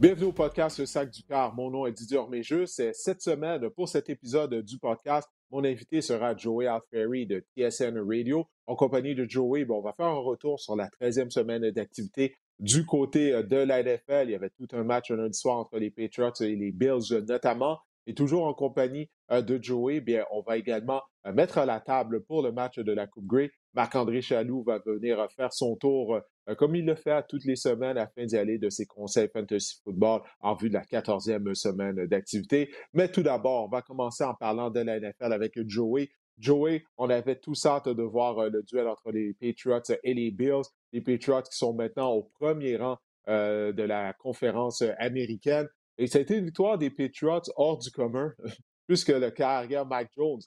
Bienvenue 0.00 0.28
au 0.28 0.32
podcast 0.32 0.78
Le 0.78 0.86
Sac 0.86 1.10
du 1.10 1.22
Car. 1.24 1.54
Mon 1.54 1.70
nom 1.70 1.84
est 1.84 1.92
Didier 1.92 2.16
Orméjeux. 2.16 2.64
C'est 2.64 2.94
cette 2.94 3.20
semaine, 3.20 3.68
pour 3.68 3.86
cet 3.86 4.08
épisode 4.08 4.62
du 4.62 4.78
podcast, 4.78 5.28
mon 5.50 5.62
invité 5.62 6.00
sera 6.00 6.34
Joey 6.34 6.66
Alferi 6.66 7.26
de 7.26 7.44
TSN 7.54 7.98
Radio. 7.98 8.46
En 8.66 8.76
compagnie 8.76 9.14
de 9.14 9.26
Joey, 9.28 9.66
on 9.68 9.82
va 9.82 9.92
faire 9.92 10.06
un 10.06 10.20
retour 10.20 10.58
sur 10.58 10.74
la 10.74 10.88
13e 10.88 11.28
semaine 11.28 11.70
d'activité 11.70 12.34
du 12.58 12.86
côté 12.86 13.34
euh, 13.34 13.42
de 13.42 13.56
la 13.56 13.82
NFL. 13.82 14.24
Il 14.24 14.30
y 14.30 14.34
avait 14.34 14.48
tout 14.48 14.68
un 14.72 14.84
match 14.84 15.10
un 15.10 15.16
lundi 15.16 15.38
soir 15.38 15.58
entre 15.58 15.78
les 15.78 15.90
Patriots 15.90 16.32
et 16.40 16.56
les 16.56 16.72
Bills 16.72 17.22
notamment. 17.28 17.80
Et 18.10 18.14
toujours 18.14 18.46
en 18.46 18.54
compagnie 18.54 19.08
euh, 19.30 19.40
de 19.40 19.62
Joey, 19.62 20.00
bien, 20.00 20.24
on 20.32 20.40
va 20.40 20.56
également 20.56 21.00
euh, 21.26 21.32
mettre 21.32 21.58
à 21.58 21.64
la 21.64 21.78
table 21.78 22.24
pour 22.24 22.42
le 22.42 22.50
match 22.50 22.80
de 22.80 22.92
la 22.92 23.06
Coupe 23.06 23.26
Grey. 23.26 23.52
Marc-André 23.72 24.20
Chaloux 24.20 24.64
va 24.64 24.80
venir 24.84 25.24
faire 25.36 25.52
son 25.52 25.76
tour 25.76 26.16
euh, 26.16 26.54
comme 26.56 26.74
il 26.74 26.84
le 26.84 26.96
fait 26.96 27.24
toutes 27.28 27.44
les 27.44 27.54
semaines 27.54 27.96
afin 27.98 28.24
d'y 28.24 28.36
aller 28.36 28.58
de 28.58 28.68
ses 28.68 28.84
conseils 28.84 29.28
fantasy 29.32 29.76
football 29.84 30.22
en 30.40 30.56
vue 30.56 30.70
de 30.70 30.74
la 30.74 30.82
14e 30.82 31.54
semaine 31.54 32.04
d'activité. 32.06 32.74
Mais 32.94 33.06
tout 33.12 33.22
d'abord, 33.22 33.66
on 33.66 33.68
va 33.68 33.80
commencer 33.80 34.24
en 34.24 34.34
parlant 34.34 34.70
de 34.70 34.80
la 34.80 34.98
NFL 34.98 35.32
avec 35.32 35.52
Joey. 35.68 36.08
Joey, 36.36 36.82
on 36.98 37.10
avait 37.10 37.36
tous 37.36 37.64
hâte 37.64 37.88
de 37.88 38.02
voir 38.02 38.40
euh, 38.40 38.50
le 38.50 38.64
duel 38.64 38.88
entre 38.88 39.12
les 39.12 39.34
Patriots 39.34 39.96
et 40.02 40.14
les 40.14 40.32
Bills. 40.32 40.66
Les 40.92 41.00
Patriots 41.00 41.42
qui 41.42 41.56
sont 41.56 41.74
maintenant 41.74 42.10
au 42.10 42.24
premier 42.40 42.76
rang 42.76 42.96
euh, 43.28 43.72
de 43.72 43.84
la 43.84 44.14
conférence 44.14 44.82
américaine. 44.98 45.68
Et 46.00 46.06
ça 46.06 46.18
a 46.18 46.22
été 46.22 46.36
une 46.36 46.46
victoire 46.46 46.78
des 46.78 46.90
Patriots 46.90 47.42
hors 47.56 47.78
du 47.78 47.90
commun, 47.90 48.32
puisque 48.88 49.10
le 49.10 49.30
carrière 49.30 49.86
Mike 49.86 50.10
Jones 50.16 50.40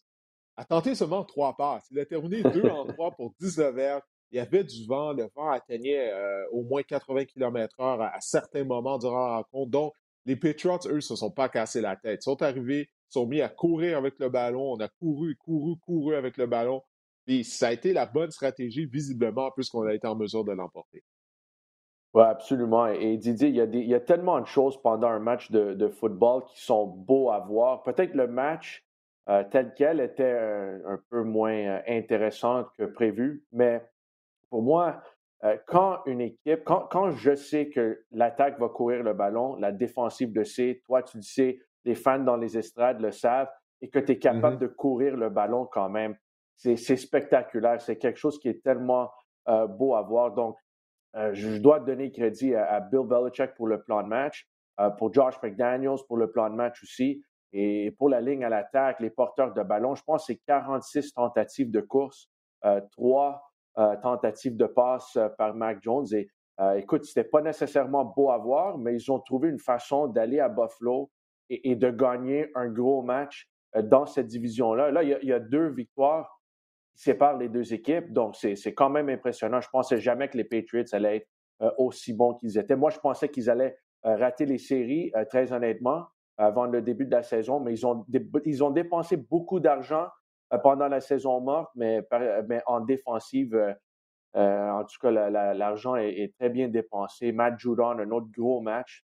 a 0.58 0.66
tenté 0.66 0.96
seulement 0.96 1.23
trois 1.23 1.56
passes. 1.56 1.88
Il 1.92 2.00
a 2.00 2.06
terminé 2.06 2.42
deux 2.54 2.68
en 2.68 2.86
trois 2.88 3.12
pour 3.12 3.34
19 3.40 3.74
verges 3.74 4.02
il 4.34 4.38
y 4.38 4.40
avait 4.40 4.64
du 4.64 4.86
vent. 4.88 5.14
Le 5.14 5.30
vent 5.36 5.52
atteignait 5.52 6.12
euh, 6.12 6.44
au 6.52 6.64
moins 6.64 6.81
80 6.81 7.26
km/h 7.26 8.02
à, 8.02 8.20
certains 8.20 8.64
moments 8.64 8.98
durant 8.98 9.28
la 9.28 9.36
rencontre. 9.38 9.70
Donc, 9.70 9.94
les 10.26 10.36
Patriots, 10.36 10.80
eux, 10.88 10.96
ne 10.96 11.00
se 11.02 11.16
sont 11.16 11.30
pas 11.30 11.50
cassés 11.50 11.81
la 11.81 11.96
tête. 11.96 12.22
Ils 12.22 12.24
sont 12.24 12.42
arrivés, 12.42 12.90
sont 13.09 13.28
mis 13.28 13.42
à 13.42 13.50
courir 13.50 14.00
avec 14.00 14.18
le 14.18 14.30
ballon. 14.30 14.74
On 14.74 14.80
a 14.80 14.88
couru, 14.88 15.36
couru, 15.36 15.76
couru 15.78 16.16
avec 16.16 16.38
le 16.38 16.48
ballon. 16.48 16.81
Puis 17.28 17.44
ça 17.44 17.68
a 17.68 17.74
été 17.74 17.94
la 17.94 18.08
bonne 18.08 18.31
stratégie, 18.31 18.86
visiblement, 18.88 19.52
puisqu'on 19.52 19.84
a 19.84 19.94
été 19.94 20.08
en 20.08 20.16
mesure 20.16 20.44
de 20.44 20.52
l'emporter. 20.52 21.04
Oui, 22.14 22.23
absolument. 22.23 22.88
Et 22.88 23.17
Didier, 23.17 23.50
il 23.50 23.88
y, 23.88 23.95
a 23.95 24.00
tellement 24.00 24.39
de 24.39 24.45
choses 24.45 24.80
pendant 24.81 25.08
un 25.08 25.19
match 25.19 25.50
de, 25.52 25.88
football 25.88 26.44
qui 26.45 26.61
sont 26.61 26.86
beaux 26.86 27.31
à 27.31 27.39
voir. 27.39 27.83
Peut-être 27.83 28.14
le 28.14 28.28
match 28.28 28.86
euh, 29.30 29.44
tel 29.50 29.73
quel 29.75 30.00
était 30.00 30.38
un, 30.86 31.00
peu 31.09 31.23
moins 31.23 31.53
euh, 31.53 31.81
intéressant 31.88 32.66
que 32.78 32.84
prévu, 32.84 33.45
mais 33.53 33.81
pour 34.50 34.61
moi, 34.61 35.02
euh, 35.45 35.58
quand 35.66 36.00
une 36.06 36.19
équipe, 36.19 36.66
quand, 36.66 37.11
je 37.11 37.34
sais 37.34 37.69
que 37.69 38.03
l'attaque 38.11 38.59
va 38.59 38.67
courir 38.67 39.02
le 39.02 39.14
ballon, 39.14 39.56
la 39.56 39.72
défensive 39.72 40.36
le 40.36 40.44
sait, 40.44 40.81
toi 40.86 41.03
tu 41.03 41.17
le 41.17 41.23
sais, 41.23 41.59
les 41.86 41.95
fans 41.95 42.19
dans 42.19 42.36
les 42.36 42.58
estrades 42.58 43.00
le 43.00 43.11
savent, 43.11 43.50
et 43.81 43.89
que 43.89 44.00
tu 44.00 44.14
es 44.14 44.19
capable 44.19 44.58
mm-hmm. 44.58 44.59
de 44.59 44.67
courir 44.67 45.17
le 45.17 45.30
ballon 45.30 45.67
quand 45.72 45.89
même, 45.89 46.16
c'est 46.56 46.95
spectaculaire. 46.95 47.81
C'est 47.81 47.97
quelque 47.97 48.17
chose 48.17 48.39
qui 48.39 48.47
est 48.47 48.64
tellement 48.64 49.11
euh, 49.50 49.67
beau 49.67 49.95
à 49.95 50.02
voir. 50.02 50.34
Donc, 50.34 50.56
je 51.16 51.58
dois 51.58 51.80
donner 51.80 52.11
crédit 52.11 52.56
à, 52.56 52.80
Bill 52.80 53.02
Belichick 53.06 53.53
pour 53.56 53.67
le 53.67 53.81
plan 53.81 54.02
de 54.03 54.08
match, 54.08 54.47
pour 54.97 55.13
Josh 55.13 55.35
McDaniels 55.44 56.00
pour 56.07 56.18
le 56.18 56.31
plan 56.31 56.50
de 56.50 56.56
match 56.56 56.81
aussi, 56.81 57.24
et 57.51 57.91
pour 58.00 58.09
la 58.09 58.19
ligne 58.19 58.44
à 58.44 58.50
l'attaque, 58.50 59.00
les 59.00 59.12
porteurs 59.12 59.53
de 59.53 59.62
ballon. 59.62 59.94
Je 59.94 60.03
pense 60.03 60.25
que 60.25 60.34
c'est 60.34 60.41
46 60.47 61.13
tentatives 61.13 61.69
de 61.69 61.81
course, 61.81 62.29
trois 62.91 63.44
euh, 63.79 63.96
tentative 63.96 64.56
de 64.56 64.68
passe 64.68 65.16
euh, 65.16 65.29
par 65.29 65.56
Mac 65.56 65.81
Jones. 65.81 66.06
Et 66.12 66.29
euh, 66.59 66.75
écoute, 66.75 67.06
c'était 67.06 67.23
pas 67.23 67.41
nécessairement 67.41 68.06
beau 68.06 68.29
à 68.29 68.38
voir, 68.38 68.78
mais 68.78 68.94
ils 68.94 69.12
ont 69.12 69.19
trouvé 69.19 69.50
une 69.50 69.57
façon 69.57 70.06
d'aller 70.06 70.40
à 70.40 70.47
Buffalo 70.47 71.09
et, 71.50 71.75
de 71.75 71.90
gagner 71.90 72.52
un 72.53 72.69
gros 72.69 73.02
match 73.02 73.50
dans 73.75 74.06
cette 74.06 74.28
division-là. 74.28 74.91
Là, 74.91 75.02
il 75.02 75.28
y, 75.28 75.34
a, 75.34 75.40
deux 75.40 75.69
victoires 75.69 76.40
qui 76.94 77.02
séparent 77.02 77.38
les 77.38 77.50
deux 77.50 77.74
équipes, 77.74 78.12
donc 78.14 78.36
c'est 78.36 78.74
quand 78.74 78.90
même 78.90 79.09
impressionnant. 79.09 79.62
Je 79.62 79.70
pensais 79.70 80.00
jamais 80.00 80.30
que 80.30 80.38
les 80.38 80.44
Patriots 80.44 80.84
allaient 80.94 81.18
être 81.18 81.76
aussi 81.78 82.14
bons 82.14 82.34
qu'ils 82.36 82.58
étaient. 82.58 82.76
Moi, 82.76 82.90
je 82.90 83.00
pensais 83.00 83.30
qu'ils 83.30 83.50
allaient 83.50 83.78
rater 84.04 84.46
les 84.46 84.58
séries, 84.58 85.12
très 85.30 85.52
honnêtement, 85.52 86.08
avant 86.38 86.66
le 86.66 86.82
début 86.82 87.06
de 87.06 87.12
la 87.12 87.24
saison, 87.24 87.59
mais 87.59 87.74
ils 87.74 87.86
ont, 87.86 88.06
ils 88.46 88.64
ont 88.64 88.72
dépensé 88.72 89.18
beaucoup 89.18 89.59
d'argent 89.59 90.08
euh, 90.53 90.58
pendant 90.58 90.88
la 90.88 91.02
saison 91.02 91.40
morte, 91.42 91.72
mais, 91.76 92.03
en 92.66 92.82
défensive, 92.82 93.56
euh, 93.56 93.74
euh, 94.36 94.70
en 94.72 94.84
tout 94.84 94.98
cas, 95.00 95.12
l'argent 95.12 95.96
est, 95.96 96.34
très 96.40 96.50
bien 96.50 96.68
dépensé. 96.68 97.32
Matt 97.32 97.59
Judon, 97.59 98.00
un 98.00 98.09
autre 98.12 98.30
gros 98.32 98.62
match. 98.62 99.06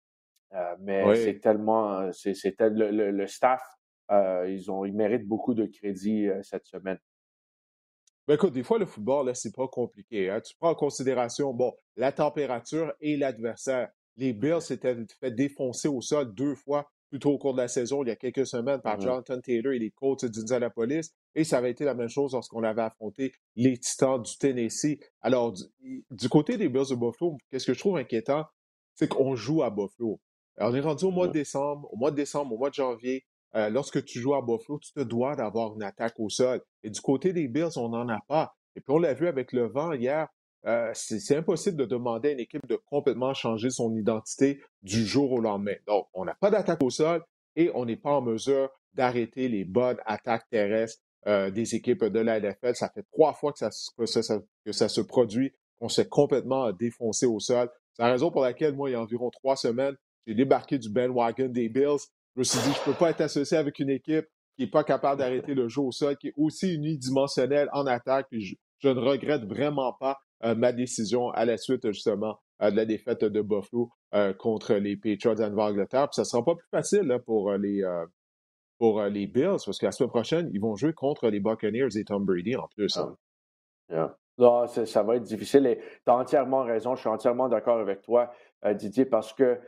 mais 0.79 1.15
c'est 1.15 1.39
tellement. 1.39 2.09
c'est 2.13 2.33
le, 2.59 3.27
staff, 3.27 3.61
ils, 4.09 4.71
ont, 4.71 4.85
ils 4.85 4.95
méritent 4.95 5.27
beaucoup 5.27 5.53
de 5.53 5.65
crédit 5.65 6.29
cette 6.41 6.65
semaine. 6.65 6.99
Ben 8.29 8.35
écoute, 8.35 8.53
des 8.53 8.61
fois, 8.61 8.77
le 8.77 8.85
football, 8.85 9.35
c'est 9.35 9.55
pas 9.55 9.67
compliqué. 9.67 10.29
Hein. 10.29 10.39
Tu 10.39 10.53
prends 10.55 10.69
en 10.69 10.75
considération, 10.75 11.51
bon, 11.51 11.73
la 11.97 12.11
température 12.11 12.93
et 13.01 13.17
l'adversaire. 13.17 13.89
Les 14.17 14.33
Bills 14.33 14.61
s'étaient 14.61 14.95
fait 15.19 15.31
défoncer 15.31 15.87
au 15.87 15.99
sol 15.99 16.31
deux 16.35 16.53
fois 16.53 16.87
plutôt 17.09 17.31
au 17.31 17.39
cours 17.39 17.53
de 17.53 17.61
la 17.61 17.67
saison, 17.67 18.03
il 18.03 18.09
y 18.09 18.11
a 18.11 18.15
quelques 18.15 18.45
semaines, 18.45 18.81
par 18.81 19.01
Jonathan 19.01 19.41
Taylor 19.41 19.73
et 19.73 19.79
les 19.79 19.89
coachs 19.89 20.25
d'Indianapolis. 20.25 21.11
Et 21.33 21.43
ça 21.43 21.57
avait 21.57 21.71
été 21.71 21.85
la 21.85 21.95
même 21.95 22.07
chose 22.07 22.33
lorsqu'on 22.33 22.61
avait 22.61 22.83
affronté 22.83 23.33
les 23.55 23.79
Titans 23.79 24.21
du 24.21 24.37
Tennessee. 24.37 24.99
Alors, 25.21 25.51
du, 25.51 26.29
côté 26.29 26.55
des 26.55 26.69
Bills 26.69 26.91
de 26.91 26.95
Buffalo, 26.95 27.35
qu'est-ce 27.49 27.65
que 27.65 27.73
je 27.73 27.79
trouve 27.79 27.97
inquiétant, 27.97 28.45
c'est 28.93 29.07
qu'on 29.07 29.35
joue 29.35 29.63
à 29.63 29.71
Buffalo. 29.71 30.19
on 30.59 30.75
est 30.75 30.81
rendu 30.81 31.05
au 31.05 31.11
mois 31.11 31.29
de 31.29 31.33
décembre, 31.33 31.91
au 31.91 31.97
mois 31.97 32.11
de 32.11 32.15
décembre, 32.17 32.53
au 32.53 32.59
mois 32.59 32.69
de 32.69 32.75
janvier. 32.75 33.25
Euh, 33.55 33.69
lorsque 33.69 34.03
tu 34.05 34.19
joues 34.19 34.35
à 34.35 34.41
Buffalo, 34.41 34.79
tu 34.79 34.91
te 34.93 35.01
dois 35.01 35.35
d'avoir 35.35 35.75
une 35.75 35.83
attaque 35.83 36.19
au 36.19 36.29
sol. 36.29 36.61
Et 36.83 36.89
du 36.89 37.01
côté 37.01 37.33
des 37.33 37.47
Bills, 37.47 37.77
on 37.77 37.89
n'en 37.89 38.07
a 38.09 38.19
pas. 38.27 38.55
Et 38.75 38.81
puis 38.81 38.93
on 38.93 38.99
l'a 38.99 39.13
vu 39.13 39.27
avec 39.27 39.53
le 39.53 39.67
vent 39.67 39.93
hier. 39.93 40.27
Euh, 40.65 40.91
c'est 40.93 41.37
impossible 41.37 41.77
de 41.77 41.85
demander 41.85 42.29
à 42.29 42.31
une 42.33 42.39
équipe 42.39 42.67
de 42.67 42.75
complètement 42.75 43.33
changer 43.33 43.69
son 43.69 43.95
identité 43.95 44.61
du 44.83 45.05
jour 45.05 45.31
au 45.31 45.39
lendemain. 45.39 45.75
Donc, 45.87 46.07
on 46.13 46.25
n'a 46.25 46.35
pas 46.35 46.51
d'attaque 46.51 46.83
au 46.83 46.89
sol 46.89 47.23
et 47.55 47.71
on 47.73 47.85
n'est 47.85 47.95
pas 47.95 48.11
en 48.11 48.21
mesure 48.21 48.69
d'arrêter 48.93 49.47
les 49.47 49.63
bonnes 49.63 49.99
attaques 50.05 50.49
terrestres 50.49 51.01
euh, 51.27 51.49
des 51.49 51.75
équipes 51.75 52.05
de 52.05 52.19
la 52.19 52.39
NFL. 52.39 52.75
Ça 52.75 52.89
fait 52.89 53.05
trois 53.11 53.33
fois 53.33 53.53
que 53.53 53.59
ça, 53.59 53.69
se 53.71 55.01
produit, 55.01 55.53
qu'on 55.79 55.89
s'est 55.89 56.07
complètement 56.07 56.71
défoncé 56.73 57.25
au 57.25 57.39
sol. 57.39 57.69
C'est 57.93 58.03
la 58.03 58.11
raison 58.11 58.29
pour 58.29 58.41
laquelle, 58.41 58.75
moi, 58.75 58.89
il 58.89 58.93
y 58.93 58.95
a 58.95 59.01
environ 59.01 59.29
trois 59.29 59.55
semaines, 59.55 59.95
j'ai 60.27 60.35
débarqué 60.35 60.77
du 60.77 60.89
bandwagon 60.89 61.47
des 61.47 61.69
Bills. 61.69 61.99
Je 62.35 62.39
me 62.39 62.43
suis 62.43 62.59
dit, 62.59 62.73
je 62.73 62.79
ne 62.79 62.93
peux 62.93 62.97
pas 62.97 63.09
être 63.09 63.21
associé 63.21 63.57
avec 63.57 63.79
une 63.79 63.89
équipe 63.89 64.25
qui 64.55 64.63
n'est 64.63 64.69
pas 64.69 64.83
capable 64.83 65.19
d'arrêter 65.19 65.53
le 65.53 65.67
jeu 65.67 65.81
au 65.81 65.91
sol, 65.91 66.17
qui 66.17 66.29
est 66.29 66.33
aussi 66.37 66.73
unidimensionnelle 66.75 67.69
en 67.73 67.85
attaque. 67.87 68.27
je 68.31 68.89
ne 68.89 68.99
regrette 68.99 69.45
vraiment 69.45 69.93
pas 69.93 70.17
euh, 70.45 70.55
ma 70.55 70.71
décision 70.71 71.31
à 71.31 71.43
la 71.43 71.57
suite 71.57 71.91
justement 71.91 72.39
euh, 72.61 72.71
de 72.71 72.77
la 72.77 72.85
défaite 72.85 73.25
de 73.25 73.41
Buffalo 73.41 73.89
euh, 74.13 74.33
contre 74.33 74.73
les 74.75 74.95
Patriots 74.95 75.35
d'Angleterre. 75.35 76.07
ça 76.13 76.21
ne 76.21 76.25
sera 76.25 76.45
pas 76.45 76.55
plus 76.55 76.67
facile 76.71 77.17
pour 77.25 77.51
les 77.53 77.83
pour 78.77 79.03
les 79.03 79.27
Bills 79.27 79.57
parce 79.65 79.77
que 79.77 79.85
la 79.85 79.91
semaine 79.91 80.09
prochaine, 80.09 80.49
ils 80.53 80.61
vont 80.61 80.75
jouer 80.75 80.93
contre 80.93 81.27
les 81.27 81.41
Buccaneers 81.41 81.97
et 81.97 82.05
Tom 82.05 82.23
Brady 82.23 82.55
en 82.55 82.69
plus. 82.69 82.95
Hein. 82.95 83.17
Ah. 83.91 84.15
Non, 84.37 84.67
ça 84.67 85.03
va 85.03 85.17
être 85.17 85.23
difficile 85.23 85.77
tu 85.77 86.09
as 86.09 86.15
entièrement 86.15 86.63
raison. 86.63 86.95
Je 86.95 87.01
suis 87.01 87.09
entièrement 87.09 87.49
d'accord 87.49 87.79
avec 87.79 88.01
toi, 88.01 88.31
Didier, 88.75 89.03
parce 89.03 89.33
que, 89.33 89.59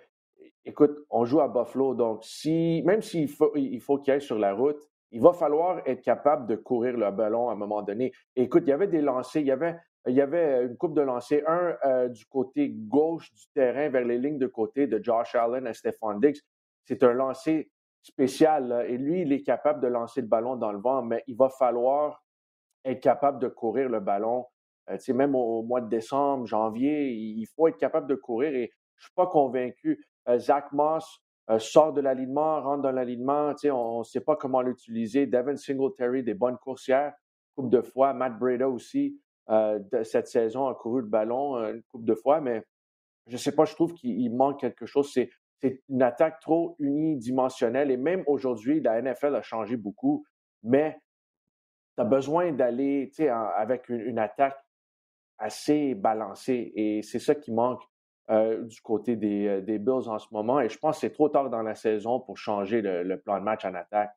écoute, 0.66 1.06
on 1.10 1.26
joue 1.26 1.42
à 1.42 1.48
Buffalo, 1.48 1.96
donc 1.96 2.24
si, 2.24 2.82
même 2.86 3.02
s'il 3.02 3.30
faut 3.30 3.52
il 3.56 3.82
faut 3.82 3.98
qu'il 3.98 4.14
aille 4.14 4.22
sur 4.22 4.38
la 4.38 4.54
route, 4.54 4.82
il 5.12 5.22
va 5.22 5.34
falloir 5.34 5.82
être 5.86 6.02
capable 6.02 6.48
de 6.48 6.56
courir 6.56 6.96
le 6.98 7.12
ballon 7.12 7.50
à 7.50 7.54
un 7.54 7.56
moment 7.56 7.82
donné. 7.82 8.12
écoute, 8.36 8.64
il 8.66 8.70
y 8.70 8.74
avait 8.74 8.88
des 8.88 9.02
lancers, 9.02 9.42
il 9.42 10.14
y 10.14 10.22
avait 10.22 10.66
une 10.66 10.78
coupe 10.78 10.96
de 10.96 11.02
lancers, 11.02 11.44
un 11.48 11.76
euh, 11.86 12.10
du 12.10 12.26
côté 12.26 12.70
gauche 12.70 13.32
du 13.34 13.44
terrain 13.54 13.90
vers 13.90 14.06
les 14.06 14.18
lignes 14.18 14.40
de 14.40 14.48
côté 14.48 14.88
de 14.88 15.04
Josh 15.04 15.36
Allen 15.36 15.68
et 15.68 15.74
Stephon 15.74 16.18
Diggs. 16.20 16.40
C'est 16.86 17.04
un 17.04 17.14
lancer 17.14 17.70
spécial. 18.02 18.86
Et 18.88 18.98
lui, 18.98 19.22
il 19.22 19.32
est 19.34 19.44
capable 19.44 19.82
de 19.82 19.88
lancer 19.88 20.22
le 20.22 20.28
ballon 20.28 20.56
dans 20.56 20.72
le 20.72 20.80
vent, 20.80 21.04
mais 21.04 21.24
il 21.28 21.36
va 21.36 21.50
falloir 21.50 22.24
être 22.84 23.02
capable 23.02 23.40
de 23.40 23.48
courir 23.48 23.90
le 23.90 24.00
ballon. 24.00 24.46
Euh, 24.90 25.14
même 25.14 25.36
au, 25.36 25.62
mois 25.62 25.82
de 25.82 25.90
décembre, 25.90 26.46
janvier, 26.46 27.12
il 27.12 27.46
faut 27.56 27.68
être 27.68 27.78
capable 27.78 28.08
de 28.08 28.16
courir 28.16 28.54
et 28.56 28.72
je 28.96 29.04
ne 29.04 29.08
suis 29.08 29.14
pas 29.16 29.28
convaincu. 29.28 30.04
Euh, 30.30 30.38
Zach 30.38 30.72
Moss 30.72 31.22
sort 31.58 31.92
de 31.92 32.00
l'alignement, 32.00 32.62
rentre 32.62 32.84
dans 32.84 32.92
l'alignement, 32.92 33.54
on 33.66 34.00
ne 34.00 34.04
sait 34.04 34.22
pas 34.22 34.38
comment 34.38 34.62
l'utiliser. 34.62 35.26
Devin 35.26 35.58
Singletary, 35.58 36.24
des 36.24 36.34
bonnes 36.34 36.58
coursières, 36.58 37.14
coupe 37.56 37.70
de 37.70 37.82
fois. 37.82 38.14
Matt 38.14 38.40
Breda 38.40 38.70
aussi. 38.70 39.20
Euh, 39.50 39.80
cette 40.04 40.28
saison 40.28 40.68
a 40.68 40.76
couru 40.76 41.02
le 41.02 41.08
ballon 41.08 41.58
euh, 41.58 41.74
une 41.74 41.84
couple 41.84 42.06
de 42.06 42.16
fois, 42.16 42.40
mais 42.40 42.64
je 43.28 43.34
ne 43.34 43.38
sais 43.38 43.54
pas, 43.54 43.66
je 43.66 43.74
trouve 43.76 43.94
qu'il 43.94 44.34
manque 44.34 44.60
quelque 44.60 44.86
chose. 44.86 45.12
C'est, 45.12 45.30
une 45.90 46.02
attaque 46.02 46.40
trop 46.40 46.76
unidimensionnelle 46.80 47.92
et 47.92 47.98
même 47.98 48.24
aujourd'hui, 48.26 48.82
la 48.82 49.00
NFL 49.00 49.36
a 49.36 49.44
changé 49.44 49.78
beaucoup, 49.78 50.26
mais 50.64 51.00
tu 51.96 52.02
as 52.02 52.04
besoin 52.04 52.52
d'aller 52.52 53.12
avec 53.56 53.88
une, 53.90 54.18
attaque 54.18 54.58
assez 55.38 55.94
balancée 55.94 56.72
et 56.76 57.04
c'est 57.04 57.20
ça 57.20 57.36
qui 57.36 57.52
manque 57.52 57.84
du 58.30 58.82
côté 58.82 59.16
des, 59.16 59.80
Bills 59.80 60.08
en 60.08 60.20
ce 60.20 60.28
moment. 60.32 60.62
Et 60.62 60.70
je 60.70 60.78
pense 60.78 60.98
que 60.98 61.02
c'est 61.02 61.14
trop 61.14 61.30
tard 61.30 61.50
dans 61.50 61.62
la 61.62 61.76
saison 61.76 62.20
pour 62.20 62.38
changer 62.38 62.82
le, 62.82 63.18
plan 63.18 63.40
de 63.40 63.44
match 63.44 63.66
en 63.66 63.74
attaque. 63.74 64.12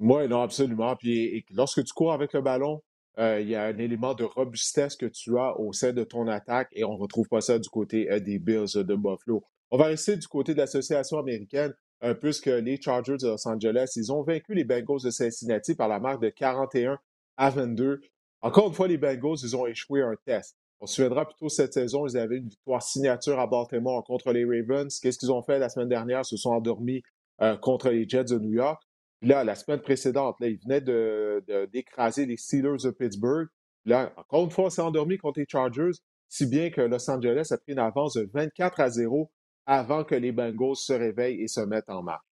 Oui, 0.00 0.28
non, 0.28 0.42
absolument. 0.42 0.94
Puis 0.96 1.44
lorsque 1.50 1.82
tu 1.84 1.92
cours 1.92 2.12
avec 2.12 2.32
le 2.32 2.40
ballon, 2.40 2.82
il 3.18 3.48
y 3.48 3.56
a 3.56 3.64
un 3.64 3.78
élément 3.78 4.14
de 4.14 4.24
robustesse 4.24 4.94
que 4.94 5.06
tu 5.06 5.38
as 5.38 5.58
au 5.58 5.72
sein 5.72 5.92
de 5.92 6.04
ton 6.04 6.28
attaque 6.28 6.68
et 6.72 6.84
on 6.84 6.94
ne 6.94 6.98
retrouve 6.98 7.28
pas 7.28 7.40
ça 7.40 7.58
du 7.58 7.68
côté 7.68 8.20
des 8.20 8.38
Bills 8.38 8.74
de 8.74 8.94
Buffalo. 8.94 9.42
On 9.70 9.76
va 9.76 9.86
rester 9.86 10.16
du 10.16 10.26
côté 10.26 10.54
de 10.54 10.58
l'association 10.58 11.18
américaine, 11.18 11.74
puisque 12.20 12.46
les 12.46 12.80
Chargers 12.80 13.16
de 13.20 13.26
Los 13.26 13.46
Angeles, 13.48 13.92
ils 13.96 14.12
ont 14.12 14.22
vaincu 14.22 14.54
les 14.54 14.64
Bengals 14.64 15.02
de 15.04 15.10
Cincinnati 15.10 15.74
par 15.74 15.88
la 15.88 15.98
marque 15.98 16.22
de 16.22 16.30
41 16.30 16.98
à 17.36 17.50
22. 17.50 18.00
Encore 18.40 18.68
une 18.68 18.74
fois, 18.74 18.88
les 18.88 18.98
Bengals, 18.98 19.38
ils 19.42 19.56
ont 19.56 19.66
échoué 19.66 20.02
un 20.02 20.14
test. 20.24 20.56
On 20.80 20.86
se 20.86 20.94
souviendra 20.94 21.26
plutôt 21.26 21.48
cette 21.48 21.72
saison, 21.72 22.06
ils 22.06 22.16
avaient 22.16 22.36
une 22.36 22.48
victoire 22.48 22.82
signature 22.82 23.40
à 23.40 23.46
Baltimore 23.48 24.04
contre 24.04 24.32
les 24.32 24.44
Ravens. 24.44 24.96
Qu'est-ce 25.00 25.18
qu'ils 25.18 25.32
ont 25.32 25.42
fait 25.42 25.58
la 25.58 25.68
semaine 25.68 25.88
dernière? 25.88 26.20
Ils 26.20 26.24
se 26.24 26.36
sont 26.36 26.50
endormis 26.50 27.02
euh, 27.42 27.56
contre 27.56 27.90
les 27.90 28.08
Jets 28.08 28.24
de 28.24 28.38
New 28.38 28.52
York. 28.52 28.80
là, 29.22 29.42
la 29.42 29.56
semaine 29.56 29.80
précédente, 29.80 30.36
là, 30.40 30.48
ils 30.48 30.60
venaient 30.64 31.66
d'écraser 31.66 32.26
les 32.26 32.36
Steelers 32.36 32.84
de 32.84 32.90
Pittsburgh. 32.90 33.48
Là, 33.84 34.12
encore 34.16 34.44
une 34.44 34.50
fois, 34.50 34.70
c'est 34.70 34.82
endormi 34.82 35.18
contre 35.18 35.40
les 35.40 35.46
Chargers, 35.48 35.98
si 36.28 36.46
bien 36.46 36.70
que 36.70 36.80
Los 36.80 37.10
Angeles 37.10 37.48
a 37.50 37.58
pris 37.58 37.72
une 37.72 37.78
avance 37.80 38.14
de 38.14 38.28
24 38.32 38.80
à 38.80 38.90
0 38.90 39.32
avant 39.66 40.04
que 40.04 40.14
les 40.14 40.30
Bengals 40.30 40.76
se 40.76 40.92
réveillent 40.92 41.42
et 41.42 41.48
se 41.48 41.60
mettent 41.60 41.90
en 41.90 42.02
marche. 42.02 42.27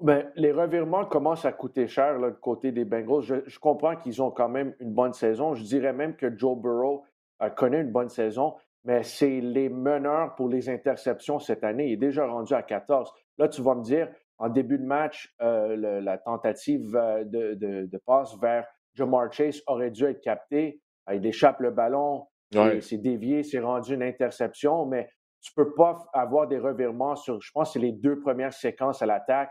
Ben, 0.00 0.32
les 0.34 0.50
revirements 0.50 1.04
commencent 1.04 1.44
à 1.44 1.52
coûter 1.52 1.86
cher 1.86 2.18
là, 2.18 2.30
du 2.30 2.38
côté 2.38 2.72
des 2.72 2.86
Bengals. 2.86 3.44
Je, 3.46 3.58
comprends 3.58 3.96
qu'ils 3.96 4.22
ont 4.22 4.30
quand 4.30 4.48
même 4.48 4.74
une 4.80 4.94
bonne 4.94 5.12
saison. 5.12 5.54
Je 5.54 5.62
dirais 5.62 5.92
même 5.92 6.16
que 6.16 6.36
Joe 6.36 6.56
Burrow 6.56 7.04
a 7.38 7.50
connaît 7.50 7.82
une 7.82 7.92
bonne 7.92 8.08
saison, 8.08 8.54
mais 8.84 9.02
c'est 9.02 9.40
les 9.40 9.68
meneurs 9.68 10.34
pour 10.36 10.48
les 10.48 10.70
interceptions 10.70 11.38
cette 11.38 11.64
année. 11.64 11.88
Il 11.88 11.92
est 11.92 11.96
déjà 12.08 12.26
rendu 12.26 12.54
à 12.54 12.62
14. 12.62 13.12
Là, 13.36 13.48
tu 13.48 13.60
vas 13.60 13.74
me 13.74 13.82
dire, 13.82 14.08
en 14.38 14.48
début 14.48 14.78
de 14.78 14.84
match, 14.84 15.34
euh, 15.42 16.00
la 16.00 16.16
tentative 16.16 16.96
euh, 16.96 17.24
de, 17.24 18.00
passe 18.06 18.34
vers 18.40 18.66
Jamar 18.94 19.30
Chase 19.30 19.60
aurait 19.66 19.90
dû 19.90 20.04
être 20.04 20.22
captée. 20.22 20.80
Il 21.12 21.26
échappe 21.26 21.60
le 21.60 21.72
ballon, 21.72 22.26
c'est 22.52 22.98
dévié, 22.98 23.42
c'est 23.42 23.60
rendu 23.60 23.94
une 23.94 24.02
interception, 24.02 24.86
mais 24.86 25.10
tu 25.42 25.52
ne 25.56 25.64
peux 25.64 25.74
pas 25.74 26.06
avoir 26.14 26.46
des 26.46 26.58
revirements 26.58 27.16
sur, 27.16 27.40
je 27.40 27.50
pense, 27.52 27.72
c'est 27.74 27.78
les 27.78 27.92
deux 27.92 28.18
premières 28.20 28.52
séquences 28.52 29.02
à 29.02 29.06
l'attaque 29.06 29.50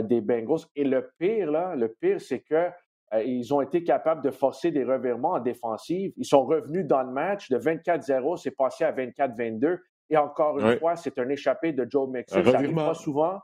des 0.00 0.20
Bengals. 0.20 0.60
Et 0.74 0.84
le 0.84 1.10
pire, 1.18 1.50
là, 1.50 1.74
le 1.76 1.88
pire, 1.88 2.20
c'est 2.20 2.40
que 2.40 2.70
euh, 3.14 3.22
ils 3.22 3.52
ont 3.52 3.60
été 3.60 3.84
capables 3.84 4.22
de 4.22 4.30
forcer 4.30 4.70
des 4.70 4.84
revirements 4.84 5.32
en 5.32 5.40
défensive. 5.40 6.12
Ils 6.16 6.24
sont 6.24 6.44
revenus 6.44 6.86
dans 6.86 7.02
le 7.02 7.12
match 7.12 7.50
de 7.50 7.58
24-0, 7.58 8.36
c'est 8.38 8.52
passé 8.52 8.84
à 8.84 8.92
24-22. 8.92 9.78
Et 10.10 10.16
encore 10.16 10.58
une 10.58 10.78
fois, 10.78 10.96
c'est 10.96 11.18
un 11.18 11.28
échappé 11.28 11.72
de 11.72 11.86
Joe 11.88 12.08
Mixon. 12.08 12.42
Ça 12.44 12.52
n'arrive 12.52 12.74
pas 12.74 12.94
souvent. 12.94 13.40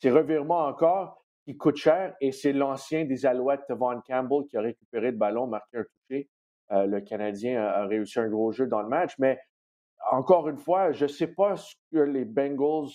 C'est 0.00 0.10
revirement 0.10 0.66
encore 0.66 1.22
qui 1.44 1.56
coûte 1.56 1.76
cher. 1.76 2.14
Et 2.20 2.32
c'est 2.32 2.52
l'ancien 2.52 3.04
des 3.04 3.24
Alouettes, 3.24 3.62
Von 3.68 4.00
Campbell, 4.00 4.44
qui 4.48 4.56
a 4.56 4.62
récupéré 4.62 5.12
le 5.12 5.16
ballon, 5.16 5.46
marqué 5.46 5.78
un 5.78 5.84
touché. 5.84 6.28
Euh, 6.72 6.86
le 6.86 7.00
Canadien 7.02 7.62
a, 7.62 7.86
réussi 7.86 8.18
un 8.18 8.28
gros 8.28 8.50
jeu 8.50 8.66
dans 8.66 8.82
le 8.82 8.88
match. 8.88 9.14
Mais 9.18 9.38
encore 10.10 10.48
une 10.48 10.58
fois, 10.58 10.90
je 10.90 11.04
ne 11.04 11.08
sais 11.08 11.28
pas 11.28 11.56
ce 11.56 11.74
que 11.92 11.98
les 11.98 12.24
Bengals 12.24 12.90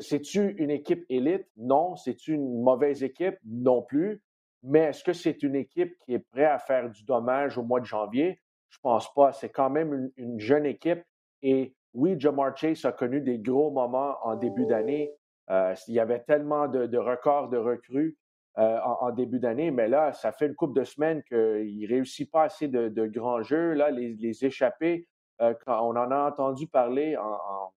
c'est-tu 0.00 0.54
une 0.58 0.70
équipe 0.70 1.04
élite? 1.08 1.46
Non. 1.56 1.96
C'est-tu 1.96 2.34
une 2.34 2.62
mauvaise 2.62 3.02
équipe? 3.02 3.36
Non 3.44 3.82
plus. 3.82 4.22
Mais 4.62 4.80
est-ce 4.80 5.04
que 5.04 5.12
c'est 5.12 5.42
une 5.42 5.54
équipe 5.54 5.96
qui 5.98 6.14
est 6.14 6.18
prête 6.18 6.48
à 6.48 6.58
faire 6.58 6.90
du 6.90 7.04
dommage 7.04 7.58
au 7.58 7.62
mois 7.62 7.80
de 7.80 7.84
janvier? 7.84 8.40
Je 8.70 8.78
pense 8.82 9.12
pas. 9.14 9.32
C'est 9.32 9.50
quand 9.50 9.70
même 9.70 10.10
une, 10.16 10.40
jeune 10.40 10.66
équipe. 10.66 11.02
Et 11.42 11.74
oui, 11.94 12.16
Jamar 12.18 12.56
Chase 12.56 12.84
a 12.84 12.92
connu 12.92 13.20
des 13.20 13.38
gros 13.38 13.70
moments 13.70 14.16
en 14.22 14.36
début 14.36 14.66
d'année. 14.66 15.12
Euh, 15.50 15.74
il 15.86 15.94
y 15.94 16.00
avait 16.00 16.20
tellement 16.20 16.68
de, 16.68 16.98
records 16.98 17.48
de 17.48 17.56
recrues 17.56 18.16
euh, 18.58 18.78
en, 18.80 19.10
début 19.12 19.38
d'année, 19.38 19.70
mais 19.70 19.88
là, 19.88 20.12
ça 20.12 20.32
fait 20.32 20.46
une 20.46 20.54
couple 20.54 20.78
de 20.80 20.84
semaines 20.84 21.22
qu'il 21.22 21.80
ne 21.80 21.88
réussit 21.88 22.30
pas 22.30 22.44
assez 22.44 22.68
de, 22.68 23.06
grands 23.06 23.42
jeux. 23.42 23.72
Là, 23.72 23.90
les, 23.90 24.14
les 24.14 24.44
échappés, 24.44 25.06
euh, 25.40 25.54
on 25.66 25.96
en 25.96 26.10
a 26.10 26.28
entendu 26.28 26.66
parler 26.66 27.16
en 27.16 27.22
en 27.24 27.72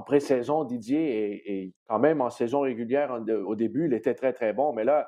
pré-saison, 0.00 0.64
Didier, 0.64 1.52
et, 1.52 1.74
quand 1.86 1.98
même 1.98 2.22
en 2.22 2.30
saison 2.30 2.60
régulière, 2.60 3.22
au 3.46 3.54
début, 3.54 3.86
il 3.86 3.92
était 3.92 4.14
très, 4.14 4.32
très 4.32 4.54
bon. 4.54 4.72
Mais 4.72 4.84
là, 4.84 5.06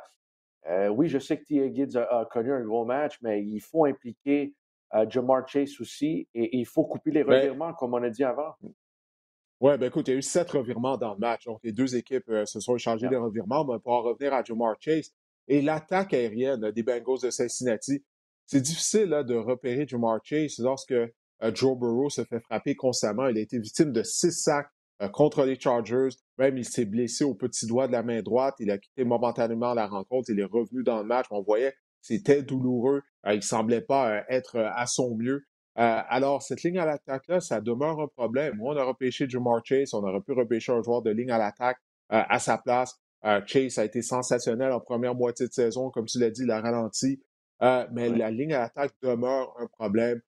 euh, 0.66 0.88
oui, 0.88 1.08
je 1.08 1.18
sais 1.18 1.38
que 1.38 1.44
T.A. 1.44 1.72
Gibbs 1.72 1.96
a, 1.96 2.26
connu 2.30 2.52
un 2.52 2.62
gros 2.62 2.84
match, 2.84 3.18
mais 3.22 3.42
il 3.42 3.60
faut 3.60 3.84
impliquer 3.84 4.54
euh, 4.94 5.06
Jamar 5.08 5.46
Chase 5.48 5.80
aussi 5.80 6.28
et, 6.34 6.56
il 6.56 6.66
faut 6.66 6.84
couper 6.84 7.10
les 7.10 7.24
ben 7.24 7.34
revirements, 7.34 7.74
comme 7.74 7.94
on 7.94 8.02
a 8.02 8.10
dit 8.10 8.24
avant. 8.24 8.54
Oui, 9.60 9.76
ben 9.78 9.86
écoute, 9.86 10.08
il 10.08 10.12
y 10.12 10.14
a 10.14 10.18
eu 10.18 10.22
sept 10.22 10.50
revirements 10.50 10.96
dans 10.96 11.14
le 11.14 11.18
match. 11.18 11.44
Donc, 11.44 11.60
les 11.62 11.72
deux 11.72 11.96
équipes 11.96 12.28
euh, 12.28 12.46
se 12.46 12.60
sont 12.60 12.76
échangées 12.76 13.08
des 13.08 13.16
revirements. 13.16 13.64
Mais 13.64 13.78
pour 13.78 13.92
en 13.92 14.02
revenir 14.02 14.32
à 14.32 14.42
Jamar 14.42 14.76
Chase 14.80 15.12
et 15.48 15.60
l'attaque 15.60 16.14
aérienne 16.14 16.70
des 16.70 16.82
Bengals 16.82 17.20
de 17.22 17.30
Cincinnati, 17.30 18.02
c'est 18.46 18.60
difficile 18.60 19.22
de 19.26 19.34
repérer 19.34 19.86
Jamar 19.86 20.20
Chase 20.22 20.58
lorsque 20.58 20.94
Joe 21.52 21.78
Burrow 21.78 22.10
se 22.10 22.24
fait 22.24 22.40
frapper 22.40 22.74
constamment. 22.74 23.26
Il 23.28 23.38
a 23.38 23.40
été 23.40 23.58
victime 23.58 23.92
de 23.92 24.02
six 24.02 24.32
sacs 24.32 24.70
contre 25.12 25.44
les 25.44 25.58
Chargers. 25.58 26.10
Même, 26.38 26.56
il 26.56 26.64
s'est 26.64 26.84
blessé 26.84 27.24
au 27.24 27.34
petit 27.34 27.66
doigt 27.66 27.86
de 27.86 27.92
la 27.92 28.02
main 28.02 28.22
droite. 28.22 28.54
Il 28.58 28.70
a 28.70 28.78
quitté 28.78 29.04
momentanément 29.04 29.74
la 29.74 29.86
rencontre. 29.86 30.30
Il 30.30 30.40
est 30.40 30.44
revenu 30.44 30.82
dans 30.82 30.98
le 30.98 31.04
match. 31.04 31.26
On 31.30 31.42
voyait 31.42 31.74
c'était 32.04 32.42
douloureux. 32.42 33.02
Euh, 33.26 33.32
il 33.32 33.36
ne 33.36 33.40
semblait 33.40 33.80
pas 33.80 34.10
euh, 34.10 34.20
être 34.28 34.58
à 34.58 34.86
son 34.86 35.16
mieux. 35.16 35.46
alors, 35.74 36.42
cette 36.42 36.62
ligne 36.62 36.78
à 36.78 36.84
l'attaque-là, 36.84 37.40
ça 37.40 37.60
demeure 37.60 37.98
un 37.98 38.06
problème. 38.06 38.56
Moi, 38.56 38.74
on 38.74 38.78
a 38.78 38.84
repêché 38.84 39.28
Jamar 39.28 39.60
Chase. 39.64 39.92
On 39.92 40.04
aurait 40.04 40.20
pu 40.20 40.32
repêcher 40.32 40.70
un 40.70 40.82
joueur 40.82 41.02
de 41.02 41.10
ligne 41.10 41.32
à 41.32 41.38
l'attaque 41.38 41.78
à 42.10 42.38
sa 42.38 42.58
place. 42.58 43.00
Chase 43.46 43.78
a 43.78 43.84
été 43.84 44.00
sensationnel 44.00 44.70
en 44.70 44.78
première 44.78 45.16
moitié 45.16 45.48
de 45.48 45.52
saison. 45.52 45.90
Comme 45.90 46.04
tu 46.04 46.20
l'as 46.20 46.30
dit, 46.30 46.42
il 46.44 46.50
a 46.52 46.60
ralenti. 46.60 47.20
mais 47.90 48.08
la 48.08 48.30
ligne 48.30 48.54
à 48.54 48.60
l'attaque 48.60 48.92
demeure 49.02 49.52
un 49.58 49.66
problème 49.66 50.20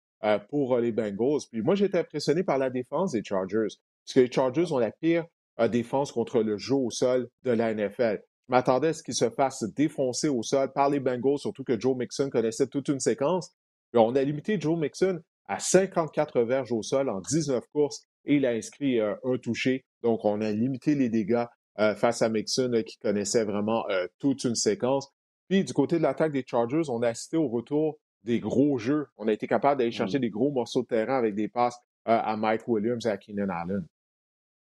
pour 0.48 0.78
les 0.78 0.90
Bengals. 0.90 1.42
Puis 1.52 1.62
moi, 1.62 1.76
j'étais 1.76 1.98
impressionné 1.98 2.42
par 2.42 2.58
la 2.58 2.68
défense 2.68 3.12
des 3.12 3.22
Chargers. 3.22 3.76
Parce 4.06 4.14
que 4.14 4.20
les 4.20 4.30
Chargers 4.30 4.72
ont 4.72 4.78
la 4.78 4.92
pire 4.92 5.24
euh, 5.58 5.68
défense 5.68 6.12
contre 6.12 6.42
le 6.42 6.56
jeu 6.56 6.74
au 6.74 6.90
sol 6.90 7.28
de 7.42 7.50
la 7.50 7.74
NFL. 7.74 8.20
Je 8.48 8.52
m'attendais 8.52 8.88
à 8.88 8.92
ce 8.92 9.02
qu'ils 9.02 9.14
se 9.14 9.30
fassent 9.30 9.64
défoncer 9.74 10.28
au 10.28 10.42
sol 10.42 10.70
par 10.72 10.90
les 10.90 11.00
Bengals, 11.00 11.38
surtout 11.38 11.64
que 11.64 11.78
Joe 11.78 11.96
Mixon 11.96 12.30
connaissait 12.30 12.68
toute 12.68 12.88
une 12.88 13.00
séquence. 13.00 13.50
on 13.94 14.14
a 14.14 14.22
limité 14.22 14.60
Joe 14.60 14.78
Mixon 14.78 15.18
à 15.48 15.58
54 15.58 16.42
verges 16.42 16.70
au 16.70 16.82
sol 16.82 17.08
en 17.08 17.20
19 17.20 17.64
courses 17.72 18.04
et 18.24 18.36
il 18.36 18.46
a 18.46 18.50
inscrit 18.50 19.00
euh, 19.00 19.14
un 19.24 19.38
touché. 19.38 19.84
Donc, 20.02 20.24
on 20.24 20.40
a 20.40 20.52
limité 20.52 20.94
les 20.94 21.08
dégâts 21.08 21.46
euh, 21.80 21.96
face 21.96 22.22
à 22.22 22.28
Mixon 22.28 22.82
qui 22.86 22.98
connaissait 22.98 23.44
vraiment 23.44 23.84
toute 24.20 24.44
une 24.44 24.54
séquence. 24.54 25.08
Puis, 25.48 25.64
du 25.64 25.72
côté 25.72 25.98
de 25.98 26.02
l'attaque 26.02 26.32
des 26.32 26.44
Chargers, 26.46 26.88
on 26.88 27.02
a 27.02 27.08
assisté 27.08 27.36
au 27.36 27.48
retour 27.48 27.98
des 28.22 28.38
gros 28.38 28.78
jeux. 28.78 29.06
On 29.16 29.26
a 29.26 29.32
été 29.32 29.48
capable 29.48 29.78
d'aller 29.78 29.90
chercher 29.90 30.18
mmh. 30.18 30.22
des 30.22 30.30
gros 30.30 30.52
morceaux 30.52 30.82
de 30.82 30.88
terrain 30.88 31.16
avec 31.16 31.34
des 31.34 31.48
passes 31.48 31.78
à 32.04 32.36
Mike 32.36 32.68
Williams 32.68 33.04
et 33.06 33.10
à 33.10 33.16
Keenan 33.16 33.48
Allen. 33.48 33.84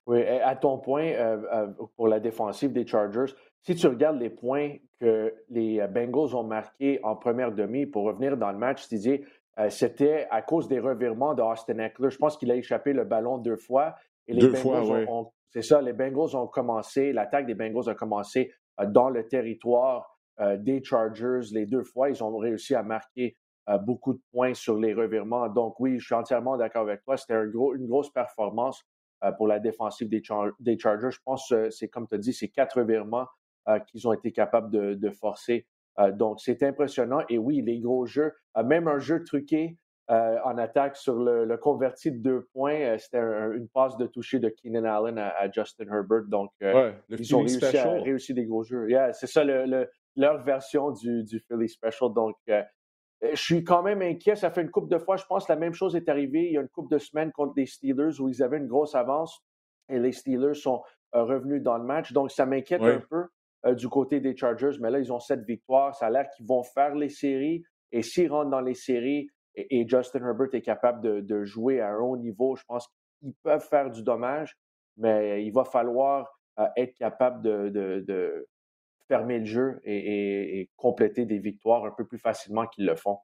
Oui, 0.08 0.24
à 0.24 0.56
ton 0.56 0.80
point, 0.80 1.06
euh, 1.06 1.42
euh, 1.54 1.68
pour 1.96 2.08
la 2.08 2.20
défensive 2.20 2.74
des 2.74 2.88
Chargers, 2.88 3.34
si 3.62 3.76
tu 3.76 3.86
regardes 3.88 4.20
les 4.20 4.32
points 4.32 4.76
que 5.00 5.34
les 5.50 5.80
euh, 5.80 5.88
Bengals 5.88 6.36
ont 6.36 6.44
marqués 6.44 7.00
en 7.04 7.16
première 7.16 7.52
demi 7.52 7.86
pour 7.86 8.06
revenir 8.06 8.36
dans 8.36 8.52
le 8.52 8.58
match, 8.58 8.88
Didier, 8.88 9.26
c'était 9.70 10.28
à 10.32 10.42
cause 10.42 10.68
des 10.68 10.80
revirements 10.80 11.36
de 11.36 11.44
Austin 11.44 11.78
Eckler. 11.78 12.10
Je 12.10 12.18
pense 12.18 12.36
qu'il 12.36 12.50
a 12.50 12.56
échappé 12.56 12.94
le 12.94 13.04
ballon 13.04 13.38
deux 13.38 13.58
fois. 13.58 13.94
Et 14.28 14.34
les 14.34 14.42
deux 14.42 14.56
fois, 14.56 14.82
oui. 14.84 15.06
C'est 15.50 15.62
ça, 15.62 15.82
les 15.82 15.94
Bengals 15.94 16.36
ont 16.36 16.48
commencé, 16.48 17.12
l'attaque 17.12 17.46
des 17.46 17.54
Bengals 17.54 17.90
a 17.90 17.94
commencé 17.94 18.52
dans 18.88 19.10
le 19.10 19.28
territoire 19.28 20.18
des 20.40 20.82
Chargers 20.84 21.42
les 21.52 21.68
deux 21.68 21.84
fois. 21.84 22.10
Ils 22.10 22.24
ont 22.24 22.36
réussi 22.38 22.74
à 22.74 22.82
marquer 22.82 23.38
beaucoup 23.82 24.14
de 24.14 24.22
points 24.32 24.56
sur 24.56 24.78
les 24.78 24.94
revirements. 24.94 25.48
Donc 25.50 25.80
oui, 25.80 26.00
je 26.00 26.06
suis 26.06 26.16
entièrement 26.16 26.58
d'accord 26.58 26.84
avec 26.84 27.04
toi. 27.04 27.18
C'était 27.18 27.36
un 27.36 27.46
gros, 27.46 27.76
une 27.76 27.86
grosse 27.86 28.10
performance 28.10 28.82
pour 29.38 29.48
la 29.48 29.60
défensive 29.60 30.10
des, 30.10 30.24
Chargers. 30.24 31.12
Je 31.12 31.20
pense 31.24 31.50
que 31.50 31.70
c'est 31.70 31.88
comme 31.88 32.08
tu 32.08 32.16
as 32.16 32.18
dit, 32.18 32.34
c'est 32.34 32.48
quatre 32.48 32.82
virements 32.82 33.28
euh, 33.68 33.80
qu'ils 33.80 34.08
ont 34.08 34.14
été 34.14 34.32
capables 34.32 34.72
de, 34.72 35.10
forcer. 35.12 35.68
Euh, 36.00 36.12
donc, 36.12 36.40
c'est 36.40 36.64
impressionnant. 36.64 37.22
Et 37.30 37.38
oui, 37.38 37.62
les 37.62 37.80
gros 37.80 38.06
jeux, 38.06 38.34
même 38.64 38.88
un 38.88 39.00
jeu 39.00 39.24
truqué 39.24 39.78
en 40.10 40.58
attaque 40.58 40.98
sur 40.98 41.16
le, 41.16 41.56
converti 41.56 42.12
de 42.12 42.18
deux 42.18 42.42
points, 42.52 42.98
c'était 42.98 43.20
une 43.20 43.70
passe 43.70 43.96
de 43.96 44.08
toucher 44.08 44.40
de 44.40 44.50
Keenan 44.50 44.84
Allen 44.84 45.18
à, 45.18 45.50
Justin 45.50 45.86
Herbert. 45.86 46.26
Donc, 46.28 46.52
ils 46.60 47.36
ont 47.36 47.40
réussi 47.40 47.78
à 47.78 47.92
réussir 47.92 48.36
des 48.36 48.46
gros 48.46 48.64
jeux. 48.64 48.90
c'est 49.14 49.28
ça 49.28 49.46
leur 50.16 50.44
version 50.44 50.92
du, 50.92 51.24
du 51.24 51.40
Philly 51.40 51.70
Special. 51.70 52.14
Donc, 52.14 52.36
euh, 52.50 52.62
je 53.22 53.42
suis 53.42 53.64
quand 53.64 53.84
même 53.84 54.02
inquiet. 54.02 54.36
Ça 54.36 54.52
fait 54.52 54.62
une 54.62 54.72
couple 54.72 54.90
de 54.90 54.98
fois, 54.98 55.18
je 55.18 55.26
pense 55.26 55.46
que 55.46 55.54
la 55.54 55.60
même 55.60 55.74
chose 55.74 55.96
est 55.96 56.10
arrivée 56.10 56.48
il 56.48 56.54
y 56.54 56.58
a 56.58 56.62
une 56.62 56.70
couple 56.70 56.94
de 56.94 57.00
semaines 57.00 57.32
contre 57.32 57.54
les 57.56 57.66
Steelers 57.66 58.20
où 58.20 58.30
ils 58.30 58.42
avaient 58.42 58.58
une 58.58 58.68
grosse 58.68 58.96
avance 58.96 59.44
et 59.90 60.00
les 60.00 60.12
Steelers 60.12 60.56
sont 60.56 60.82
euh, 61.16 61.24
revenus 61.24 61.62
dans 61.62 61.78
le 61.78 61.84
match. 61.84 62.14
Donc, 62.14 62.32
ça 62.32 62.46
m'inquiète 62.46 62.82
un 62.82 63.02
peu 63.10 63.26
euh, 63.66 63.76
du 63.76 63.90
côté 63.90 64.20
des 64.20 64.36
Chargers. 64.36 64.78
Mais 64.80 64.90
là, 64.90 65.00
ils 65.00 65.12
ont 65.12 65.20
cette 65.20 65.44
victoire. 65.44 65.96
Ça 65.96 66.08
a 66.08 66.10
l'air 66.10 66.30
qu'ils 66.36 66.48
vont 66.48 66.64
faire 66.64 66.96
les 66.96 67.10
séries. 67.10 67.64
Et 67.92 68.02
s'ils 68.02 68.32
rentrent 68.32 68.50
dans 68.50 68.62
les 68.62 68.74
séries, 68.74 69.28
et, 69.56 69.86
Justin 69.88 70.26
Herbert 70.26 70.54
est 70.54 70.62
capable 70.62 71.26
de, 71.26 71.44
jouer 71.44 71.82
à 71.82 71.90
un 71.90 72.00
haut 72.00 72.16
niveau, 72.16 72.56
je 72.56 72.64
pense 72.66 72.88
qu'ils 73.20 73.34
peuvent 73.44 73.68
faire 73.68 73.92
du 73.92 74.02
dommage, 74.02 74.58
mais 74.96 75.46
il 75.46 75.52
va 75.52 75.66
falloir 75.66 76.40
euh, 76.60 76.68
être 76.78 76.94
capable 76.96 77.42
de, 77.42 78.48
fermer 79.12 79.40
le 79.40 79.46
jeu 79.46 79.82
et, 79.84 80.70
compléter 80.78 81.26
des 81.26 81.40
victoires 81.40 81.84
un 81.84 81.92
peu 81.92 82.06
plus 82.08 82.18
facilement 82.18 82.66
qu'ils 82.66 82.86
le 82.86 82.96
font. 82.96 83.18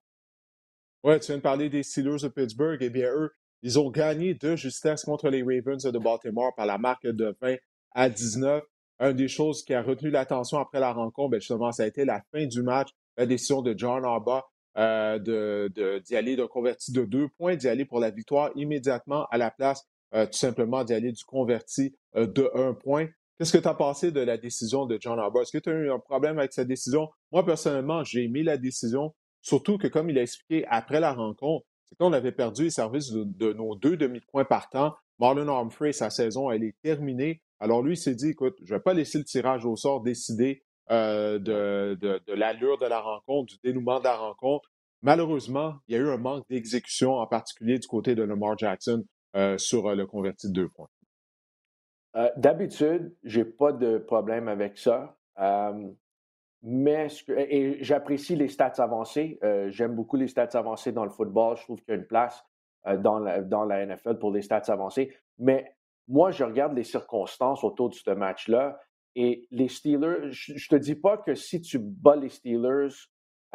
Oui, 1.04 1.18
tu 1.22 1.28
viens 1.28 1.38
de 1.38 1.42
parler 1.42 1.70
des 1.70 1.82
Steelers 1.82 2.24
de 2.24 2.28
Pittsburgh. 2.28 2.78
Eh 2.82 2.90
bien, 2.90 3.10
eux, 3.10 3.32
ils 3.62 3.80
ont 3.80 3.90
gagné 3.90 4.34
de 4.34 4.58
justesse 4.58 5.06
contre 5.06 5.30
les 5.30 5.44
Ravens 5.44 5.82
de 5.82 5.98
Baltimore 5.98 6.54
par 6.56 6.66
la 6.66 6.78
marque 6.78 7.08
de 7.08 7.34
20 7.42 7.56
à 7.92 8.10
19. 8.10 8.64
Une 9.00 9.14
des 9.14 9.30
choses 9.30 9.64
qui 9.64 9.74
a 9.74 9.82
retenu 9.82 10.10
l'attention 10.10 10.58
après 10.58 10.82
la 10.82 10.92
rencontre, 10.92 11.30
bien, 11.30 11.40
justement, 11.40 11.72
ça 11.72 11.84
a 11.84 11.88
été 11.88 12.04
la 12.04 12.22
fin 12.34 12.46
du 12.46 12.64
match, 12.64 12.90
la 13.16 13.26
décision 13.26 13.62
de 13.62 13.74
John 13.78 14.04
Arba 14.04 14.44
euh, 14.78 15.70
d'y 16.00 16.16
aller 16.18 16.36
de 16.36 16.46
converti 16.46 16.92
de 16.92 17.06
deux 17.06 17.30
points, 17.30 17.56
d'y 17.56 17.70
aller 17.70 17.86
pour 17.86 18.02
la 18.02 18.10
victoire 18.10 18.52
immédiatement 18.56 19.26
à 19.32 19.38
la 19.38 19.52
place, 19.52 19.88
euh, 20.14 20.26
tout 20.26 20.38
simplement 20.38 20.84
d'y 20.84 20.94
aller 20.94 21.14
du 21.14 21.24
converti 21.24 21.96
euh, 22.18 22.28
de 22.28 22.52
un 22.56 22.74
point. 22.74 23.08
Qu'est-ce 23.38 23.54
que 23.54 23.60
tu 23.60 23.68
as 23.68 23.76
pensé 23.76 24.12
de 24.12 24.20
la 24.20 24.38
décision 24.38 24.88
de 24.88 24.98
John 25.00 25.20
Arba? 25.20 25.42
Est-ce 25.42 25.56
que 25.56 25.62
tu 25.62 25.70
as 25.70 25.74
eu 25.74 25.92
un 25.92 26.00
problème 26.00 26.40
avec 26.40 26.54
sa 26.54 26.66
décision? 26.66 27.10
Moi, 27.32 27.46
personnellement, 27.46 28.04
j'ai 28.04 28.24
aimé 28.24 28.42
la 28.42 28.58
décision, 28.58 29.14
surtout 29.42 29.78
que, 29.78 29.88
comme 29.88 30.10
il 30.10 30.18
a 30.18 30.24
expliqué 30.24 30.66
après 30.70 31.00
la 31.00 31.14
rencontre, 31.14 31.64
c'est 31.86 31.96
qu'on 31.98 32.14
avait 32.14 32.32
perdu 32.32 32.64
les 32.64 32.70
services 32.72 33.12
de, 33.12 33.54
nos 33.54 33.76
deux 33.76 33.96
demi-points 33.96 34.46
par 34.46 34.70
temps. 34.70 34.96
Marlon 35.20 35.48
Armfrey, 35.50 35.94
sa 35.94 36.10
saison, 36.10 36.50
elle 36.50 36.64
est 36.64 36.76
terminée. 36.82 37.44
Alors 37.60 37.84
lui, 37.84 37.94
il 37.94 37.98
s'est 37.98 38.16
dit, 38.16 38.30
écoute, 38.30 38.56
je 38.64 38.74
ne 38.74 38.80
vais 38.80 38.84
pas 38.84 38.96
laisser 38.96 39.20
le 39.20 39.24
tirage 39.24 39.66
au 39.66 39.76
sort 39.76 40.02
décider 40.02 40.64
euh, 40.90 41.38
de, 41.38 42.22
l'allure 42.34 42.80
de 42.80 42.88
la 42.88 43.00
rencontre, 43.00 43.54
du 43.54 43.60
dénouement 43.64 44.00
de 44.00 44.06
la 44.06 44.18
rencontre. 44.18 44.70
Malheureusement, 45.04 45.76
il 45.88 45.96
y 45.96 45.98
a 45.98 46.02
eu 46.02 46.10
un 46.10 46.18
manque 46.18 46.46
d'exécution, 46.50 47.18
en 47.18 47.28
particulier 47.28 47.78
du 47.78 47.88
côté 47.88 48.16
de 48.16 48.24
Lamar 48.24 48.58
Jackson 48.58 49.04
euh, 49.36 49.60
sur 49.60 49.88
euh, 49.88 49.96
le 49.96 50.08
converti 50.08 50.48
de 50.48 50.54
deux 50.54 50.70
points. 50.70 50.88
D'habitude, 52.36 53.16
je 53.24 53.40
n'ai 53.40 53.46
pas 53.46 53.72
de 53.72 53.98
problème 54.00 54.48
avec 54.48 54.78
ça. 54.78 55.18
mais 56.64 57.08
et 57.30 57.78
j'apprécie 57.84 58.36
les 58.36 58.48
stats 58.48 58.74
avancées. 58.78 59.40
J'aime 59.68 59.94
beaucoup 59.94 60.18
les 60.18 60.28
stats 60.28 60.50
avancées 60.54 60.92
dans 60.92 61.04
le 61.04 61.12
football. 61.12 61.58
Je 61.58 61.64
trouve 61.64 61.80
qu'il 61.82 61.94
y 61.94 61.98
a 61.98 62.00
une 62.00 62.08
place 62.08 62.44
dans, 63.00 63.20
la, 63.20 63.42
dans 63.42 63.66
la 63.66 63.86
NFL 63.86 64.18
pour 64.18 64.32
les 64.32 64.42
stats 64.42 64.64
avancées. 64.68 65.14
Mais 65.38 65.78
moi, 66.08 66.32
je 66.32 66.44
regarde 66.44 66.74
les 66.74 66.84
circonstances 66.84 67.64
autour 67.64 67.90
de 67.90 67.96
ce 67.96 68.12
match-là. 68.12 68.80
Et 69.16 69.48
les 69.52 69.68
Steelers, 69.68 70.32
je 70.32 70.54
ne 70.54 70.58
te 70.58 70.76
dis 70.76 70.96
pas 70.96 71.18
que 71.18 71.36
si 71.36 71.60
tu 71.62 71.80
bats 71.80 72.16
les 72.16 72.30
Steelers 72.30 72.94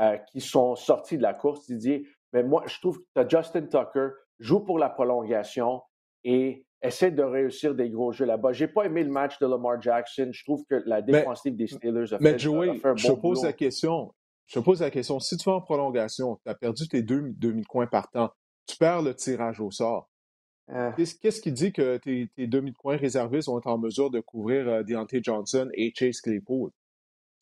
euh, 0.01 0.17
qui 0.31 0.41
sont 0.41 0.75
sortis 0.75 1.17
de 1.17 1.23
la 1.23 1.35
course, 1.35 1.67
Didier, 1.67 2.07
mais 2.33 2.43
moi, 2.43 2.65
je 2.67 2.79
trouve 2.81 2.99
que 2.99 3.05
tu 3.15 3.21
as 3.21 3.29
Justin 3.29 3.67
Tucker, 3.67 4.09
joue 4.39 4.61
pour 4.61 4.79
la 4.79 4.89
prolongation 4.89 5.83
et 6.25 6.67
essaie 6.83 7.11
de 7.11 7.23
réussir 7.23 7.75
des 7.75 7.91
gros 7.91 8.13
jeux 8.13 8.25
là-bas. 8.25 8.53
J'ai 8.53 8.69
pas 8.69 8.85
aimé 8.85 9.05
le 9.05 9.11
match 9.11 9.39
de 9.39 9.47
Lamar 9.47 9.81
Jackson. 9.81 10.31
Je 10.33 10.45
trouve 10.45 10.65
que 10.69 10.83
la 10.87 11.03
défensive 11.03 11.57
des 11.57 11.67
Steelers 11.67 12.13
a, 12.13 12.19
mais 12.21 12.33
fait, 12.33 12.39
Joey, 12.41 12.81
je 12.97 13.07
te 13.07 13.13
pose 13.13 13.45
la 13.45 13.53
question. 13.53 14.13
Je 14.47 14.59
te 14.59 14.65
pose 14.65 14.81
la 14.81 14.91
question. 14.91 15.21
Si 15.21 15.37
tu 15.37 15.49
vas 15.49 15.57
en 15.57 15.61
prolongation, 15.61 16.39
tu 16.45 16.51
as 16.51 16.55
perdu 16.55 16.89
tes 16.89 17.03
deux 17.03 17.33
demi-coins 17.37 17.87
par 17.87 18.11
temps, 18.11 18.31
tu 18.67 18.77
perds 18.77 19.03
le 19.03 19.15
tirage 19.15 19.61
au 19.61 19.71
sort. 19.71 20.11
Euh. 20.71 20.91
Qu'est-ce 20.97 21.41
qui 21.41 21.53
dit 21.53 21.73
que 21.73 21.97
tes, 21.99 22.29
demi 22.47 22.73
coins 22.73 22.97
réservistes 22.97 23.49
vont 23.49 23.59
être 23.59 23.67
en 23.67 23.79
mesure 23.79 24.11
de 24.11 24.21
couvrir 24.21 24.69
euh, 24.69 24.83
Deontay 24.83 25.21
Johnson 25.23 25.69
et 25.75 25.93
Chase 25.95 26.21
Claypool? 26.21 26.71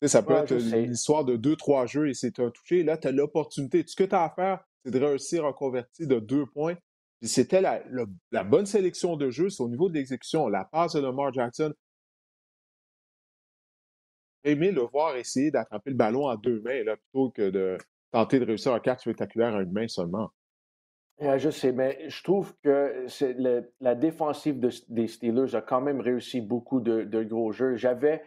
ça 0.07 0.23
peut 0.23 0.33
être 0.33 0.53
une 0.53 0.91
histoire 0.91 1.23
de 1.23 1.35
deux, 1.35 1.55
trois 1.55 1.85
jeux 1.85 2.09
et 2.09 2.15
c'est 2.15 2.39
un 2.39 2.49
touché. 2.49 2.83
Là, 2.83 2.97
tu 2.97 3.07
as 3.07 3.11
l'opportunité. 3.11 3.83
Tout 3.83 3.91
ce 3.91 3.95
que 3.95 4.03
tu 4.03 4.15
as 4.15 4.23
à 4.23 4.29
faire, 4.31 4.63
c'est 4.83 4.91
de 4.91 4.99
réussir 4.99 5.45
à 5.45 5.53
convertir 5.53 6.07
de 6.07 6.19
deux 6.19 6.47
points. 6.47 6.75
C'était 7.21 7.61
la, 7.61 8.43
bonne 8.43 8.65
sélection 8.65 9.15
de 9.15 9.29
jeu, 9.29 9.49
c'est 9.49 9.61
au 9.61 9.69
niveau 9.69 9.89
de 9.89 9.93
l'exécution. 9.93 10.47
La 10.47 10.65
passe 10.65 10.93
de 10.93 11.01
Lamar 11.01 11.31
Jackson, 11.31 11.73
aimé 14.43 14.71
le 14.71 14.81
voir 14.81 15.15
essayer 15.15 15.51
d'attraper 15.51 15.91
le 15.91 15.95
ballon 15.95 16.27
à 16.27 16.37
deux 16.37 16.61
mains 16.61 16.83
là, 16.83 16.97
plutôt 16.97 17.29
que 17.29 17.49
de 17.49 17.77
tenter 18.11 18.39
de 18.39 18.45
réussir 18.45 18.73
un 18.73 18.79
catch 18.79 19.01
spectaculaire 19.01 19.55
à 19.55 19.61
une 19.61 19.71
main 19.71 19.87
seulement. 19.87 20.31
Ah, 21.23 21.37
je 21.37 21.51
sais, 21.51 21.71
mais 21.71 22.09
je 22.09 22.23
trouve 22.23 22.55
que 22.63 23.05
la 23.79 23.95
défensive 23.95 24.59
des 24.89 25.07
Steelers 25.07 25.53
a 25.53 25.61
quand 25.61 25.79
même 25.81 26.01
réussi 26.01 26.41
beaucoup 26.41 26.79
de, 26.79 27.23
gros 27.23 27.51
jeux. 27.51 27.75
J'avais 27.75 28.23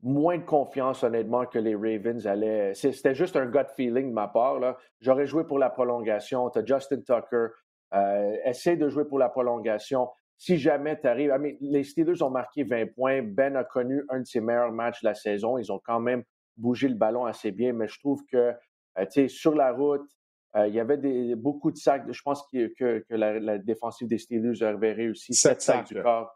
moins 0.00 0.38
de 0.38 0.44
confiance, 0.44 1.02
honnêtement, 1.02 1.46
que 1.46 1.58
les 1.58 1.74
Ravens 1.74 2.24
allaient. 2.24 2.72
C'était 2.74 3.16
juste 3.16 3.34
un 3.34 3.46
gut 3.46 3.66
feeling 3.74 4.10
de 4.10 4.12
ma 4.12 4.28
part. 4.28 4.60
J'aurais 5.00 5.26
joué 5.26 5.42
pour 5.42 5.58
la 5.58 5.70
prolongation. 5.70 6.48
Tu 6.50 6.60
as 6.60 6.64
Justin 6.64 7.00
Tucker. 7.00 7.48
Euh, 7.94 8.36
essaie 8.44 8.76
de 8.76 8.88
jouer 8.88 9.04
pour 9.04 9.18
la 9.18 9.28
prolongation. 9.28 10.08
Si 10.36 10.58
jamais 10.58 11.00
tu 11.00 11.06
arrives. 11.06 11.32
les 11.60 11.84
Steelers 11.84 12.22
ont 12.22 12.30
marqué 12.30 12.64
20 12.64 12.94
points. 12.94 13.22
Ben 13.22 13.56
a 13.56 13.64
connu 13.64 14.04
un 14.08 14.20
de 14.20 14.26
ses 14.26 14.40
meilleurs 14.40 14.72
matchs 14.72 15.02
de 15.02 15.08
la 15.08 15.14
saison. 15.14 15.58
Ils 15.58 15.72
ont 15.72 15.80
quand 15.84 16.00
même 16.00 16.24
bougé 16.56 16.88
le 16.88 16.94
ballon 16.94 17.24
assez 17.24 17.52
bien, 17.52 17.72
mais 17.72 17.88
je 17.88 17.98
trouve 17.98 18.22
que, 18.30 18.52
euh, 18.98 19.28
sur 19.28 19.54
la 19.54 19.72
route, 19.72 20.08
euh, 20.56 20.66
il 20.68 20.74
y 20.74 20.80
avait 20.80 20.96
des, 20.96 21.34
beaucoup 21.34 21.70
de 21.70 21.76
sacs. 21.76 22.10
Je 22.10 22.22
pense 22.22 22.46
que, 22.52 22.72
que, 22.78 23.04
la, 23.10 23.58
défensive 23.58 24.08
des 24.08 24.18
Steelers 24.18 24.62
avait 24.62 24.92
réussi 24.92 25.34
sept 25.34 25.60
sacs, 25.60 25.86
du 25.86 26.02
corps. 26.02 26.32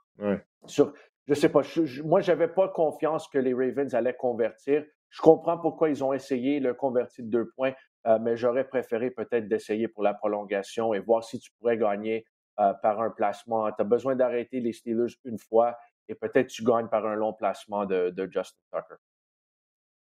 Sur, 0.66 0.92
je 1.26 1.34
sais 1.34 1.48
pas. 1.48 1.62
Je, 1.62 2.02
moi, 2.02 2.20
j'avais 2.20 2.48
pas 2.48 2.68
confiance 2.68 3.28
que 3.28 3.38
les 3.38 3.54
Ravens 3.54 3.94
allaient 3.94 4.16
convertir. 4.16 4.84
Je 5.08 5.22
comprends 5.22 5.58
pourquoi 5.58 5.88
ils 5.88 6.04
ont 6.04 6.12
essayé 6.12 6.60
le 6.60 6.74
convertir 6.74 7.24
de 7.24 7.30
deux 7.30 7.50
points, 7.56 7.72
euh, 8.06 8.18
mais 8.20 8.36
j'aurais 8.36 8.64
préféré 8.64 9.10
peut-être 9.10 9.48
d'essayer 9.48 9.88
pour 9.88 10.02
la 10.02 10.14
prolongation 10.14 10.94
et 10.94 11.00
voir 11.00 11.24
si 11.24 11.38
tu 11.38 11.50
pourrais 11.58 11.76
gagner 11.76 12.24
euh, 12.58 12.72
par 12.74 13.00
un 13.00 13.10
placement. 13.10 13.70
Tu 13.72 13.80
as 13.82 13.84
besoin 13.84 14.16
d'arrêter 14.16 14.60
les 14.60 14.72
Steelers 14.72 15.14
une 15.24 15.38
fois 15.38 15.76
et 16.08 16.14
peut-être 16.14 16.48
tu 16.48 16.64
gagnes 16.64 16.88
par 16.88 17.06
un 17.06 17.14
long 17.14 17.32
placement 17.32 17.86
de 17.86 18.28
Justin 18.32 18.60
Tucker. 18.72 18.96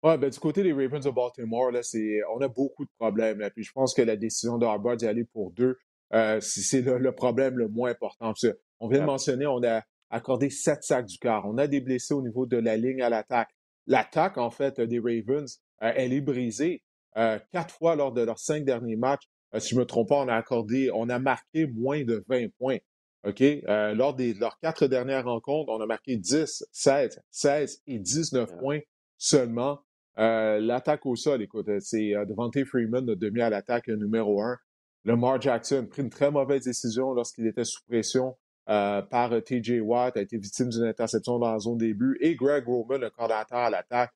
Ouais, 0.03 0.17
ben, 0.17 0.29
du 0.29 0.37
côté 0.37 0.63
des 0.63 0.73
Ravens 0.73 1.05
de 1.05 1.09
Baltimore, 1.09 1.71
là, 1.71 1.81
c'est, 1.81 2.19
on 2.35 2.41
a 2.41 2.49
beaucoup 2.49 2.83
de 2.83 2.89
problèmes. 2.99 3.39
Là. 3.39 3.49
Puis 3.49 3.63
je 3.63 3.71
pense 3.71 3.93
que 3.93 4.01
la 4.01 4.17
décision 4.17 4.57
de 4.57 4.95
d'y 4.97 5.07
aller 5.07 5.23
pour 5.23 5.51
deux, 5.51 5.77
euh, 6.13 6.41
c'est 6.41 6.81
le, 6.81 7.11
problème 7.13 7.57
le 7.57 7.69
moins 7.69 7.91
important. 7.91 8.33
on 8.81 8.87
vient 8.89 8.99
de 8.99 9.05
mentionner, 9.05 9.47
on 9.47 9.63
a 9.63 9.81
accordé 10.09 10.49
sept 10.49 10.83
sacs 10.83 11.05
du 11.05 11.17
quart. 11.17 11.45
On 11.47 11.57
a 11.57 11.67
des 11.67 11.79
blessés 11.79 12.13
au 12.13 12.21
niveau 12.21 12.45
de 12.45 12.57
la 12.57 12.75
ligne 12.75 13.01
à 13.01 13.09
l'attaque. 13.09 13.49
L'attaque, 13.87 14.37
en 14.37 14.49
fait, 14.49 14.81
des 14.81 14.99
Ravens, 14.99 15.61
euh, 15.81 15.93
elle 15.95 16.11
est 16.11 16.21
brisée. 16.21 16.83
Euh, 17.17 17.39
quatre 17.51 17.73
fois 17.75 17.95
lors 17.95 18.11
de 18.11 18.21
leurs 18.21 18.39
cinq 18.39 18.65
derniers 18.65 18.95
matchs, 18.95 19.23
si 19.59 19.69
je 19.69 19.75
ne 19.75 19.81
me 19.81 19.85
trompe 19.85 20.09
pas, 20.09 20.15
on 20.15 20.27
a 20.27 20.35
accordé, 20.35 20.89
on 20.93 21.09
a 21.09 21.19
marqué 21.19 21.67
moins 21.67 22.03
de 22.03 22.23
20 22.27 22.47
points. 22.57 22.77
OK? 23.25 23.41
lors 23.67 24.15
de 24.15 24.37
leurs 24.37 24.59
quatre 24.59 24.87
dernières 24.87 25.25
rencontres, 25.25 25.71
on 25.71 25.79
a 25.79 25.85
marqué 25.85 26.17
10, 26.17 26.65
16, 26.71 27.21
16 27.29 27.81
et 27.87 27.99
19 27.99 28.57
points 28.57 28.79
seulement. 29.17 29.79
Euh, 30.19 30.59
l'attaque 30.59 31.05
au 31.05 31.15
sol, 31.15 31.41
écoute, 31.41 31.67
euh, 31.69 31.79
c'est 31.79 32.13
euh, 32.15 32.25
Devante 32.25 32.63
Freeman, 32.65 33.03
notre 33.03 33.19
demi 33.19 33.41
à 33.41 33.49
l'attaque 33.49 33.87
numéro 33.87 34.41
un. 34.41 34.57
Lamar 35.05 35.41
Jackson 35.41 35.83
a 35.83 35.87
pris 35.87 36.03
une 36.03 36.09
très 36.09 36.31
mauvaise 36.31 36.63
décision 36.63 37.13
lorsqu'il 37.13 37.47
était 37.47 37.65
sous 37.65 37.81
pression 37.89 38.37
par 38.65 39.31
TJ 39.43 39.81
Watt, 39.81 40.15
a 40.15 40.21
été 40.21 40.37
victime 40.37 40.69
d'une 40.69 40.85
interception 40.85 41.37
dans 41.37 41.51
la 41.51 41.59
zone 41.59 41.77
début, 41.77 42.17
et 42.21 42.35
Greg 42.35 42.65
Roman, 42.65 42.97
le 42.97 43.09
coordinateur 43.09 43.57
à 43.57 43.69
l'attaque, 43.69 44.13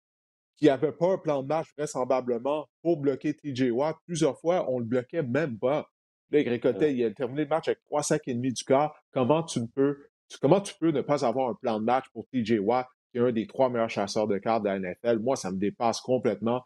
qui 0.57 0.65
n'avait 0.65 0.91
pas 0.91 1.13
un 1.13 1.17
plan 1.17 1.43
de 1.43 1.47
match 1.47 1.67
vraisemblablement 1.77 2.67
pour 2.81 2.97
bloquer 2.97 3.33
TJ 3.33 3.71
Watt. 3.71 3.95
Plusieurs 4.05 4.39
fois, 4.39 4.69
on 4.69 4.79
le 4.79 4.85
bloquait 4.85 5.23
même 5.23 5.57
pas. 5.57 5.87
Là, 6.31 6.39
il 6.41 6.49
récoltait, 6.49 6.93
il 6.93 7.05
a 7.05 7.11
terminé 7.11 7.43
le 7.43 7.47
match 7.47 7.67
avec 7.67 7.79
trois 7.85 8.03
sacs 8.03 8.27
et 8.27 8.33
demi 8.33 8.51
du 8.51 8.63
corps. 8.63 8.93
Comment 9.11 9.43
tu 9.43 9.61
ne 9.61 9.67
peux, 9.67 9.97
comment 10.41 10.59
tu 10.59 10.73
peux 10.79 10.91
ne 10.91 11.01
pas 11.01 11.25
avoir 11.25 11.49
un 11.49 11.53
plan 11.53 11.79
de 11.79 11.85
match 11.85 12.05
pour 12.11 12.25
TJ 12.33 12.59
Watt 12.59 12.87
qui 13.11 13.17
est 13.17 13.21
un 13.21 13.31
des 13.31 13.47
trois 13.47 13.69
meilleurs 13.69 13.89
chasseurs 13.89 14.27
de 14.27 14.37
cartes 14.37 14.63
de 14.63 14.69
la 14.69 14.79
NFL. 14.79 15.19
Moi, 15.19 15.35
ça 15.35 15.51
me 15.51 15.57
dépasse 15.57 16.01
complètement. 16.01 16.63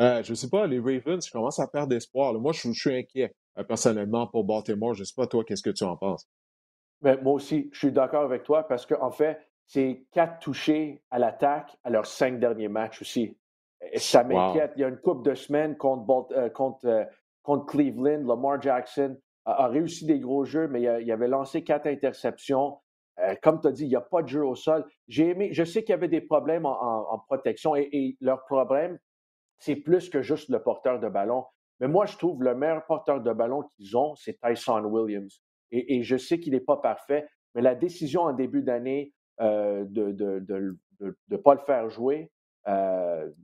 Euh, 0.00 0.22
je 0.22 0.30
ne 0.30 0.34
sais 0.34 0.48
pas, 0.48 0.66
les 0.66 0.78
Ravens, 0.78 1.24
je 1.24 1.30
commence 1.30 1.58
à 1.58 1.66
perdre 1.66 1.94
espoir. 1.94 2.32
Moi, 2.34 2.52
je, 2.52 2.70
suis 2.72 2.94
inquiet 2.94 3.34
euh, 3.58 3.64
personnellement 3.64 4.26
pour 4.26 4.44
Baltimore. 4.44 4.94
Je 4.94 5.00
ne 5.00 5.04
sais 5.04 5.14
pas, 5.14 5.26
toi, 5.26 5.44
qu'est-ce 5.44 5.62
que 5.62 5.70
tu 5.70 5.84
en 5.84 5.96
penses? 5.96 6.26
Mais 7.02 7.20
moi 7.20 7.34
aussi, 7.34 7.68
je 7.72 7.78
suis 7.78 7.92
d'accord 7.92 8.22
avec 8.22 8.44
toi 8.44 8.66
parce 8.66 8.86
qu'en 8.86 9.02
en 9.02 9.10
fait, 9.10 9.38
c'est 9.66 10.04
quatre 10.12 10.38
touchés 10.40 11.02
à 11.10 11.18
l'attaque 11.18 11.76
à 11.84 11.90
leurs 11.90 12.06
cinq 12.06 12.38
derniers 12.38 12.68
matchs 12.68 13.02
aussi. 13.02 13.36
ça 13.96 14.24
m'inquiète. 14.24 14.72
Il 14.76 14.80
y 14.80 14.84
a 14.84 14.88
une 14.88 14.98
couple 14.98 15.28
de 15.28 15.34
semaines 15.34 15.76
contre, 15.76 16.32
euh, 16.36 16.48
contre, 16.50 17.08
contre 17.42 17.66
Cleveland. 17.66 18.26
Lamar 18.26 18.60
Jackson 18.60 19.16
a, 19.44 19.68
réussi 19.68 20.06
des 20.06 20.20
gros 20.20 20.44
jeux, 20.44 20.68
mais 20.68 20.82
il 20.82 21.12
avait 21.12 21.28
lancé 21.28 21.64
quatre 21.64 21.86
interceptions. 21.86 22.78
Euh, 23.18 23.34
comme 23.42 23.60
tu 23.60 23.68
as 23.68 23.72
dit, 23.72 23.84
il 23.84 23.88
n'y 23.88 23.96
a 23.96 24.00
pas 24.00 24.22
de 24.22 24.28
jeu 24.28 24.44
au 24.44 24.54
sol. 24.54 24.84
J'ai 25.08 25.30
aimé, 25.30 25.50
je 25.52 25.64
sais 25.64 25.82
qu'il 25.82 25.90
y 25.90 25.94
avait 25.94 26.08
des 26.08 26.20
problèmes 26.20 26.66
en, 26.66 27.18
protection 27.26 27.76
et, 27.76 28.16
leur 28.20 28.44
problème, 28.44 28.98
c'est 29.58 29.76
plus 29.76 30.08
que 30.08 30.22
juste 30.22 30.48
le 30.48 30.62
porteur 30.62 30.98
de 30.98 31.08
ballon. 31.08 31.44
Mais 31.80 31.88
moi, 31.88 32.06
je 32.06 32.16
trouve 32.16 32.42
le 32.42 32.54
meilleur 32.54 32.84
porteur 32.86 33.20
de 33.20 33.32
ballon 33.32 33.62
qu'ils 33.62 33.96
ont, 33.96 34.14
c'est 34.16 34.38
Tyson 34.40 34.84
Williams. 34.84 35.42
Et, 35.70 36.02
je 36.02 36.16
sais 36.16 36.38
qu'il 36.38 36.52
n'est 36.52 36.60
pas 36.60 36.76
parfait, 36.76 37.26
mais 37.54 37.62
la 37.62 37.74
décision 37.74 38.22
en 38.22 38.32
début 38.32 38.62
d'année 38.62 39.12
euh, 39.40 39.84
de 39.84 40.06
ne 40.06 40.38
de, 40.40 40.76
de, 41.28 41.36
pas 41.36 41.54
le 41.54 41.60
faire 41.60 41.88
jouer, 41.90 42.30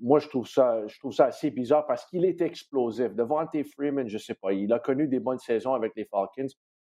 moi, 0.01 0.19
je 0.19 0.29
trouve, 0.29 0.47
ça, 0.47 0.87
je 0.87 0.99
trouve 0.99 1.13
ça 1.13 1.27
assez 1.27 1.51
bizarre 1.51 1.87
parce 1.87 2.07
qu'il 2.07 2.25
est 2.25 2.41
explosif. 2.41 3.15
Devante 3.15 3.57
Freeman, 3.75 4.09
je 4.09 4.15
ne 4.15 4.21
sais 4.21 4.35
pas, 4.35 4.53
il 4.53 4.73
a 4.73 4.79
connu 4.79 5.09
des 5.09 5.21
bonnes 5.21 5.39
saisons 5.39 5.75
avec 5.75 5.93
les 5.97 6.05
Falcons, 6.05 6.47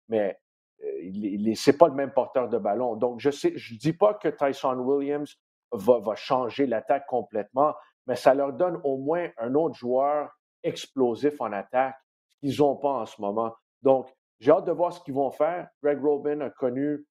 mais 0.07 0.37
ce 0.79 1.71
n'est 1.71 1.77
pas 1.77 1.87
le 1.87 1.95
même 1.95 2.11
porteur 2.11 2.49
de 2.49 2.57
ballon. 2.57 2.95
Donc, 2.95 3.19
je 3.19 3.29
ne 3.29 3.57
je 3.57 3.75
dis 3.75 3.93
pas 3.93 4.13
que 4.13 4.27
Tyson 4.27 4.77
Williams 4.77 5.35
va, 5.71 5.99
va 5.99 6.15
changer 6.15 6.67
l'attaque 6.67 7.05
complètement, 7.07 7.73
mais 8.07 8.15
ça 8.15 8.33
leur 8.33 8.53
donne 8.53 8.79
au 8.83 8.97
moins 8.97 9.29
un 9.37 9.55
autre 9.55 9.75
joueur 9.75 10.31
explosif 10.63 11.39
en 11.41 11.51
attaque, 11.51 11.95
qu'ils 12.39 12.57
n'ont 12.59 12.75
pas 12.75 12.89
en 12.89 13.05
ce 13.05 13.21
moment. 13.21 13.53
Donc, 13.81 14.07
j'ai 14.39 14.51
hâte 14.51 14.65
de 14.65 14.71
voir 14.71 14.93
ce 14.93 15.01
qu'ils 15.01 15.13
vont 15.13 15.31
faire. 15.31 15.69
Greg 15.83 16.01
Robin 16.01 16.41
a 16.41 16.49
connu 16.49 17.05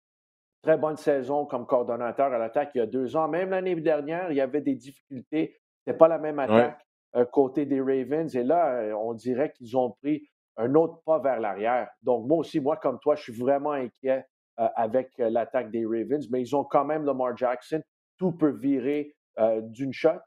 très 0.61 0.77
bonne 0.77 0.97
saison 0.97 1.45
comme 1.45 1.65
coordonnateur 1.65 2.33
à 2.33 2.37
l'attaque 2.37 2.71
il 2.75 2.79
y 2.79 2.81
a 2.81 2.85
deux 2.85 3.15
ans. 3.15 3.27
Même 3.27 3.51
l'année 3.51 3.75
dernière, 3.75 4.31
il 4.31 4.37
y 4.37 4.41
avait 4.41 4.61
des 4.61 4.75
difficultés. 4.75 5.55
Ce 5.85 5.89
n'était 5.89 5.97
pas 5.97 6.07
la 6.07 6.17
même 6.17 6.39
attaque 6.39 6.85
euh, 7.15 7.25
côté 7.25 7.65
des 7.65 7.79
Ravens. 7.79 8.35
Et 8.35 8.43
là, 8.43 8.81
euh, 8.81 8.93
on 8.93 9.13
dirait 9.13 9.51
qu'ils 9.51 9.77
ont 9.77 9.91
pris 9.91 10.27
un 10.57 10.75
autre 10.75 11.01
pas 11.05 11.19
vers 11.19 11.39
l'arrière. 11.39 11.89
Donc, 12.01 12.27
moi 12.27 12.39
aussi, 12.39 12.59
moi, 12.59 12.77
comme 12.77 12.99
toi, 12.99 13.15
je 13.15 13.23
suis 13.23 13.33
vraiment 13.33 13.71
inquiet 13.71 14.25
euh, 14.59 14.67
avec 14.75 15.17
l'attaque 15.17 15.71
des 15.71 15.85
Ravens, 15.85 16.29
mais 16.29 16.41
ils 16.41 16.55
ont 16.55 16.63
quand 16.63 16.83
même 16.83 17.05
Lamar 17.05 17.37
Jackson. 17.37 17.81
Tout 18.17 18.31
peut 18.31 18.51
virer 18.51 19.13
d'une 19.61 19.93
shot. 19.93 20.19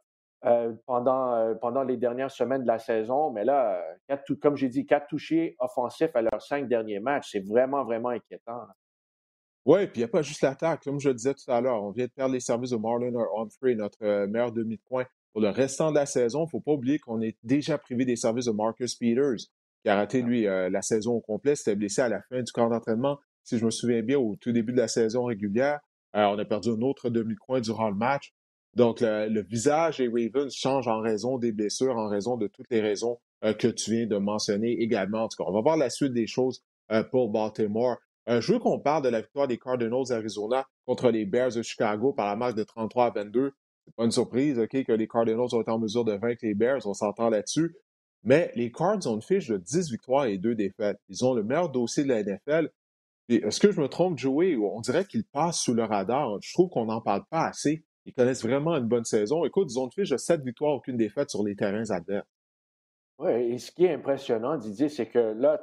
pendant, 0.87 1.57
pendant 1.57 1.83
les 1.83 1.97
dernières 1.97 2.31
semaines 2.31 2.63
de 2.63 2.69
la 2.69 2.79
saison. 2.79 3.33
Mais 3.33 3.45
là, 3.45 3.83
comme 4.41 4.57
j'ai 4.57 4.69
dit, 4.69 4.87
quatre 4.87 5.09
touchés 5.09 5.57
offensifs 5.59 6.15
à 6.15 6.23
leurs 6.23 6.41
cinq 6.41 6.69
derniers 6.69 7.01
matchs, 7.01 7.33
c'est 7.33 7.45
vraiment, 7.45 7.83
vraiment 7.83 8.11
inquiétant. 8.11 8.61
Oui, 9.67 9.87
puis 9.87 9.97
il 9.97 9.99
n'y 9.99 10.05
a 10.05 10.09
pas 10.09 10.23
juste 10.23 10.43
l'attaque. 10.43 10.83
Comme 10.85 11.01
je 11.01 11.09
le 11.09 11.15
disais 11.15 11.35
tout 11.35 11.51
à 11.51 11.61
l'heure, 11.61 11.83
on 11.83 11.91
vient 11.91 12.07
de 12.07 12.11
perdre 12.11 12.33
les 12.33 12.41
services 12.41 12.71
de 12.71 12.77
Marlon 12.77 13.13
Humphrey, 13.39 13.75
notre 13.75 14.03
euh, 14.03 14.27
meilleur 14.27 14.53
demi 14.53 14.77
de 14.77 14.83
coin 14.89 15.05
pour 15.33 15.43
le 15.43 15.51
restant 15.51 15.91
de 15.91 15.97
la 15.97 16.07
saison. 16.07 16.41
Il 16.41 16.45
ne 16.45 16.51
faut 16.51 16.61
pas 16.61 16.73
oublier 16.73 16.99
qu'on 16.99 17.21
est 17.21 17.37
déjà 17.43 17.77
privé 17.77 18.05
des 18.05 18.17
services 18.17 18.47
de 18.47 18.53
Marcus 18.53 18.95
Peters, 18.95 19.49
qui 19.83 19.89
a 19.89 19.97
raté, 19.97 20.23
lui, 20.23 20.47
euh, 20.47 20.71
la 20.71 20.81
saison 20.81 21.13
au 21.13 21.21
complet. 21.21 21.57
C'était 21.57 21.77
blessé 21.77 22.01
à 22.01 22.09
la 22.09 22.23
fin 22.23 22.43
du 22.43 22.51
camp 22.53 22.71
d'entraînement. 22.71 23.19
Si 23.45 23.59
je 23.59 23.65
me 23.65 23.71
souviens 23.71 24.03
bien, 24.03 24.19
au 24.19 24.37
tout 24.37 24.53
début 24.53 24.73
de 24.73 24.79
la 24.79 24.89
saison 24.89 25.25
régulière, 25.25 25.81
euh, 26.17 26.25
on 26.25 26.39
a 26.39 26.45
perdu 26.45 26.71
un 26.71 26.81
autre 26.81 27.11
demi 27.11 27.35
de 27.35 27.39
coin 27.39 27.61
durant 27.61 27.91
le 27.91 27.97
match. 27.97 28.33
Donc, 28.75 29.01
le, 29.01 29.43
visage 29.43 29.99
des 29.99 30.09
Ravens 30.09 30.55
change 30.55 30.87
en 30.89 31.01
raison 31.01 31.39
des 31.39 31.53
blessures, 31.53 31.97
en 31.97 32.09
raison 32.09 32.37
de 32.37 32.47
toutes 32.47 32.71
les 32.71 32.81
raisons 32.81 33.19
que 33.43 33.67
tu 33.67 33.91
viens 33.91 34.07
de 34.07 34.17
mentionner 34.17 34.81
également. 34.81 35.25
En 35.25 35.29
tout 35.29 35.43
cas, 35.43 35.51
on 35.51 35.53
va 35.53 35.61
voir 35.61 35.77
la 35.77 35.91
suite 35.91 36.13
des 36.13 36.29
choses 36.29 36.63
pour 37.11 37.31
Baltimore. 37.31 37.97
Euh, 38.31 38.41
je 38.41 38.53
veux 38.53 38.59
qu'on 38.61 38.79
parle 38.79 39.03
de 39.03 39.09
la 39.09 39.23
victoire 39.23 39.49
des 39.49 39.59
Cardinals 39.59 40.05
d'Arizona 40.09 40.65
contre 40.87 41.11
les 41.11 41.25
Bears 41.27 41.53
de 41.53 41.63
Chicago 41.63 42.13
par 42.13 42.27
la 42.27 42.37
marque 42.37 42.57
de 42.57 42.63
33 42.63 43.07
à 43.07 43.11
22. 43.11 43.53
C'est 43.85 43.95
pas 43.97 44.05
une 44.05 44.13
surprise, 44.13 44.59
OK, 44.59 44.85
que 44.85 44.93
les 44.93 45.09
Cardinals 45.09 45.53
ont 45.53 45.61
été 45.61 45.71
en 45.71 45.81
mesure 45.81 46.05
de 46.05 46.13
vaincre 46.13 46.41
les 46.43 46.55
Bears, 46.55 46.87
on 46.87 46.95
s'entend 46.95 47.29
là-dessus. 47.29 47.75
Mais 48.23 48.53
les 48.55 48.71
Cards 48.71 49.07
ont 49.07 49.19
une 49.19 49.39
de 49.39 49.57
10 49.57 49.91
victoires 49.91 50.27
et 50.27 50.39
2 50.39 50.55
défaites. 50.55 50.99
Ils 51.09 51.25
ont 51.25 51.35
le 51.35 51.43
meilleur 51.43 51.71
dossier 51.71 52.05
de 52.05 52.09
la 52.09 52.23
NFL. 52.23 52.71
Est-ce 53.29 53.59
que 53.59 53.73
je 53.73 53.81
me 53.81 53.89
trompe, 53.89 54.19
Joey? 54.19 54.57
On 54.57 54.81
dirait 54.81 55.07
qu'ils 55.07 55.25
passent 55.25 55.61
sous 55.61 55.75
le 55.75 55.85
radar? 55.85 56.37
Je 56.43 56.53
trouve 56.53 56.69
qu'on 56.69 56.85
n'en 56.85 57.01
parle 57.01 57.25
pas 57.31 57.47
assez. 57.47 57.85
Ils 58.05 58.13
connaissent 58.13 58.43
vraiment 58.43 58.77
une 58.77 58.89
bonne 58.89 59.05
saison. 59.05 59.45
Écoute, 59.45 59.69
ils 59.71 59.79
ont 59.79 59.87
une 59.87 59.93
fiche 59.93 60.11
de 60.11 60.17
7 60.17 60.43
victoires, 60.43 60.75
aucune 60.75 60.97
défaite 60.97 61.31
sur 61.31 61.43
les 61.43 61.57
terrains 61.57 61.91
adverses. 61.91 62.29
Oui, 63.19 63.31
et 63.31 63.59
ce 63.59 63.71
qui 63.71 63.85
est 63.85 63.95
impressionnant, 63.95 64.57
Didier, 64.57 64.89
c'est 64.89 65.07
que 65.07 65.19
là, 65.19 65.61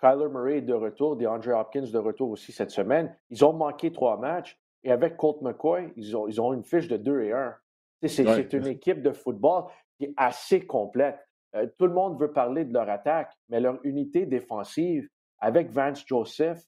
Kyler 0.00 0.28
Murray 0.28 0.58
est 0.58 0.62
de 0.62 0.74
retour, 0.74 1.16
DeAndre 1.16 1.58
Hopkins 1.58 1.90
de 1.92 1.98
retour 1.98 2.30
aussi 2.30 2.52
cette 2.52 2.70
semaine. 2.70 3.14
Ils 3.30 3.44
ont 3.44 3.52
manqué 3.52 3.92
trois 3.92 4.18
matchs 4.18 4.58
et 4.82 4.92
avec 4.92 5.16
Colt 5.16 5.40
McCoy, 5.42 5.92
ils 5.96 6.16
ont, 6.16 6.28
ils 6.28 6.40
ont 6.40 6.52
une 6.52 6.64
fiche 6.64 6.88
de 6.88 6.96
2 6.96 7.22
et 7.22 7.32
1. 7.32 7.54
C'est 8.06 8.52
une 8.52 8.66
équipe 8.66 9.02
de 9.02 9.12
football 9.12 9.64
qui 9.96 10.04
est 10.04 10.14
assez 10.16 10.66
complète. 10.66 11.18
Euh, 11.54 11.66
tout 11.78 11.86
le 11.86 11.94
monde 11.94 12.20
veut 12.20 12.32
parler 12.32 12.64
de 12.64 12.72
leur 12.72 12.88
attaque, 12.88 13.32
mais 13.48 13.60
leur 13.60 13.78
unité 13.84 14.26
défensive 14.26 15.08
avec 15.38 15.70
Vance 15.70 16.04
Joseph, 16.06 16.62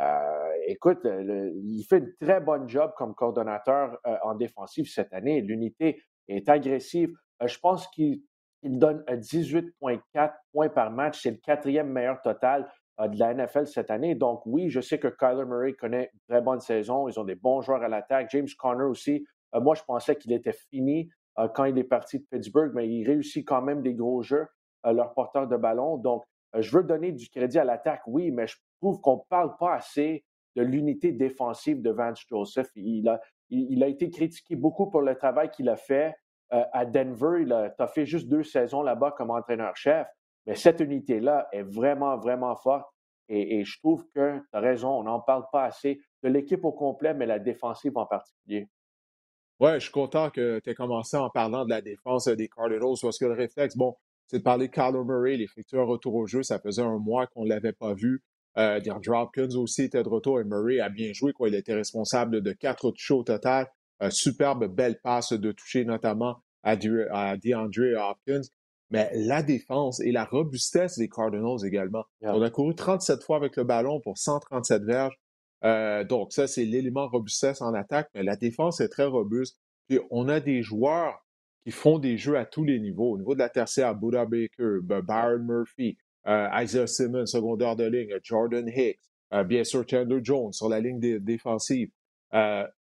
euh, 0.00 0.50
écoute, 0.66 1.00
il 1.04 1.82
fait 1.88 1.98
une 1.98 2.14
très 2.20 2.40
bonne 2.40 2.68
job 2.68 2.92
comme 2.96 3.14
coordonnateur 3.14 3.98
euh, 4.06 4.16
en 4.22 4.34
défensive 4.34 4.86
cette 4.86 5.12
année. 5.12 5.40
L'unité 5.40 6.00
est 6.28 6.48
agressive. 6.48 7.12
je 7.44 7.58
pense 7.58 7.88
qu'il 7.88 8.22
il 8.62 8.78
donne 8.78 9.02
18,4 9.08 10.32
points 10.52 10.68
par 10.68 10.90
match. 10.90 11.22
C'est 11.22 11.30
le 11.30 11.36
quatrième 11.36 11.90
meilleur 11.90 12.20
total 12.22 12.68
euh, 13.00 13.08
de 13.08 13.18
la 13.18 13.34
NFL 13.34 13.66
cette 13.66 13.90
année. 13.90 14.14
Donc 14.14 14.42
oui, 14.46 14.68
je 14.68 14.80
sais 14.80 14.98
que 14.98 15.08
Kyler 15.08 15.44
Murray 15.44 15.74
connaît 15.74 16.10
une 16.12 16.20
très 16.28 16.40
bonne 16.40 16.60
saison. 16.60 17.08
Ils 17.08 17.18
ont 17.18 17.24
des 17.24 17.36
bons 17.36 17.60
joueurs 17.60 17.82
à 17.82 17.88
l'attaque. 17.88 18.28
James 18.30 18.48
Conner 18.58 18.84
aussi. 18.84 19.24
Euh, 19.54 19.60
moi, 19.60 19.74
je 19.74 19.82
pensais 19.82 20.16
qu'il 20.16 20.32
était 20.32 20.52
fini 20.52 21.08
euh, 21.38 21.48
quand 21.48 21.64
il 21.64 21.78
est 21.78 21.84
parti 21.84 22.18
de 22.18 22.24
Pittsburgh, 22.30 22.72
mais 22.74 22.88
il 22.88 23.06
réussit 23.06 23.46
quand 23.46 23.62
même 23.62 23.82
des 23.82 23.94
gros 23.94 24.22
jeux, 24.22 24.46
leur 24.84 25.12
porteur 25.14 25.46
de 25.46 25.56
ballon. 25.56 25.96
Donc, 25.98 26.24
je 26.56 26.76
veux 26.76 26.82
donner 26.82 27.12
du 27.12 27.28
crédit 27.28 27.58
à 27.58 27.64
l'attaque, 27.64 28.02
oui, 28.06 28.30
mais 28.30 28.46
je 28.46 28.56
trouve 28.80 29.00
qu'on 29.00 29.16
ne 29.16 29.22
parle 29.28 29.54
pas 29.58 29.74
assez 29.74 30.24
de 30.56 30.62
l'unité 30.62 31.12
défensive 31.12 31.82
de 31.82 31.90
Vance 31.90 32.24
Joseph. 32.28 32.70
Il 32.74 33.06
a, 33.08 33.20
il 33.50 33.82
a 33.84 33.88
été 33.88 34.08
critiqué 34.08 34.56
beaucoup 34.56 34.88
pour 34.88 35.02
le 35.02 35.14
travail 35.14 35.50
qu'il 35.50 35.68
a 35.68 35.76
fait. 35.76 36.14
Euh, 36.52 36.64
à 36.72 36.86
Denver, 36.86 37.42
il 37.42 37.52
a, 37.52 37.86
fait 37.88 38.06
juste 38.06 38.28
deux 38.28 38.42
saisons 38.42 38.82
là-bas 38.82 39.14
comme 39.16 39.30
entraîneur-chef, 39.30 40.06
mais 40.46 40.54
cette 40.54 40.80
unité-là 40.80 41.48
est 41.52 41.62
vraiment, 41.62 42.16
vraiment 42.16 42.56
forte. 42.56 42.86
Et, 43.30 43.62
je 43.62 43.78
trouve 43.80 44.06
que 44.14 44.38
tu 44.38 44.46
as 44.54 44.60
raison, 44.60 44.88
on 44.88 45.02
n'en 45.02 45.20
parle 45.20 45.44
pas 45.52 45.64
assez 45.64 46.00
de 46.22 46.28
l'équipe 46.30 46.64
au 46.64 46.72
complet, 46.72 47.12
mais 47.12 47.26
la 47.26 47.38
défensive 47.38 47.92
en 47.96 48.06
particulier. 48.06 48.68
Oui, 49.60 49.74
je 49.74 49.80
suis 49.80 49.92
content 49.92 50.30
que 50.30 50.60
tu 50.60 50.70
aies 50.70 50.74
commencé 50.74 51.18
en 51.18 51.28
parlant 51.28 51.66
de 51.66 51.70
la 51.70 51.82
défense 51.82 52.26
des 52.28 52.48
Cardinals, 52.48 52.94
parce 53.02 53.18
que 53.18 53.26
le 53.26 53.34
réflexe, 53.34 53.76
bon, 53.76 53.96
c'est 54.28 54.38
de 54.38 54.42
parler 54.42 54.68
de 54.68 54.72
Kyler 54.72 55.04
Murray, 55.04 55.36
l'effectuer 55.36 55.78
un 55.78 55.84
retour 55.84 56.14
au 56.14 56.26
jeu. 56.26 56.42
Ça 56.42 56.58
faisait 56.58 56.82
un 56.82 56.98
mois 56.98 57.26
qu'on 57.26 57.44
ne 57.44 57.48
l'avait 57.48 57.72
pas 57.72 57.94
vu. 57.94 58.22
Euh, 58.58 58.80
Hopkins 59.08 59.56
aussi 59.56 59.84
était 59.84 60.02
de 60.02 60.08
retour 60.08 60.40
et 60.40 60.44
Murray 60.44 60.80
a 60.80 60.88
bien 60.88 61.12
joué. 61.12 61.32
Quoi. 61.32 61.48
Il 61.48 61.54
était 61.54 61.74
responsable 61.74 62.42
de 62.42 62.52
quatre 62.52 62.90
touches 62.90 63.10
au 63.10 63.22
total. 63.22 63.66
Euh, 64.02 64.10
superbe, 64.10 64.66
belle 64.66 65.00
passe 65.00 65.32
de 65.32 65.52
toucher, 65.52 65.84
notamment 65.84 66.42
à, 66.62 66.76
DeAndre 66.76 67.96
Hopkins. 67.98 68.48
Mais 68.90 69.10
la 69.14 69.42
défense 69.42 70.00
et 70.00 70.12
la 70.12 70.24
robustesse 70.24 70.98
des 70.98 71.08
Cardinals 71.08 71.64
également. 71.66 72.04
On 72.22 72.40
a 72.40 72.50
couru 72.50 72.74
37 72.74 73.22
fois 73.22 73.36
avec 73.36 73.56
le 73.56 73.64
ballon 73.64 74.00
pour 74.00 74.16
137 74.16 74.82
verges. 74.82 75.18
Euh, 75.64 76.04
donc, 76.04 76.32
ça, 76.32 76.46
c'est 76.46 76.64
l'élément 76.64 77.08
robustesse 77.08 77.60
en 77.60 77.74
attaque, 77.74 78.08
mais 78.14 78.22
la 78.22 78.36
défense 78.36 78.80
est 78.80 78.88
très 78.88 79.04
robuste. 79.04 79.58
Puis, 79.88 79.98
on 80.10 80.28
a 80.28 80.40
des 80.40 80.62
joueurs 80.62 81.26
qui 81.64 81.70
font 81.70 81.98
des 81.98 82.16
jeux 82.16 82.38
à 82.38 82.46
tous 82.46 82.64
les 82.64 82.78
niveaux. 82.78 83.12
Au 83.12 83.18
niveau 83.18 83.34
de 83.34 83.40
la 83.40 83.48
tertiaire, 83.48 83.94
Buda 83.94 84.24
Baker, 84.24 84.78
Byron 84.82 85.44
Murphy, 85.44 85.98
euh, 86.26 86.48
Isaiah 86.54 86.86
Simmons, 86.86 87.26
secondaire 87.26 87.76
de 87.76 87.84
ligne, 87.84 88.14
Jordan 88.22 88.68
Hicks, 88.68 89.00
euh, 89.34 89.44
bien 89.44 89.64
sûr 89.64 89.84
Chandler 89.88 90.20
Jones 90.22 90.52
sur 90.52 90.68
la 90.68 90.80
ligne 90.80 91.18
défensive. 91.18 91.90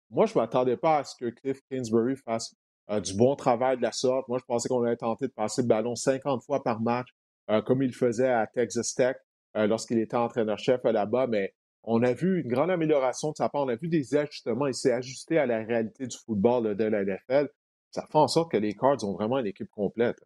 Moi, 0.09 0.25
je 0.25 0.33
ne 0.35 0.41
m'attendais 0.41 0.77
pas 0.77 0.99
à 0.99 1.03
ce 1.03 1.15
que 1.15 1.29
Cliff 1.29 1.61
Kingsbury 1.69 2.15
fasse 2.15 2.55
euh, 2.91 2.99
du 2.99 3.15
bon 3.15 3.35
travail 3.35 3.77
de 3.77 3.81
la 3.81 3.91
sorte. 3.91 4.27
Moi, 4.27 4.37
je 4.37 4.45
pensais 4.45 4.69
qu'on 4.69 4.83
allait 4.83 4.95
tenter 4.95 5.27
de 5.27 5.33
passer 5.33 5.63
le 5.63 5.67
ballon 5.67 5.95
50 5.95 6.43
fois 6.43 6.63
par 6.63 6.81
match, 6.81 7.07
euh, 7.49 7.61
comme 7.61 7.81
il 7.81 7.93
faisait 7.93 8.29
à 8.29 8.45
Texas 8.45 8.93
Tech 8.93 9.15
euh, 9.57 9.65
lorsqu'il 9.65 9.97
était 9.99 10.15
entraîneur-chef 10.15 10.83
là-bas, 10.83 11.25
mais 11.27 11.53
on 11.83 12.03
a 12.03 12.13
vu 12.13 12.41
une 12.41 12.47
grande 12.47 12.69
amélioration 12.69 13.31
de 13.31 13.35
sa 13.37 13.49
part. 13.49 13.63
On 13.63 13.69
a 13.69 13.75
vu 13.75 13.87
des 13.87 14.15
ajustements. 14.15 14.67
Il 14.67 14.75
s'est 14.75 14.91
ajusté 14.91 15.39
à 15.39 15.45
la 15.45 15.63
réalité 15.63 16.05
du 16.05 16.17
football 16.17 16.75
de 16.75 16.83
la 16.83 17.03
NFL. 17.03 17.49
Ça 17.91 18.05
fait 18.05 18.17
en 18.17 18.27
sorte 18.27 18.51
que 18.51 18.57
les 18.57 18.73
Cards 18.73 19.03
ont 19.03 19.13
vraiment 19.13 19.39
une 19.39 19.45
équipe 19.47 19.69
complète. 19.69 20.17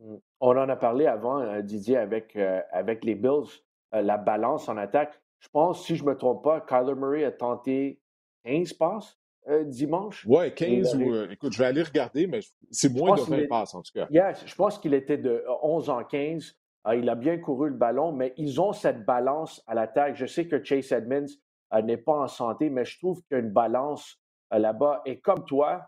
Mmh. 0.00 0.16
On 0.40 0.50
en 0.50 0.68
a 0.68 0.76
parlé 0.76 1.06
avant, 1.06 1.60
Didier, 1.62 1.96
avec, 1.96 2.36
avec 2.72 3.04
les 3.04 3.14
Bills, 3.14 3.62
la 3.92 4.16
balance 4.16 4.68
en 4.68 4.76
attaque. 4.76 5.20
Je 5.38 5.48
pense, 5.48 5.86
si 5.86 5.94
je 5.94 6.04
ne 6.04 6.10
me 6.10 6.16
trompe 6.16 6.42
pas, 6.42 6.60
Kyler 6.60 6.96
Murray 6.96 7.24
a 7.24 7.30
tenté 7.30 8.00
15 8.46 8.72
passes 8.74 9.18
euh, 9.48 9.64
dimanche. 9.64 10.24
Oui, 10.26 10.52
15 10.52 10.96
ou. 10.96 11.12
Euh, 11.12 11.30
écoute, 11.30 11.52
je 11.52 11.58
vais 11.58 11.66
aller 11.66 11.82
regarder, 11.82 12.26
mais 12.26 12.40
c'est 12.70 12.92
moins 12.92 13.16
de 13.16 13.20
20 13.20 13.48
passes 13.48 13.74
en 13.74 13.82
tout 13.82 13.92
cas. 13.94 14.08
je 14.10 14.54
pense 14.54 14.78
qu'il 14.78 14.94
était 14.94 15.18
de 15.18 15.44
11 15.62 15.90
en 15.90 16.02
15. 16.02 16.56
Ah, 16.82 16.94
il 16.94 17.08
a 17.08 17.14
bien 17.14 17.38
couru 17.38 17.68
le 17.68 17.76
ballon, 17.76 18.12
mais 18.12 18.32
ils 18.36 18.60
ont 18.60 18.72
cette 18.72 19.04
balance 19.04 19.62
à 19.66 19.74
l'attaque. 19.74 20.16
Je 20.16 20.26
sais 20.26 20.46
que 20.46 20.62
Chase 20.62 20.92
Edmonds 20.92 21.26
euh, 21.74 21.82
n'est 21.82 21.96
pas 21.96 22.14
en 22.14 22.28
santé, 22.28 22.70
mais 22.70 22.84
je 22.84 22.98
trouve 22.98 23.22
qu'il 23.22 23.36
y 23.36 23.40
a 23.40 23.42
une 23.42 23.52
balance 23.52 24.20
là-bas. 24.50 25.02
Et 25.04 25.20
comme 25.20 25.44
toi, 25.44 25.82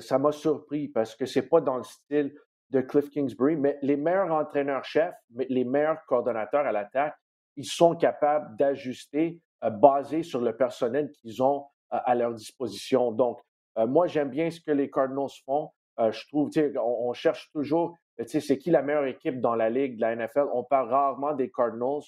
ça 0.00 0.18
m'a 0.18 0.30
surpris 0.30 0.88
parce 0.88 1.16
que 1.16 1.26
c'est 1.26 1.48
pas 1.48 1.60
dans 1.60 1.78
le 1.78 1.82
style 1.82 2.34
de 2.70 2.80
Cliff 2.80 3.10
Kingsbury, 3.10 3.56
mais 3.56 3.78
les 3.82 3.96
meilleurs 3.96 4.30
entraîneurs-chefs, 4.30 5.14
les 5.34 5.64
meilleurs 5.64 6.04
coordonnateurs 6.06 6.66
à 6.66 6.72
l'attaque, 6.72 7.16
ils 7.56 7.64
sont 7.66 7.96
capables 7.96 8.56
d'ajuster 8.56 9.40
basé 9.62 10.22
sur 10.22 10.40
le 10.40 10.56
personnel 10.56 11.10
qu'ils 11.10 11.42
ont 11.42 11.66
à, 11.90 12.14
leur 12.14 12.34
disposition. 12.34 13.12
Donc, 13.12 13.40
euh, 13.78 13.86
moi, 13.86 14.06
j'aime 14.06 14.30
bien 14.30 14.50
ce 14.50 14.60
que 14.60 14.70
les 14.70 14.90
Cardinals 14.90 15.28
font. 15.44 15.70
Euh, 16.00 16.12
je 16.12 16.26
trouve, 16.28 16.50
on, 16.76 17.08
on 17.08 17.12
cherche 17.12 17.50
toujours, 17.52 17.96
c'est 18.26 18.58
qui 18.58 18.70
la 18.70 18.82
meilleure 18.82 19.06
équipe 19.06 19.40
dans 19.40 19.54
la 19.54 19.70
ligue 19.70 19.96
de 19.96 20.00
la 20.00 20.14
NFL. 20.14 20.46
On 20.52 20.64
parle 20.64 20.90
rarement 20.90 21.34
des 21.34 21.50
Cardinals, 21.50 22.02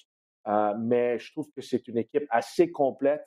euh, 0.47 0.73
mais 0.79 1.19
je 1.19 1.31
trouve 1.31 1.49
que 1.55 1.61
c'est 1.61 1.87
une 1.87 1.97
équipe 1.97 2.25
assez 2.29 2.71
complète. 2.71 3.23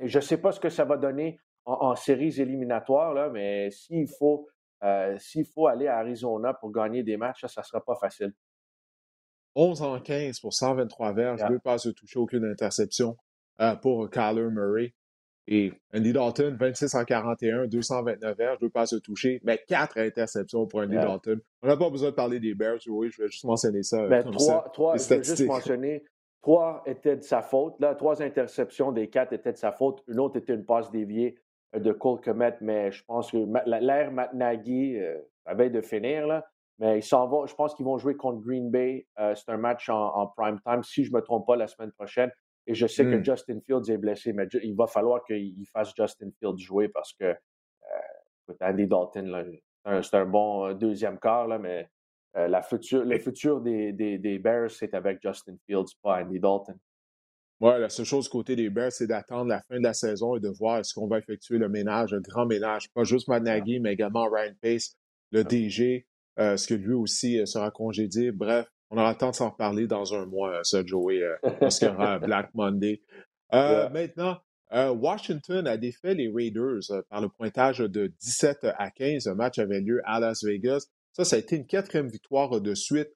Et 0.00 0.08
je 0.08 0.18
ne 0.18 0.22
sais 0.22 0.38
pas 0.38 0.52
ce 0.52 0.60
que 0.60 0.68
ça 0.68 0.84
va 0.84 0.96
donner 0.96 1.38
en, 1.64 1.94
séries 1.94 2.40
éliminatoires, 2.40 3.14
là, 3.14 3.30
mais 3.30 3.70
s'il 3.70 4.08
faut 4.08 4.48
faut 5.54 5.66
aller 5.66 5.86
à 5.86 5.96
Arizona 5.96 6.52
pour 6.52 6.70
gagner 6.70 7.02
des 7.02 7.16
matchs, 7.16 7.46
ça 7.46 7.62
ne 7.62 7.64
sera 7.64 7.82
pas 7.82 7.94
facile. 7.94 8.34
11 9.54 9.80
en 9.80 9.98
15 9.98 10.40
pour 10.40 10.52
123 10.52 11.12
verges, 11.14 11.44
deux 11.48 11.58
passes 11.58 11.86
de 11.86 11.92
toucher, 11.92 12.18
aucune 12.18 12.44
interception 12.44 13.16
pour 13.82 14.10
Kyler 14.10 14.50
Murray. 14.50 14.94
Et 15.46 15.72
Andy 15.94 16.12
Dalton, 16.12 16.56
26 16.58 16.94
en 16.94 17.04
41, 17.04 17.66
229 17.66 18.36
verges, 18.36 18.58
deux 18.60 18.70
passes 18.70 18.94
de 18.94 18.98
toucher, 18.98 19.40
mais 19.44 19.60
quatre 19.68 19.98
interceptions 19.98 20.66
pour 20.66 20.80
Andy 20.80 20.94
Dalton. 20.94 21.38
On 21.62 21.68
n'a 21.68 21.76
pas 21.76 21.90
besoin 21.90 22.10
de 22.10 22.14
parler 22.14 22.40
des 22.40 22.54
Bears, 22.54 22.78
oui, 22.88 23.10
je 23.10 23.22
vais 23.22 23.28
juste 23.28 23.44
mentionner 23.44 23.82
ça. 23.82 24.06
Ben, 24.06 24.24
trois, 24.24 24.70
trois 24.72 24.96
je 24.96 25.08
vais 25.08 25.22
juste 25.22 25.46
mentionner, 25.46 26.02
trois 26.40 26.82
étaient 26.86 27.16
de 27.16 27.22
sa 27.22 27.42
faute. 27.42 27.74
Là, 27.78 27.94
trois 27.94 28.22
interceptions 28.22 28.90
des 28.90 29.08
quatre 29.08 29.34
étaient 29.34 29.52
de 29.52 29.58
sa 29.58 29.72
faute. 29.72 30.02
Une 30.08 30.18
autre 30.18 30.38
était 30.38 30.54
une 30.54 30.64
passe 30.64 30.90
déviée 30.90 31.38
euh, 31.74 31.78
de 31.78 31.92
Cole 31.92 32.22
Komet, 32.22 32.56
mais 32.62 32.90
je 32.90 33.04
pense 33.04 33.30
que 33.30 33.38
l'air 33.80 34.12
Matt 34.12 34.32
Nagy 34.32 34.96
euh, 34.96 35.18
avait 35.44 35.68
de 35.68 35.82
finir, 35.82 36.26
là. 36.26 36.46
Mais 36.78 36.98
ils 36.98 37.04
s'en 37.04 37.28
vont. 37.28 37.46
Je 37.46 37.54
pense 37.54 37.74
qu'ils 37.74 37.86
vont 37.86 37.98
jouer 37.98 38.16
contre 38.16 38.40
Green 38.40 38.70
Bay. 38.70 39.06
Euh, 39.20 39.34
c'est 39.36 39.48
un 39.50 39.58
match 39.58 39.88
en, 39.88 40.06
en, 40.16 40.26
prime 40.26 40.58
time, 40.66 40.82
si 40.82 41.04
je 41.04 41.12
ne 41.12 41.16
me 41.16 41.22
trompe 41.22 41.46
pas, 41.46 41.54
la 41.54 41.68
semaine 41.68 41.92
prochaine. 41.92 42.32
Et 42.66 42.74
je 42.74 42.86
sais 42.86 43.04
que 43.04 43.16
hmm. 43.16 43.24
Justin 43.24 43.60
Fields 43.60 43.90
est 43.90 43.98
blessé, 43.98 44.32
mais 44.32 44.46
il 44.62 44.74
va 44.74 44.86
falloir 44.86 45.22
qu'il 45.24 45.66
fasse 45.72 45.92
Justin 45.96 46.30
Fields 46.38 46.58
jouer 46.58 46.88
parce 46.88 47.12
que 47.12 47.24
euh, 47.26 48.54
Andy 48.60 48.86
Dalton, 48.86 49.58
c'est 50.02 50.14
un, 50.14 50.26
bon 50.26 50.66
euh, 50.66 50.74
deuxième 50.74 51.18
quart, 51.18 51.46
là, 51.46 51.58
mais 51.58 51.88
euh, 52.36 52.48
la 52.48 52.62
future, 52.62 53.04
le 53.04 53.18
futur 53.18 53.60
des, 53.60 53.92
des, 53.92 54.18
des 54.18 54.38
Bears, 54.38 54.70
c'est 54.70 54.94
avec 54.94 55.20
Justin 55.22 55.56
Fields, 55.66 55.94
pas 56.02 56.22
Andy 56.22 56.40
Dalton. 56.40 56.76
Oui, 57.60 57.72
la 57.78 57.88
seule 57.88 58.06
chose 58.06 58.28
côté 58.28 58.56
des 58.56 58.70
Bears, 58.70 58.92
c'est 58.92 59.06
d'attendre 59.06 59.48
la 59.48 59.60
fin 59.62 59.78
de 59.78 59.84
la 59.84 59.94
saison 59.94 60.36
et 60.36 60.40
de 60.40 60.48
voir 60.48 60.78
est-ce 60.78 60.94
qu'on 60.94 61.06
va 61.06 61.18
effectuer 61.18 61.58
le 61.58 61.68
ménage, 61.68 62.12
le 62.12 62.20
grand 62.20 62.46
ménage. 62.46 62.90
Pas 62.92 63.04
juste 63.04 63.28
Matt 63.28 63.42
Nagy, 63.42 63.78
mais 63.78 63.92
également 63.92 64.28
Ryan 64.28 64.54
Pace, 64.60 64.96
le 65.30 65.44
DG, 65.44 66.06
euh, 66.40 66.56
ce 66.56 66.66
que 66.66 66.74
lui 66.74 66.94
aussi 66.94 67.46
sera 67.46 67.70
congédié. 67.70 68.32
Bref, 68.32 68.66
on 68.90 68.98
aura 68.98 69.12
le 69.12 69.18
temps 69.18 69.30
de 69.30 69.34
s'en 69.34 69.50
reparler 69.50 69.86
dans 69.86 70.14
un 70.14 70.26
mois, 70.26 70.60
ça, 70.62 70.84
Joey, 70.84 71.22
euh, 71.22 71.36
parce 71.60 71.78
qu'il 71.78 71.88
y 71.88 71.90
aura 71.90 72.18
Black 72.18 72.50
Monday. 72.54 73.00
Euh, 73.52 73.88
maintenant, 73.90 74.38
euh, 74.72 74.90
Washington 74.90 75.66
a 75.66 75.76
défait 75.76 76.14
les 76.14 76.28
Raiders 76.28 77.04
par 77.08 77.20
le 77.20 77.28
pointage 77.28 77.78
de 77.78 78.12
17 78.20 78.66
à 78.76 78.90
15. 78.90 79.26
Le 79.26 79.34
match 79.34 79.58
avait 79.58 79.80
lieu 79.80 80.00
à 80.04 80.20
Las 80.20 80.44
Vegas. 80.44 80.86
Ça, 81.12 81.24
ça 81.24 81.36
a 81.36 81.38
été 81.38 81.56
une 81.56 81.66
quatrième 81.66 82.08
victoire 82.08 82.60
de 82.60 82.74
suite 82.74 83.10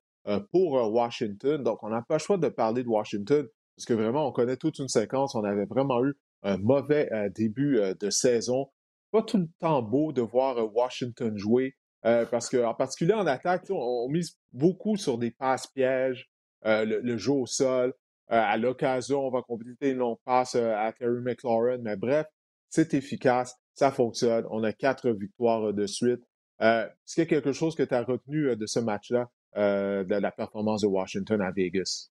pour 0.52 0.72
Washington. 0.92 1.62
Donc, 1.62 1.82
on 1.82 1.88
n'a 1.88 2.02
pas 2.02 2.16
le 2.16 2.20
choix 2.20 2.36
de 2.36 2.48
parler 2.48 2.84
de 2.84 2.88
Washington 2.88 3.48
parce 3.76 3.86
que 3.86 3.94
vraiment, 3.94 4.28
on 4.28 4.32
connaît 4.32 4.56
toute 4.56 4.78
une 4.78 4.88
séquence. 4.88 5.34
On 5.34 5.42
avait 5.42 5.64
vraiment 5.64 6.04
eu 6.04 6.14
un 6.42 6.58
mauvais 6.58 7.08
début 7.34 7.80
de 7.98 8.10
saison. 8.10 8.68
Pas 9.10 9.22
tout 9.22 9.38
le 9.38 9.48
temps 9.58 9.82
beau 9.82 10.12
de 10.12 10.20
voir 10.20 10.72
Washington 10.76 11.36
jouer. 11.36 11.74
Euh, 12.04 12.24
parce 12.26 12.48
qu'en 12.48 12.74
particulier 12.74 13.14
en 13.14 13.26
attaque, 13.26 13.64
on, 13.70 14.08
mise 14.08 14.38
beaucoup 14.52 14.96
sur 14.96 15.18
des 15.18 15.30
passes 15.30 15.66
pièges, 15.66 16.30
euh, 16.64 16.84
le, 16.84 17.16
jeu 17.16 17.32
au 17.32 17.46
sol. 17.46 17.92
Euh, 18.30 18.40
à 18.40 18.56
l'occasion, 18.56 19.26
on 19.26 19.30
va 19.30 19.42
compléter 19.42 19.90
une 19.90 19.98
longue 19.98 20.18
passe 20.24 20.54
à 20.54 20.92
Terry 20.92 21.20
McLaurin. 21.20 21.78
Mais 21.78 21.96
bref, 21.96 22.26
c'est 22.68 22.94
efficace, 22.94 23.56
ça 23.74 23.90
fonctionne. 23.90 24.46
On 24.50 24.62
a 24.62 24.72
quatre 24.72 25.10
victoires 25.10 25.72
de 25.72 25.86
suite. 25.86 26.22
Est-ce 26.60 27.14
qu'il 27.14 27.24
y 27.24 27.26
a 27.26 27.30
quelque 27.30 27.52
chose 27.52 27.74
que 27.74 27.82
tu 27.82 27.94
as 27.94 28.02
retenu 28.02 28.54
de 28.56 28.66
ce 28.66 28.80
match-là, 28.80 29.28
de 29.54 30.14
la 30.14 30.32
performance 30.32 30.82
de 30.82 30.88
Washington 30.88 31.40
à 31.40 31.52
Vegas? 31.52 32.10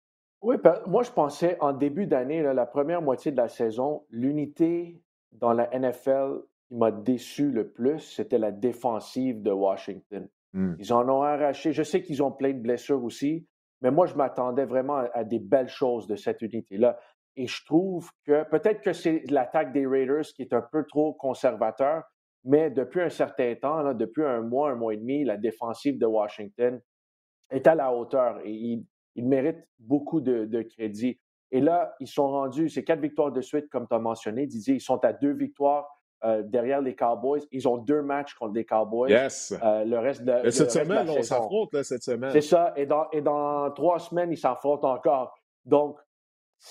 Oui, 0.41 0.57
moi 0.87 1.03
je 1.03 1.11
pensais 1.11 1.59
en 1.61 1.73
début 1.73 2.07
d'année, 2.07 2.43
la 2.43 2.67
première 2.67 3.03
moitié 3.03 3.33
de 3.33 3.37
la 3.37 3.49
saison, 3.49 4.07
l'unité 4.11 5.03
dans 5.33 5.53
la 5.53 5.69
NFL 5.77 6.43
qui 6.69 6.77
m'a 6.77 6.91
déçu 6.91 7.51
le 7.51 7.71
plus, 7.71 7.99
c'était 7.99 8.39
la 8.39 8.53
défensive 8.53 9.43
de 9.43 9.51
Washington. 9.51 10.29
Hmm. 10.53 10.75
Ils 10.79 10.93
en 10.93 11.09
ont 11.09 11.23
arraché. 11.23 11.73
Je 11.73 11.83
sais 11.83 12.03
qu'ils 12.03 12.23
ont 12.23 12.31
plein 12.31 12.53
de 12.53 12.61
blessures 12.61 13.03
aussi, 13.03 13.47
mais 13.81 13.91
moi, 13.91 14.07
je 14.07 14.15
m'attendais 14.15 14.65
vraiment 14.65 15.03
à, 15.13 15.25
des 15.25 15.39
belles 15.39 15.69
choses 15.69 16.07
de 16.07 16.17
cette 16.17 16.43
unité-là. 16.43 16.99
Et 17.37 17.47
je 17.47 17.65
trouve 17.65 18.11
que 18.25 18.45
peut-être 18.49 18.81
que 18.81 18.93
c'est 18.93 19.23
l'attaque 19.31 19.73
des 19.73 19.87
Raiders 19.87 20.27
qui 20.35 20.43
est 20.43 20.53
un 20.53 20.63
peu 20.63 20.85
trop 20.85 21.15
conservateur, 21.15 22.03
mais 22.45 22.71
depuis 22.71 23.01
un 23.01 23.11
certain 23.11 23.55
temps, 23.55 23.95
depuis 23.95 24.25
un 24.25 24.41
mois, 24.41 24.71
un 24.71 24.75
mois 24.75 24.95
et 24.95 24.97
demi, 24.97 25.25
la 25.25 25.37
défensive 25.37 25.99
de 25.99 26.07
Washington 26.07 26.81
est 27.51 27.67
à 27.67 27.75
la 27.75 27.93
hauteur 27.93 28.41
et 28.45 28.53
il, 28.53 28.85
mérite 29.17 29.59
beaucoup 29.81 30.21
de, 30.21 30.45
de, 30.45 30.63
crédit. 30.63 31.19
Et 31.51 31.61
là, 31.61 31.95
ils 31.99 32.07
sont 32.07 32.29
rendus, 32.29 32.69
c'est 32.69 32.85
quatre 32.85 33.01
victoires 33.01 33.33
de 33.33 33.41
suite, 33.41 33.69
comme 33.69 33.89
tu 33.89 33.95
as 33.95 33.99
mentionné, 33.99 34.47
Didier, 34.47 34.75
ils 34.75 34.81
sont 34.81 35.05
à 35.05 35.13
deux 35.13 35.33
victoires 35.33 35.89
euh, 36.25 36.43
derrière 36.43 36.81
les 36.81 36.97
Cowboys. 36.97 37.47
Ils 37.53 37.69
ont 37.69 37.77
deux 37.77 38.03
matchs 38.03 38.35
contre 38.35 38.55
les 38.55 38.65
Cowboys. 38.65 39.11
Yes. 39.11 39.55
Euh, 39.63 39.85
le 39.85 39.99
reste 40.01 40.25
de, 40.25 40.51
cette 40.51 40.73
semaine, 40.73 41.09
on 41.09 41.23
s'affronte 41.23 41.81
cette 41.85 42.03
semaine. 42.03 42.33
C'est 42.33 42.41
ça. 42.41 42.73
Et 42.75 42.87
dans, 42.87 43.09
et 43.13 43.21
dans 43.21 43.71
trois 43.71 44.01
semaines, 44.01 44.33
ils 44.33 44.39
s'affrontent 44.39 44.91
encore. 44.91 45.33
Donc, 45.65 45.97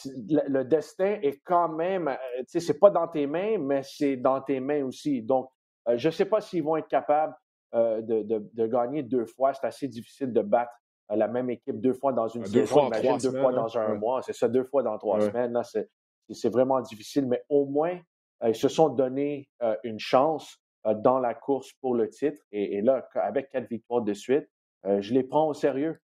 le, 0.06 0.64
destin 0.64 1.18
est 1.22 1.40
quand 1.46 1.70
même, 1.70 2.10
euh, 2.10 2.16
tu 2.40 2.46
sais, 2.48 2.60
c'est 2.60 2.78
pas 2.78 2.90
dans 2.90 3.08
tes 3.08 3.26
mains, 3.26 3.58
mais 3.58 3.84
c'est 3.84 4.18
dans 4.18 4.42
tes 4.42 4.60
mains 4.60 4.84
aussi. 4.84 5.22
Donc, 5.22 5.50
je 5.96 6.08
ne 6.08 6.12
sais 6.12 6.26
pas 6.26 6.42
s'ils 6.42 6.64
vont 6.64 6.76
être 6.76 6.90
capables 6.90 7.34
de, 7.74 8.24
de, 8.24 8.68
gagner 8.68 9.04
deux 9.04 9.26
fois. 9.26 9.54
C'est 9.54 9.68
assez 9.68 9.88
difficile 9.88 10.34
de 10.34 10.42
battre 10.42 10.74
la 11.10 11.30
même 11.30 11.50
équipe 11.50 11.80
deux 11.80 11.94
fois 11.94 12.12
dans 12.12 12.28
une 12.28 12.44
deux 12.44 12.66
saison. 12.66 12.66
Fois 12.66 12.88
Imagine 12.88 13.32
deux 13.32 13.40
fois 13.40 13.54
dans 13.54 13.78
un 13.78 13.94
mois. 13.96 14.22
C'est 14.22 14.34
ça, 14.34 14.50
deux 14.50 14.66
fois 14.66 14.84
dans 14.84 14.98
trois 14.98 15.22
semaines. 15.22 15.54
Là, 15.54 15.64
c'est 15.64 16.50
vraiment 16.50 16.82
difficile, 16.82 17.26
mais 17.26 17.42
au 17.48 17.66
moins, 17.66 17.98
euh, 17.98 17.98
ils 18.45 18.56
se 18.56 18.67
sont 18.67 18.89
donné 18.89 19.50
euh, 19.62 19.76
une 19.84 20.00
chance 20.00 20.60
euh, 20.86 20.93
dans 20.93 21.19
la 21.19 21.34
course 21.34 21.73
pour 21.82 21.95
le 21.95 22.10
titre. 22.10 22.41
Et, 22.52 22.82
là, 22.82 23.08
avec 23.15 23.50
quatre 23.50 23.69
victoires 23.69 24.02
de 24.02 24.13
suite, 24.13 24.47
je 24.84 25.13
les 25.13 25.23
prends 25.23 25.50
au 25.50 25.54
sérieux. 25.54 26.00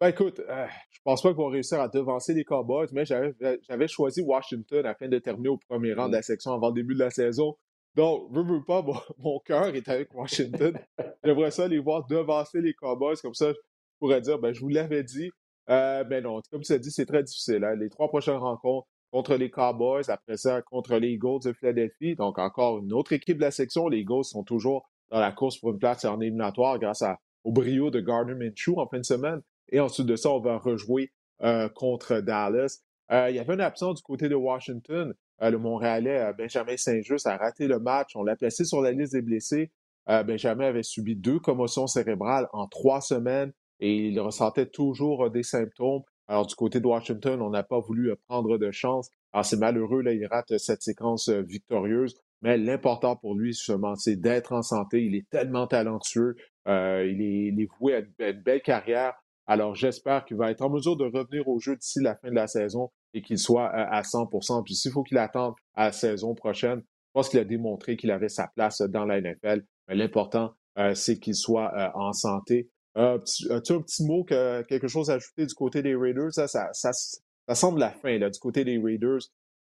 Ben 0.00 0.08
écoute, 0.08 0.40
je 0.48 0.98
pense 1.02 1.22
pas 1.22 1.30
qu'ils 1.30 1.38
vont 1.38 1.48
réussir 1.48 1.80
à 1.80 1.88
devancer 1.88 2.34
les 2.34 2.44
Cowboys, 2.44 2.88
mais 2.92 3.04
j'avais 3.04 3.88
choisi 3.88 4.20
Washington 4.22 4.86
afin 4.86 5.08
de 5.08 5.18
terminer 5.18 5.48
au 5.48 5.56
premier 5.56 5.92
rang 5.94 6.08
de 6.08 6.12
la 6.12 6.20
mmh. 6.20 6.22
section 6.22 6.52
avant 6.52 6.68
le 6.68 6.74
début 6.74 6.94
de 6.94 7.00
la 7.00 7.10
saison. 7.10 7.56
Donc, 7.94 8.30
veux, 8.30 8.42
veux 8.42 8.64
pas, 8.64 8.84
mon, 9.18 9.38
cœur 9.44 9.74
est 9.74 9.88
avec 9.88 10.14
Washington. 10.14 10.78
J'aimerais 11.24 11.50
ça 11.50 11.66
les 11.66 11.78
voir 11.78 12.06
devancer 12.06 12.60
les 12.60 12.74
Cowboys, 12.74 13.16
comme 13.20 13.34
ça, 13.34 13.52
je 13.52 13.58
pourrais 13.98 14.20
dire, 14.20 14.38
ben, 14.38 14.52
je 14.52 14.60
vous 14.60 14.68
l'avais 14.68 15.02
dit. 15.02 15.30
mais 15.68 16.20
non, 16.20 16.40
comme 16.50 16.62
tu 16.62 16.72
as 16.72 16.78
dit, 16.78 16.90
c'est 16.92 17.06
très 17.06 17.24
difficile. 17.24 17.64
Hein. 17.64 17.74
Les 17.76 17.88
trois 17.88 18.08
prochaines 18.08 18.36
rencontres, 18.36 18.86
contre 19.12 19.36
les 19.36 19.50
Cowboys, 19.50 20.08
après 20.08 20.38
ça 20.38 20.62
contre 20.62 20.96
les 20.96 21.10
Eagles 21.10 21.40
de 21.44 21.52
Philadelphie. 21.52 22.16
Donc 22.16 22.38
encore 22.38 22.78
une 22.78 22.92
autre 22.92 23.12
équipe 23.12 23.36
de 23.36 23.42
la 23.42 23.50
section. 23.50 23.88
Les 23.88 23.98
Eagles 23.98 24.24
sont 24.24 24.42
toujours 24.42 24.88
dans 25.10 25.20
la 25.20 25.30
course 25.30 25.58
pour 25.58 25.70
une 25.70 25.78
place 25.78 26.04
en 26.04 26.20
éliminatoire 26.20 26.78
grâce 26.78 27.04
au 27.44 27.52
brio 27.52 27.90
de 27.90 28.00
Gardner 28.00 28.34
Minshew 28.34 28.78
en 28.78 28.88
fin 28.88 28.98
de 28.98 29.04
semaine. 29.04 29.42
Et 29.70 29.80
ensuite 29.80 30.06
de 30.06 30.16
ça, 30.16 30.30
on 30.30 30.40
va 30.40 30.56
rejouer 30.58 31.12
euh, 31.42 31.68
contre 31.68 32.20
Dallas. 32.20 32.80
Euh, 33.10 33.28
il 33.30 33.36
y 33.36 33.38
avait 33.38 33.54
une 33.54 33.60
absence 33.60 33.96
du 33.96 34.02
côté 34.02 34.28
de 34.28 34.34
Washington. 34.34 35.12
Euh, 35.42 35.50
le 35.50 35.58
Montréalais 35.58 36.32
Benjamin 36.38 36.76
Saint-Just 36.76 37.26
a 37.26 37.36
raté 37.36 37.66
le 37.66 37.78
match. 37.78 38.16
On 38.16 38.22
l'a 38.22 38.36
placé 38.36 38.64
sur 38.64 38.80
la 38.80 38.92
liste 38.92 39.12
des 39.12 39.22
blessés. 39.22 39.70
Benjamin 40.08 40.66
avait 40.66 40.82
subi 40.82 41.14
deux 41.14 41.38
commotions 41.38 41.86
cérébrales 41.86 42.48
en 42.52 42.66
trois 42.66 43.00
semaines 43.00 43.52
et 43.78 44.08
il 44.08 44.18
ressentait 44.18 44.66
toujours 44.66 45.30
des 45.30 45.44
symptômes. 45.44 46.02
Alors, 46.32 46.46
du 46.46 46.54
côté 46.54 46.80
de 46.80 46.86
Washington, 46.86 47.42
on 47.42 47.50
n'a 47.50 47.62
pas 47.62 47.78
voulu 47.78 48.10
euh, 48.10 48.16
prendre 48.26 48.56
de 48.56 48.70
chance. 48.70 49.10
Alors, 49.34 49.44
c'est 49.44 49.58
malheureux, 49.58 50.00
là, 50.00 50.14
il 50.14 50.24
rate 50.24 50.56
cette 50.56 50.80
séquence 50.80 51.28
euh, 51.28 51.42
victorieuse. 51.42 52.14
Mais 52.40 52.56
l'important 52.56 53.16
pour 53.16 53.34
lui, 53.34 53.52
justement, 53.52 53.96
c'est 53.96 54.16
d'être 54.16 54.52
en 54.54 54.62
santé. 54.62 55.04
Il 55.04 55.14
est 55.14 55.28
tellement 55.28 55.66
talentueux. 55.66 56.36
Euh, 56.68 57.06
il, 57.06 57.20
est, 57.60 57.68
voué 57.78 57.96
à 57.96 57.98
une, 57.98 58.40
belle 58.40 58.62
carrière. 58.62 59.12
Alors, 59.46 59.74
j'espère 59.74 60.24
qu'il 60.24 60.38
va 60.38 60.50
être 60.50 60.62
en 60.62 60.70
mesure 60.70 60.96
de 60.96 61.04
revenir 61.04 61.46
au 61.48 61.58
jeu 61.58 61.76
d'ici 61.76 62.00
la 62.00 62.14
fin 62.14 62.30
de 62.30 62.34
la 62.34 62.46
saison 62.46 62.90
et 63.12 63.20
qu'il 63.20 63.36
soit 63.36 63.68
à 63.68 64.00
100% 64.00 64.64
Puis, 64.64 64.74
s'il 64.74 64.90
faut 64.90 65.02
qu'il 65.02 65.18
attende 65.18 65.52
à 65.74 65.84
la 65.84 65.92
saison 65.92 66.34
prochaine, 66.34 66.78
je 66.78 67.10
pense 67.12 67.28
qu'il 67.28 67.40
a 67.40 67.44
démontré 67.44 67.98
qu'il 67.98 68.10
avait 68.10 68.30
sa 68.30 68.48
place 68.48 68.80
dans 68.80 69.04
la 69.04 69.20
NFL. 69.20 69.66
Mais 69.86 69.96
l'important, 69.96 70.54
c'est 70.94 71.18
qu'il 71.18 71.34
soit 71.34 71.92
en 71.94 72.14
santé. 72.14 72.70
Euh, 72.98 73.18
as-tu 73.50 73.72
un 73.72 73.80
petit 73.80 74.04
mot, 74.04 74.24
quelque 74.24 74.88
chose 74.88 75.10
à 75.10 75.14
ajouter 75.14 75.46
du 75.46 75.54
côté 75.54 75.82
des 75.82 75.94
Raiders? 75.94 76.32
Ça, 76.32 76.46
ça, 76.46 76.70
ça, 76.72 77.54
semble 77.54 77.80
la 77.80 77.90
fin 77.90 78.18
là, 78.18 78.30
du 78.30 78.38
côté 78.38 78.64
des 78.64 78.78
Raiders. 78.78 79.20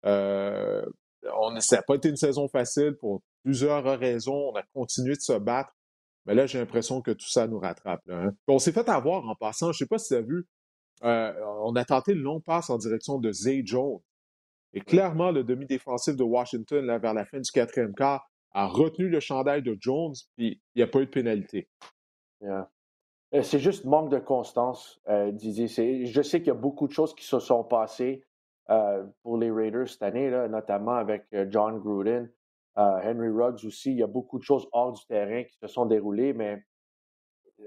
Euh, 0.06 0.84
on, 1.38 1.58
ça 1.60 1.76
n'a 1.76 1.82
pas 1.82 1.96
été 1.96 2.08
une 2.08 2.16
saison 2.16 2.48
facile 2.48 2.96
pour 2.98 3.22
plusieurs 3.44 3.84
raisons. 3.98 4.50
On 4.52 4.56
a 4.56 4.62
continué 4.74 5.14
de 5.14 5.20
se 5.20 5.38
battre. 5.38 5.74
Mais 6.26 6.34
là, 6.34 6.46
j'ai 6.46 6.58
l'impression 6.58 7.00
que 7.00 7.10
tout 7.10 7.28
ça 7.28 7.46
nous 7.46 7.58
rattrape. 7.58 8.02
Hein. 8.10 8.30
On 8.46 8.58
s'est 8.58 8.72
fait 8.72 8.88
avoir 8.88 9.26
en 9.26 9.34
passant. 9.34 9.72
Je 9.72 9.76
ne 9.76 9.78
sais 9.78 9.86
pas 9.86 9.98
si 9.98 10.08
tu 10.08 10.14
as 10.14 10.20
vu. 10.20 10.46
Euh, 11.04 11.32
on 11.62 11.74
a 11.76 11.84
tenté 11.84 12.12
une 12.12 12.22
longue 12.22 12.42
passe 12.42 12.70
en 12.70 12.76
direction 12.76 13.18
de 13.18 13.32
Zay 13.32 13.62
Jones. 13.64 14.00
Et 14.74 14.80
clairement, 14.80 15.30
le 15.30 15.44
demi-défensif 15.44 16.16
de 16.16 16.22
Washington, 16.22 16.84
là, 16.84 16.98
vers 16.98 17.14
la 17.14 17.24
fin 17.24 17.40
du 17.40 17.50
quatrième 17.50 17.94
quart, 17.94 18.28
a 18.52 18.66
retenu 18.66 19.08
le 19.08 19.20
chandail 19.20 19.62
de 19.62 19.76
Jones, 19.80 20.14
puis 20.36 20.60
il 20.74 20.78
n'y 20.78 20.82
a 20.82 20.86
pas 20.86 21.00
eu 21.00 21.06
de 21.06 21.10
pénalité. 21.10 21.68
Euh, 22.42 22.62
c'est 23.32 23.58
juste 23.58 23.84
manque 23.84 24.10
de 24.10 24.18
constance, 24.18 25.00
euh, 25.08 25.30
Didier. 25.30 26.06
Je 26.06 26.22
sais 26.22 26.38
qu'il 26.38 26.48
y 26.48 26.50
a 26.50 26.54
beaucoup 26.54 26.86
de 26.86 26.92
choses 26.92 27.14
qui 27.14 27.24
se 27.24 27.38
sont 27.38 27.64
passées 27.64 28.24
euh, 28.70 29.04
pour 29.22 29.36
les 29.36 29.50
Raiders 29.50 29.88
cette 29.88 30.02
année, 30.02 30.30
là, 30.30 30.48
notamment 30.48 30.94
avec 30.94 31.26
John 31.48 31.78
Gruden. 31.78 32.30
Henry 32.76 33.28
Ruggs 33.28 33.64
aussi. 33.66 33.90
Il 33.90 33.98
y 33.98 34.04
a 34.04 34.06
beaucoup 34.06 34.38
de 34.38 34.44
choses 34.44 34.68
hors 34.70 34.92
du 34.92 35.04
terrain 35.06 35.42
qui 35.42 35.56
se 35.58 35.66
sont 35.66 35.84
déroulées, 35.84 36.32
mais 36.32 36.62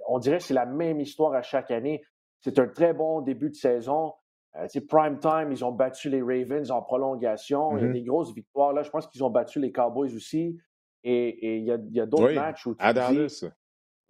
on 0.07 0.19
dirait 0.19 0.37
que 0.37 0.43
c'est 0.43 0.53
la 0.53 0.65
même 0.65 0.99
histoire 0.99 1.33
à 1.33 1.41
chaque 1.41 1.69
année. 1.69 2.01
C'est 2.39 2.57
un 2.59 2.67
très 2.67 2.93
bon 2.93 3.21
début 3.21 3.49
de 3.49 3.55
saison. 3.55 4.13
Euh, 4.55 4.67
prime 4.87 5.19
time, 5.19 5.49
ils 5.51 5.63
ont 5.63 5.71
battu 5.71 6.09
les 6.09 6.21
Ravens 6.21 6.71
en 6.71 6.81
prolongation. 6.81 7.77
Il 7.77 7.81
y 7.81 7.85
a 7.85 7.89
mm-hmm. 7.89 7.93
des 7.93 8.03
grosses 8.03 8.33
victoires. 8.33 8.73
Là, 8.73 8.83
je 8.83 8.89
pense 8.89 9.07
qu'ils 9.07 9.23
ont 9.23 9.29
battu 9.29 9.59
les 9.59 9.71
Cowboys 9.71 10.13
aussi. 10.15 10.57
Et, 11.03 11.57
il 11.57 11.63
y 11.63 11.99
a, 11.99 12.05
d'autres 12.05 12.33
matchs 12.33 12.65
où 12.67 12.75
tu 12.75 12.83
à 12.83 12.93
Dallas. 12.93 13.45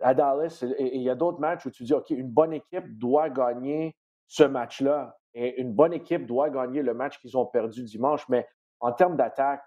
À 0.01 0.13
Dallas. 0.13 0.63
Il 0.79 1.01
y 1.01 1.09
a 1.09 1.15
d'autres 1.15 1.39
matchs 1.39 1.65
où 1.65 1.71
tu 1.71 1.83
dis, 1.83 1.93
OK, 1.93 2.09
une 2.09 2.29
bonne 2.29 2.53
équipe 2.53 2.97
doit 2.97 3.29
gagner 3.29 3.95
ce 4.27 4.43
match-là. 4.43 5.17
Et 5.33 5.61
une 5.61 5.73
bonne 5.73 5.93
équipe 5.93 6.25
doit 6.25 6.49
gagner 6.49 6.81
le 6.81 6.93
match 6.93 7.19
qu'ils 7.19 7.37
ont 7.37 7.45
perdu 7.45 7.83
dimanche. 7.83 8.27
Mais 8.29 8.47
en 8.79 8.91
termes 8.91 9.15
d'attaque, 9.15 9.63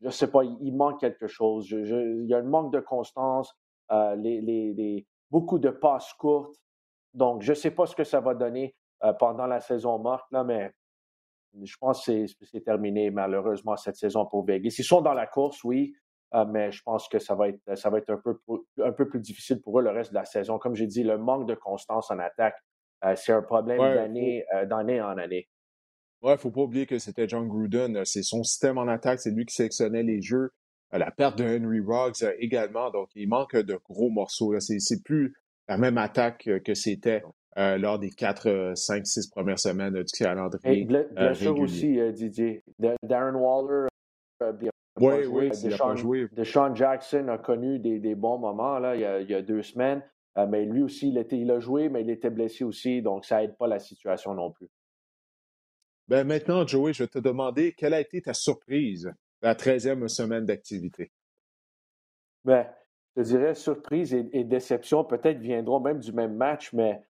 je 0.00 0.06
ne 0.06 0.12
sais 0.12 0.30
pas, 0.30 0.44
il, 0.44 0.76
manque 0.76 1.00
quelque 1.00 1.26
chose. 1.26 1.70
il 1.70 2.26
y 2.26 2.34
a 2.34 2.38
un 2.38 2.42
manque 2.42 2.72
de 2.72 2.80
constance. 2.80 3.52
Euh, 3.90 4.16
beaucoup 5.30 5.58
de 5.58 5.70
passes 5.70 6.12
courtes. 6.14 6.56
Donc, 7.14 7.42
je 7.42 7.52
ne 7.52 7.54
sais 7.54 7.70
pas 7.70 7.86
ce 7.86 7.96
que 7.96 8.04
ça 8.04 8.20
va 8.20 8.34
donner 8.34 8.74
euh, 9.04 9.12
pendant 9.12 9.46
la 9.46 9.60
saison 9.60 9.98
morte, 9.98 10.26
là, 10.30 10.44
mais 10.44 10.72
je 11.62 11.76
pense 11.78 12.04
que 12.04 12.26
c'est 12.26 12.60
terminé 12.60 13.10
malheureusement 13.10 13.76
cette 13.76 13.96
saison 13.96 14.26
pour 14.26 14.44
Vegas. 14.44 14.74
Ils 14.78 14.84
sont 14.84 15.00
dans 15.00 15.14
la 15.14 15.26
course, 15.26 15.64
oui, 15.64 15.94
mais 16.48 16.70
je 16.70 16.82
pense 16.82 17.08
que 17.08 17.18
ça 17.18 17.34
va 17.34 17.48
être, 17.48 17.60
ça 17.76 17.90
va 17.90 17.98
être 17.98 18.10
un, 18.10 18.18
peu, 18.18 18.38
un 18.82 18.92
peu 18.92 19.08
plus 19.08 19.20
difficile 19.20 19.60
pour 19.60 19.78
eux 19.78 19.82
le 19.82 19.90
reste 19.90 20.10
de 20.10 20.16
la 20.16 20.24
saison. 20.24 20.58
Comme 20.58 20.74
j'ai 20.74 20.86
dit, 20.86 21.02
le 21.02 21.18
manque 21.18 21.48
de 21.48 21.54
constance 21.54 22.10
en 22.10 22.18
attaque, 22.18 22.56
euh, 23.04 23.14
c'est 23.16 23.32
un 23.32 23.42
problème 23.42 23.78
d'année 23.78 25.00
en 25.00 25.16
année. 25.18 25.48
Ouais, 26.20 26.32
il 26.32 26.34
ne 26.34 26.36
faut 26.36 26.50
pas 26.50 26.62
oublier 26.62 26.86
que 26.86 26.98
c'était 26.98 27.28
John 27.28 27.46
Gruden. 27.46 28.04
C'est 28.04 28.22
son 28.22 28.42
système 28.42 28.76
en 28.76 28.88
attaque, 28.88 29.20
c'est 29.20 29.30
lui 29.30 29.46
qui 29.46 29.54
sélectionnait 29.54 30.02
les 30.02 30.20
jeux. 30.20 30.50
La 30.90 31.10
perte 31.10 31.38
de 31.38 31.44
Henry 31.44 31.80
Ruggs 31.80 32.24
également. 32.38 32.90
Donc, 32.90 33.10
il 33.14 33.28
manque 33.28 33.54
de 33.56 33.78
gros 33.88 34.10
morceaux. 34.10 34.58
C'est 34.58 35.02
plus 35.04 35.36
la 35.68 35.76
même 35.76 35.98
attaque 35.98 36.48
que 36.64 36.74
c'était 36.74 37.22
euh, 37.58 37.76
lors 37.76 37.98
des 37.98 38.10
4, 38.10 38.72
5, 38.74 39.06
6 39.06 39.30
premières 39.30 39.58
semaines 39.58 39.94
du 39.94 40.12
calendrier. 40.18 40.84
bien 40.84 41.34
sûr 41.34 41.58
aussi, 41.58 42.00
euh, 42.00 42.10
Didier. 42.10 42.64
Darren 43.02 43.34
Waller 43.34 43.88
bien 44.54 44.70
oui, 45.00 45.26
oui, 45.26 45.50
pas 45.78 45.94
joué. 45.94 46.28
Deshaun 46.32 46.74
Jackson 46.74 47.28
a 47.28 47.38
connu 47.38 47.78
des, 47.78 47.98
des 47.98 48.14
bons 48.14 48.38
moments 48.38 48.78
là, 48.78 48.94
il, 48.94 49.00
y 49.00 49.04
a, 49.04 49.20
il 49.20 49.30
y 49.30 49.34
a 49.34 49.42
deux 49.42 49.62
semaines, 49.62 50.02
euh, 50.36 50.46
mais 50.46 50.64
lui 50.64 50.82
aussi, 50.82 51.08
il, 51.08 51.18
était, 51.18 51.38
il 51.38 51.50
a 51.50 51.60
joué, 51.60 51.88
mais 51.88 52.02
il 52.02 52.10
était 52.10 52.30
blessé 52.30 52.64
aussi, 52.64 53.02
donc 53.02 53.24
ça 53.24 53.40
n'aide 53.40 53.56
pas 53.56 53.66
la 53.66 53.78
situation 53.78 54.34
non 54.34 54.50
plus. 54.50 54.68
Ben 56.08 56.26
maintenant, 56.26 56.66
Joey, 56.66 56.92
je 56.94 57.02
vais 57.02 57.08
te 57.08 57.18
demander 57.18 57.72
quelle 57.72 57.92
a 57.94 58.00
été 58.00 58.22
ta 58.22 58.32
surprise 58.32 59.12
la 59.42 59.54
13e 59.54 60.08
semaine 60.08 60.46
d'activité? 60.46 61.12
Ben, 62.44 62.66
je 63.16 63.22
dirais 63.22 63.54
surprise 63.54 64.14
et, 64.14 64.44
déception 64.44 65.04
peut-être 65.04 65.38
viendront 65.38 65.80
même 65.80 66.00
du 66.00 66.12
même 66.12 66.34
match, 66.34 66.72
mais. 66.72 67.02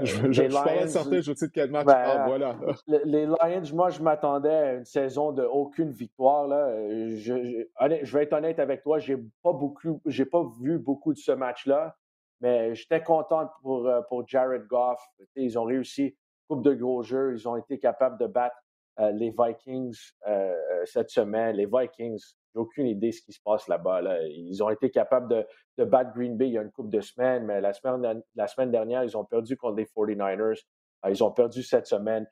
Je, 0.00 0.32
je, 0.32 0.42
Lions, 0.42 0.62
pas 0.62 0.86
certain, 0.88 1.20
je 1.20 1.32
sais 1.34 1.46
de 1.46 1.52
quel 1.52 1.70
match. 1.70 1.86
Ben, 1.86 1.94
ah, 1.96 2.24
voilà. 2.26 2.56
les, 3.04 3.26
Lions, 3.26 3.62
moi, 3.74 3.90
je 3.90 4.02
m'attendais 4.02 4.50
à 4.50 4.72
une 4.74 4.84
saison 4.84 5.32
de 5.32 5.42
aucune 5.42 5.90
victoire. 5.90 6.48
Là. 6.48 6.74
Je, 7.10 7.64
je, 8.02 8.16
vais 8.16 8.24
être 8.24 8.32
honnête 8.32 8.58
avec 8.58 8.82
toi, 8.82 8.98
j'ai 8.98 9.16
pas 9.42 9.52
beaucoup, 9.52 10.00
j'ai 10.06 10.24
pas 10.24 10.44
vu 10.60 10.78
beaucoup 10.78 11.12
de 11.12 11.18
ce 11.18 11.32
match-là, 11.32 11.96
mais 12.40 12.74
j'étais 12.74 13.02
content 13.02 13.50
pour, 13.62 13.86
euh, 13.86 14.00
pour 14.08 14.26
Jared 14.26 14.66
Goff. 14.66 15.00
Ils 15.36 15.58
ont 15.58 15.64
réussi 15.64 16.16
coupe 16.48 16.62
de 16.62 16.74
gros 16.74 17.02
jeux, 17.02 17.34
ils 17.34 17.48
ont 17.48 17.56
été 17.56 17.78
capables 17.78 18.18
de 18.18 18.26
battre 18.26 18.56
euh, 19.00 19.10
les 19.10 19.34
Vikings 19.36 19.96
euh, 20.26 20.30
euh, 20.30 20.84
cette 20.84 21.10
semaine. 21.10 21.56
Les 21.56 21.66
Vikings, 21.66 22.22
j'ai 22.54 22.60
aucune 22.60 22.86
idée 22.86 23.08
de 23.08 23.12
ce 23.12 23.22
qui 23.22 23.32
se 23.32 23.40
passe 23.44 23.66
là-bas. 23.66 24.02
Ils 24.28 24.62
ont 24.62 24.70
été 24.70 24.90
capables 24.90 25.44
de, 25.76 25.84
battre 25.84 26.12
Green 26.14 26.36
Bay 26.36 26.48
il 26.48 26.52
y 26.52 26.58
a 26.58 26.62
une 26.62 26.70
couple 26.70 26.90
de 26.90 27.00
semaines, 27.00 27.44
mais 27.44 27.60
la 27.60 27.72
semaine, 27.72 28.22
la 28.36 28.46
semaine 28.46 28.70
dernière, 28.70 29.02
ils 29.02 29.16
ont 29.16 29.24
perdu 29.24 29.56
contre 29.56 29.76
les 29.76 29.86
49ers. 29.86 30.62
ils 31.08 31.24
ont 31.24 31.32
perdu 31.32 31.62
cette 31.62 31.86
semaine 31.86 32.26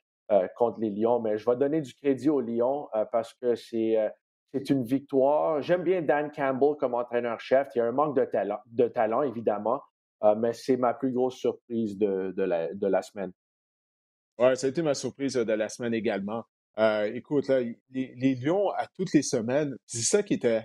contre 0.57 0.81
les 0.81 0.89
Lions, 0.89 1.21
mais 1.21 1.37
je 1.37 1.51
vais 1.51 1.57
donner 1.57 1.83
du 1.83 1.93
crédit 1.95 2.31
aux 2.31 2.41
Lions 2.41 2.89
parce 3.11 3.35
que 3.35 3.55
c'est 3.55 3.99
c'est 4.55 4.71
une 4.71 4.85
victoire. 4.85 5.61
J'aime 5.61 5.83
bien 5.83 6.01
Dan 6.01 6.31
Campbell 6.31 6.77
comme 6.79 6.95
entraîneur-chef. 6.95 7.69
Il 7.75 7.79
y 7.79 7.81
a 7.81 7.87
un 7.87 7.93
manque 7.93 8.17
de 8.17 8.25
talent, 8.25 8.61
de 8.67 8.87
talent 8.87 9.23
évidemment, 9.23 9.83
mais 10.39 10.53
c'est 10.53 10.77
ma 10.77 10.95
plus 10.95 11.13
grosse 11.13 11.37
surprise 11.37 11.99
de, 11.99 12.33
la, 12.37 12.73
de 12.73 12.87
la 12.87 13.03
semaine. 13.03 13.33
Oui, 14.39 14.57
ça 14.57 14.67
a 14.67 14.71
été 14.71 14.83
ma 14.83 14.95
surprise 14.95 15.35
de 15.35 15.53
la 15.53 15.69
semaine 15.69 15.95
également. 15.95 16.45
Euh, 16.79 17.11
écoute, 17.15 17.51
les, 17.91 18.35
Lions, 18.35 18.71
à 18.71 18.87
toutes 18.97 19.13
les 19.13 19.23
semaines, 19.23 19.77
c'est 19.87 20.03
ça 20.03 20.23
qui 20.23 20.35
était, 20.35 20.65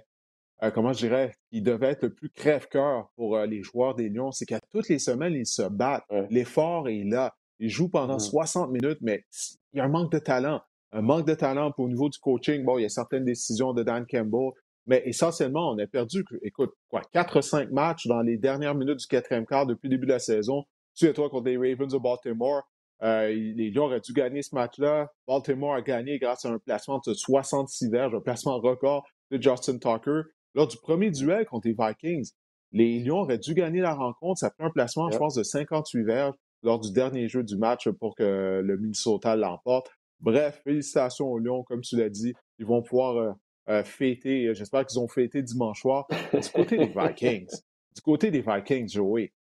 euh, 0.63 0.71
comment 0.71 0.93
je 0.93 0.99
dirais, 0.99 1.33
qui 1.51 1.61
devait 1.61 1.87
être 1.87 2.03
le 2.03 2.13
plus 2.13 2.29
crève-cœur 2.29 3.09
pour 3.15 3.35
euh, 3.35 3.45
les 3.45 3.61
joueurs 3.61 3.95
des 3.95 4.09
Lions, 4.09 4.31
c'est 4.31 4.45
qu'à 4.45 4.59
toutes 4.71 4.89
les 4.89 4.99
semaines, 4.99 5.33
ils 5.33 5.45
se 5.45 5.63
battent. 5.63 6.05
L'effort 6.29 6.87
est 6.87 7.03
là. 7.03 7.35
Ils 7.59 7.69
jouent 7.69 7.89
pendant 7.89 8.19
60 8.19 8.69
mmh. 8.69 8.71
minutes, 8.71 8.99
mais 9.01 9.25
il 9.73 9.77
y 9.77 9.79
a 9.79 9.85
un 9.85 9.89
manque 9.89 10.11
de 10.11 10.19
talent. 10.19 10.61
Un 10.91 11.01
manque 11.01 11.27
de 11.27 11.33
talent 11.33 11.71
pour 11.71 11.85
au 11.85 11.89
niveau 11.89 12.07
du 12.07 12.17
coaching. 12.19 12.63
Bon, 12.63 12.77
il 12.77 12.83
y 12.83 12.85
a 12.85 12.89
certaines 12.89 13.25
décisions 13.25 13.73
de 13.73 13.83
Dan 13.83 14.05
Campbell, 14.05 14.51
mais 14.85 15.01
essentiellement, 15.05 15.71
on 15.71 15.77
a 15.79 15.87
perdu, 15.87 16.23
écoute, 16.43 16.71
quoi, 16.87 17.01
4-5 17.13 17.71
matchs 17.71 18.07
dans 18.07 18.21
les 18.21 18.37
dernières 18.37 18.75
minutes 18.75 18.99
du 18.99 19.07
quatrième 19.07 19.45
quart 19.45 19.65
depuis 19.65 19.89
le 19.89 19.95
début 19.95 20.05
de 20.05 20.13
la 20.13 20.19
saison. 20.19 20.63
Tu 20.95 21.07
et 21.07 21.13
toi 21.13 21.29
contre 21.29 21.49
les 21.49 21.57
Ravens 21.57 21.91
de 21.91 21.97
Baltimore. 21.97 22.63
Euh, 23.03 23.27
les 23.29 23.69
Lions 23.69 23.85
auraient 23.85 23.99
dû 23.99 24.13
gagner 24.13 24.41
ce 24.41 24.55
match-là. 24.55 25.11
Baltimore 25.27 25.75
a 25.75 25.81
gagné 25.81 26.17
grâce 26.17 26.45
à 26.45 26.49
un 26.49 26.59
placement 26.59 26.99
de 27.05 27.13
66 27.13 27.89
verges, 27.89 28.15
un 28.15 28.21
placement 28.21 28.59
record 28.59 29.07
de 29.31 29.41
Justin 29.41 29.77
Tucker. 29.77 30.21
Lors 30.55 30.67
du 30.67 30.77
premier 30.77 31.11
duel 31.11 31.45
contre 31.45 31.67
les 31.67 31.75
Vikings, 31.77 32.31
les 32.71 32.99
Lions 32.99 33.19
auraient 33.19 33.37
dû 33.37 33.53
gagner 33.53 33.81
la 33.81 33.93
rencontre. 33.93 34.39
Ça 34.39 34.49
fait 34.49 34.63
un 34.63 34.71
placement, 34.71 35.11
je 35.11 35.17
pense, 35.17 35.35
de 35.35 35.43
58 35.43 36.03
verges 36.03 36.35
lors 36.63 36.79
du 36.79 36.91
dernier 36.91 37.27
jeu 37.27 37.43
du 37.43 37.55
match 37.55 37.87
pour 37.89 38.15
que 38.15 38.61
le 38.63 38.77
Minnesota 38.77 39.35
l'emporte. 39.35 39.89
Bref, 40.19 40.61
félicitations 40.63 41.27
aux 41.27 41.37
Lions, 41.37 41.63
comme 41.63 41.81
tu 41.81 41.95
l'as 41.95 42.09
dit. 42.09 42.33
Ils 42.57 42.65
vont 42.65 42.81
pouvoir 42.81 43.17
euh, 43.17 43.31
euh, 43.69 43.83
fêter, 43.83 44.53
j'espère 44.55 44.85
qu'ils 44.85 44.99
ont 44.99 45.07
fêté 45.07 45.43
dimanche 45.43 45.81
soir. 45.81 46.07
Du 46.33 46.49
côté 46.49 46.77
des 46.77 46.85
Vikings, 46.95 47.51
du 47.95 48.01
côté 48.01 48.31
des 48.31 48.41
Vikings, 48.41 48.89
Joey, 48.89 49.31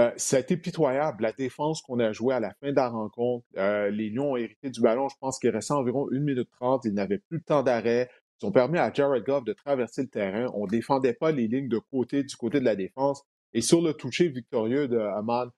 euh, 0.00 0.10
ça 0.16 0.36
a 0.36 0.40
été 0.40 0.56
pitoyable, 0.56 1.22
la 1.22 1.32
défense 1.32 1.82
qu'on 1.82 1.98
a 1.98 2.12
jouée 2.12 2.34
à 2.34 2.40
la 2.40 2.54
fin 2.54 2.70
de 2.70 2.76
la 2.76 2.88
rencontre. 2.88 3.44
Euh, 3.58 3.90
les 3.90 4.08
Lions 4.08 4.32
ont 4.32 4.36
hérité 4.36 4.70
du 4.70 4.80
ballon, 4.80 5.08
je 5.08 5.16
pense 5.20 5.38
qu'il 5.38 5.50
restait 5.50 5.74
environ 5.74 6.08
1 6.10 6.20
minute 6.20 6.48
30. 6.58 6.84
Ils 6.86 6.94
n'avaient 6.94 7.18
plus 7.18 7.38
de 7.38 7.44
temps 7.44 7.62
d'arrêt. 7.62 8.08
Ils 8.40 8.46
ont 8.46 8.52
permis 8.52 8.78
à 8.78 8.90
Jared 8.92 9.24
Goff 9.24 9.44
de 9.44 9.52
traverser 9.52 10.02
le 10.02 10.08
terrain. 10.08 10.50
On 10.54 10.64
ne 10.64 10.70
défendait 10.70 11.12
pas 11.12 11.32
les 11.32 11.48
lignes 11.48 11.68
de 11.68 11.78
côté 11.78 12.24
du 12.24 12.34
côté 12.36 12.60
de 12.60 12.64
la 12.64 12.76
défense. 12.76 13.22
Et 13.52 13.60
sur 13.60 13.82
le 13.82 13.92
toucher 13.92 14.28
victorieux 14.28 14.88
de 14.88 14.98
Amon, 14.98 15.50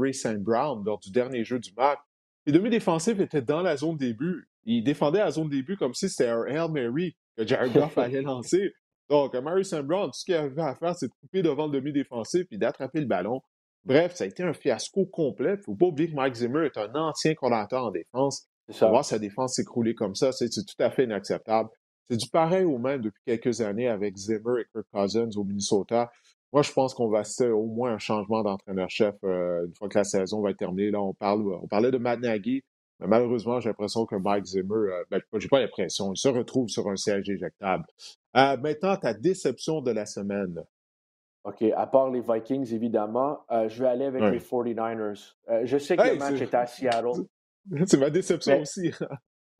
Ray 0.00 0.14
St. 0.14 0.38
Brown 0.38 0.82
lors 0.84 0.98
du 0.98 1.12
dernier 1.12 1.44
jeu 1.44 1.60
du 1.60 1.72
match, 1.76 1.98
les 2.46 2.52
demi-défensifs 2.52 3.20
étaient 3.20 3.42
dans 3.42 3.62
la 3.62 3.76
zone 3.76 3.96
début. 3.96 4.48
Ils 4.64 4.82
défendaient 4.82 5.18
la 5.18 5.30
zone 5.30 5.48
début 5.48 5.76
comme 5.76 5.94
si 5.94 6.08
c'était 6.08 6.30
un 6.30 6.44
Hail 6.44 6.70
Mary 6.70 7.16
que 7.36 7.46
Jared 7.46 7.72
Goff 7.72 7.96
allait 7.98 8.22
lancer. 8.22 8.72
Donc, 9.08 9.34
Mary 9.34 9.64
St. 9.64 9.82
Brown, 9.82 10.06
tout 10.06 10.18
ce 10.18 10.24
qu'il 10.24 10.34
avait 10.34 10.62
à 10.62 10.74
faire, 10.74 10.96
c'est 10.96 11.06
de 11.06 11.12
couper 11.20 11.42
devant 11.42 11.66
le 11.66 11.72
demi-défensif 11.72 12.46
et 12.50 12.58
d'attraper 12.58 13.00
le 13.00 13.06
ballon. 13.06 13.40
Bref, 13.86 14.16
ça 14.16 14.24
a 14.24 14.26
été 14.26 14.42
un 14.42 14.52
fiasco 14.52 15.06
complet. 15.06 15.54
Il 15.54 15.58
ne 15.58 15.62
faut 15.62 15.74
pas 15.76 15.86
oublier 15.86 16.10
que 16.10 16.16
Mike 16.16 16.34
Zimmer 16.34 16.66
est 16.66 16.76
un 16.76 16.92
ancien 16.96 17.34
coordinateur 17.34 17.84
en 17.84 17.90
défense. 17.92 18.48
Voir 18.80 19.04
sa 19.04 19.20
défense 19.20 19.54
s'écrouler 19.54 19.94
comme 19.94 20.16
ça, 20.16 20.32
c'est 20.32 20.48
tout 20.48 20.82
à 20.82 20.90
fait 20.90 21.04
inacceptable. 21.04 21.70
C'est 22.08 22.16
du 22.16 22.28
pareil 22.28 22.64
au 22.64 22.78
même 22.78 23.00
depuis 23.00 23.22
quelques 23.24 23.60
années 23.60 23.86
avec 23.86 24.16
Zimmer 24.16 24.60
et 24.60 24.64
Kirk 24.72 24.86
Cousins 24.92 25.30
au 25.36 25.44
Minnesota. 25.44 26.10
Moi, 26.52 26.62
je 26.62 26.72
pense 26.72 26.94
qu'on 26.94 27.08
va 27.08 27.20
assister 27.20 27.48
au 27.48 27.66
moins 27.66 27.94
un 27.94 27.98
changement 27.98 28.42
d'entraîneur-chef 28.42 29.14
euh, 29.22 29.66
une 29.66 29.74
fois 29.74 29.88
que 29.88 29.98
la 29.98 30.04
saison 30.04 30.40
va 30.42 30.50
être 30.50 30.56
terminée. 30.56 30.90
Là, 30.90 31.00
on, 31.00 31.14
parle, 31.14 31.46
on 31.62 31.68
parlait 31.68 31.92
de 31.92 31.98
Matt 31.98 32.20
Nagy, 32.20 32.64
mais 32.98 33.06
malheureusement, 33.06 33.60
j'ai 33.60 33.68
l'impression 33.68 34.04
que 34.04 34.16
Mike 34.16 34.46
Zimmer, 34.46 34.74
euh, 34.74 35.04
ben, 35.10 35.20
j'ai 35.34 35.48
pas 35.48 35.60
l'impression, 35.60 36.12
il 36.12 36.16
se 36.16 36.28
retrouve 36.28 36.68
sur 36.68 36.88
un 36.88 36.96
siège 36.96 37.28
éjectable. 37.28 37.84
Euh, 38.36 38.56
maintenant, 38.56 38.96
ta 38.96 39.14
déception 39.14 39.80
de 39.80 39.92
la 39.92 40.06
semaine. 40.06 40.64
OK, 41.46 41.62
à 41.76 41.86
part 41.86 42.10
les 42.10 42.20
Vikings, 42.20 42.74
évidemment, 42.74 43.38
euh, 43.52 43.68
je 43.68 43.80
vais 43.80 43.88
aller 43.88 44.06
avec 44.06 44.20
les 44.32 44.40
49ers. 44.40 45.34
Euh, 45.48 45.60
je 45.62 45.78
sais 45.78 45.96
que 45.96 46.02
le 46.02 46.18
match 46.18 46.40
est... 46.40 46.54
à 46.54 46.66
Seattle. 46.66 47.24
C'est 47.86 47.98
ma 47.98 48.10
déception 48.10 48.60
aussi. 48.60 48.90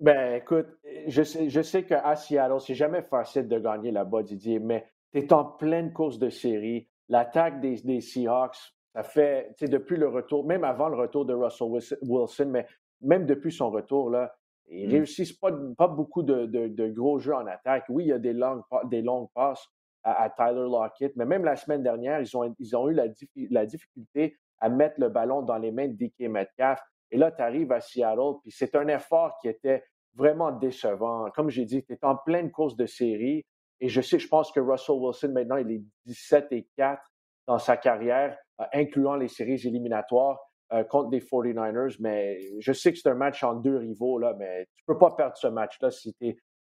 ben, 0.00 0.34
écoute, 0.34 0.66
je 1.06 1.22
sais, 1.22 1.48
je 1.48 1.60
sais 1.60 1.84
qu'à 1.84 2.16
Seattle, 2.16 2.60
c'est 2.60 2.74
jamais 2.74 3.02
facile 3.02 3.46
de 3.46 3.58
gagner 3.60 3.92
là-bas, 3.92 4.24
Didier, 4.24 4.58
mais 4.58 4.84
tu 5.12 5.20
es 5.20 5.32
en 5.32 5.44
pleine 5.44 5.92
course 5.92 6.18
de 6.18 6.28
série. 6.28 6.88
L'attaque 7.08 7.60
des, 7.60 7.76
des, 7.82 8.00
Seahawks, 8.00 8.74
ça 8.92 9.04
fait, 9.04 9.50
tu 9.56 9.66
sais, 9.66 9.68
depuis 9.68 9.96
le 9.96 10.08
retour, 10.08 10.44
même 10.44 10.64
avant 10.64 10.88
le 10.88 10.96
retour 10.96 11.24
de 11.24 11.34
Russell 11.34 11.68
Wilson, 12.02 12.48
mais 12.48 12.66
même 13.00 13.26
depuis 13.26 13.52
son 13.52 13.70
retour, 13.70 14.10
là, 14.10 14.34
ils 14.68 14.88
mm. 14.88 14.90
réussissent 14.90 15.32
pas, 15.34 15.52
pas 15.78 15.86
beaucoup 15.86 16.24
de, 16.24 16.46
de, 16.46 16.66
de, 16.66 16.88
gros 16.88 17.20
jeux 17.20 17.34
en 17.34 17.46
attaque. 17.46 17.84
Oui, 17.88 18.06
il 18.06 18.08
y 18.08 18.12
a 18.12 18.18
des 18.18 18.32
longues, 18.32 18.62
des 18.90 19.02
longues 19.02 19.28
passes, 19.34 19.68
à, 20.06 20.30
Tyler 20.30 20.68
Lockett. 20.68 21.14
Mais 21.16 21.24
même 21.24 21.44
la 21.44 21.56
semaine 21.56 21.82
dernière, 21.82 22.20
ils 22.20 22.36
ont, 22.36 22.54
ils 22.58 22.76
ont 22.76 22.88
eu 22.88 22.94
la, 22.94 23.06
la 23.50 23.66
difficulté 23.66 24.38
à 24.60 24.68
mettre 24.68 25.00
le 25.00 25.08
ballon 25.08 25.42
dans 25.42 25.58
les 25.58 25.72
mains 25.72 25.88
de 25.88 25.94
DK 25.94 26.28
Metcalf. 26.30 26.80
Et 27.10 27.16
là, 27.16 27.30
tu 27.30 27.42
arrives 27.42 27.72
à 27.72 27.80
Seattle, 27.80 28.40
puis 28.42 28.50
c'est 28.50 28.74
un 28.74 28.88
effort 28.88 29.38
qui 29.40 29.48
était 29.48 29.84
vraiment 30.14 30.52
décevant. 30.52 31.30
Comme 31.34 31.50
j'ai 31.50 31.64
dit, 31.64 31.84
tu 31.84 31.92
es 31.92 31.98
en 32.04 32.16
pleine 32.16 32.50
course 32.50 32.76
de 32.76 32.86
série. 32.86 33.44
Et 33.80 33.88
je 33.88 34.00
sais, 34.00 34.18
je 34.18 34.28
pense 34.28 34.50
que 34.52 34.60
Russell 34.60 34.96
Wilson, 34.96 35.32
maintenant, 35.32 35.56
il 35.56 35.70
est 35.70 35.82
17 36.06 36.46
et 36.52 36.66
4 36.76 37.02
dans 37.46 37.58
sa 37.58 37.76
carrière, 37.76 38.36
incluant 38.72 39.16
les 39.16 39.28
séries 39.28 39.60
éliminatoires. 39.66 40.38
Euh, 40.72 40.82
contre 40.82 41.10
des 41.10 41.20
49ers, 41.20 41.94
mais 42.00 42.40
je 42.58 42.72
sais 42.72 42.92
que 42.92 42.98
c'est 42.98 43.08
un 43.08 43.14
match 43.14 43.44
en 43.44 43.54
deux 43.54 43.76
rivaux, 43.76 44.18
là, 44.18 44.34
mais 44.36 44.66
tu 44.74 44.82
ne 44.82 44.94
peux 44.94 44.98
pas 44.98 45.12
perdre 45.12 45.36
ce 45.36 45.46
match-là 45.46 45.92
si, 45.92 46.12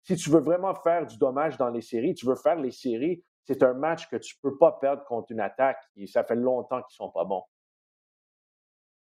si 0.03 0.15
tu 0.15 0.29
veux 0.29 0.41
vraiment 0.41 0.75
faire 0.75 1.07
du 1.07 1.17
dommage 1.17 1.57
dans 1.57 1.69
les 1.69 1.81
séries, 1.81 2.13
tu 2.13 2.27
veux 2.27 2.35
faire 2.35 2.57
les 2.57 2.69
séries, 2.69 3.23
c'est 3.45 3.63
un 3.63 3.73
match 3.73 4.09
que 4.09 4.15
tu 4.17 4.35
ne 4.35 4.49
peux 4.49 4.57
pas 4.57 4.73
perdre 4.73 5.03
contre 5.05 5.31
une 5.31 5.39
attaque 5.39 5.77
et 5.95 6.07
ça 6.07 6.23
fait 6.23 6.35
longtemps 6.35 6.77
qu'ils 6.77 6.95
ne 7.01 7.07
sont 7.07 7.11
pas 7.11 7.25
bons. 7.25 7.43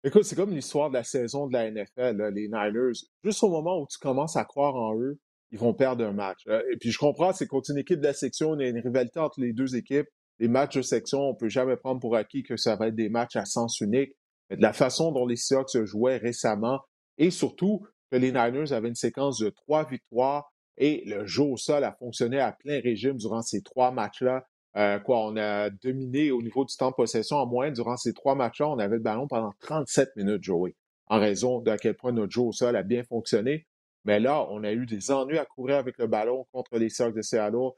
Écoute, 0.02 0.24
c'est 0.24 0.36
comme 0.36 0.50
l'histoire 0.50 0.88
de 0.88 0.94
la 0.94 1.04
saison 1.04 1.46
de 1.46 1.52
la 1.52 1.70
NFL, 1.70 2.32
les 2.34 2.48
Niners. 2.48 2.92
Juste 3.22 3.42
au 3.42 3.50
moment 3.50 3.80
où 3.80 3.86
tu 3.86 3.98
commences 3.98 4.36
à 4.36 4.44
croire 4.44 4.74
en 4.74 4.98
eux, 4.98 5.18
ils 5.50 5.58
vont 5.58 5.74
perdre 5.74 6.04
un 6.04 6.12
match. 6.12 6.46
Et 6.46 6.76
puis 6.78 6.90
je 6.90 6.98
comprends, 6.98 7.32
c'est 7.32 7.46
contre 7.46 7.70
une 7.70 7.78
équipe 7.78 8.00
de 8.00 8.06
la 8.06 8.14
section, 8.14 8.54
il 8.54 8.62
y 8.62 8.64
a 8.64 8.68
une 8.68 8.78
rivalité 8.78 9.20
entre 9.20 9.40
les 9.40 9.52
deux 9.52 9.76
équipes. 9.76 10.06
Les 10.38 10.48
matchs 10.48 10.76
de 10.76 10.82
section, 10.82 11.20
on 11.20 11.32
ne 11.32 11.36
peut 11.36 11.50
jamais 11.50 11.76
prendre 11.76 12.00
pour 12.00 12.16
acquis 12.16 12.42
que 12.42 12.56
ça 12.56 12.76
va 12.76 12.88
être 12.88 12.94
des 12.94 13.10
matchs 13.10 13.36
à 13.36 13.44
sens 13.44 13.80
unique 13.80 14.16
de 14.50 14.62
la 14.62 14.72
façon 14.72 15.12
dont 15.12 15.26
les 15.26 15.36
Seahawks 15.36 15.70
se 15.70 15.84
jouaient 15.84 16.16
récemment 16.16 16.80
et 17.18 17.30
surtout 17.30 17.86
que 18.10 18.16
les 18.16 18.32
Niners 18.32 18.72
avaient 18.72 18.88
une 18.88 18.94
séquence 18.94 19.38
de 19.38 19.50
trois 19.50 19.86
victoires 19.86 20.50
et 20.80 21.04
le 21.06 21.26
jeu 21.26 21.42
au 21.42 21.56
sol 21.56 21.84
a 21.84 21.92
fonctionné 21.92 22.40
à 22.40 22.52
plein 22.52 22.80
régime 22.80 23.16
durant 23.16 23.42
ces 23.42 23.62
trois 23.62 23.92
matchs-là. 23.92 24.46
Euh, 24.76 24.98
quoi, 24.98 25.26
on 25.26 25.36
a 25.36 25.68
dominé 25.68 26.30
au 26.30 26.42
niveau 26.42 26.64
du 26.64 26.74
temps 26.74 26.90
de 26.90 26.94
possession 26.94 27.36
en 27.36 27.46
moyenne 27.46 27.74
durant 27.74 27.96
ces 27.96 28.14
trois 28.14 28.34
matchs-là. 28.34 28.68
On 28.68 28.78
avait 28.78 28.96
le 28.96 29.02
ballon 29.02 29.28
pendant 29.28 29.52
37 29.60 30.16
minutes 30.16 30.42
joué 30.42 30.74
en 31.08 31.20
raison 31.20 31.60
de 31.60 31.70
à 31.70 31.76
quel 31.76 31.94
point 31.94 32.12
notre 32.12 32.32
jeu 32.32 32.40
au 32.40 32.52
sol 32.52 32.76
a 32.76 32.82
bien 32.82 33.02
fonctionné. 33.02 33.66
Mais 34.04 34.20
là, 34.20 34.46
on 34.50 34.64
a 34.64 34.72
eu 34.72 34.86
des 34.86 35.10
ennuis 35.10 35.38
à 35.38 35.44
courir 35.44 35.76
avec 35.76 35.98
le 35.98 36.06
ballon 36.06 36.46
contre 36.52 36.78
les 36.78 36.88
Seahawks 36.88 37.14
de 37.14 37.20
Seattle. 37.20 37.72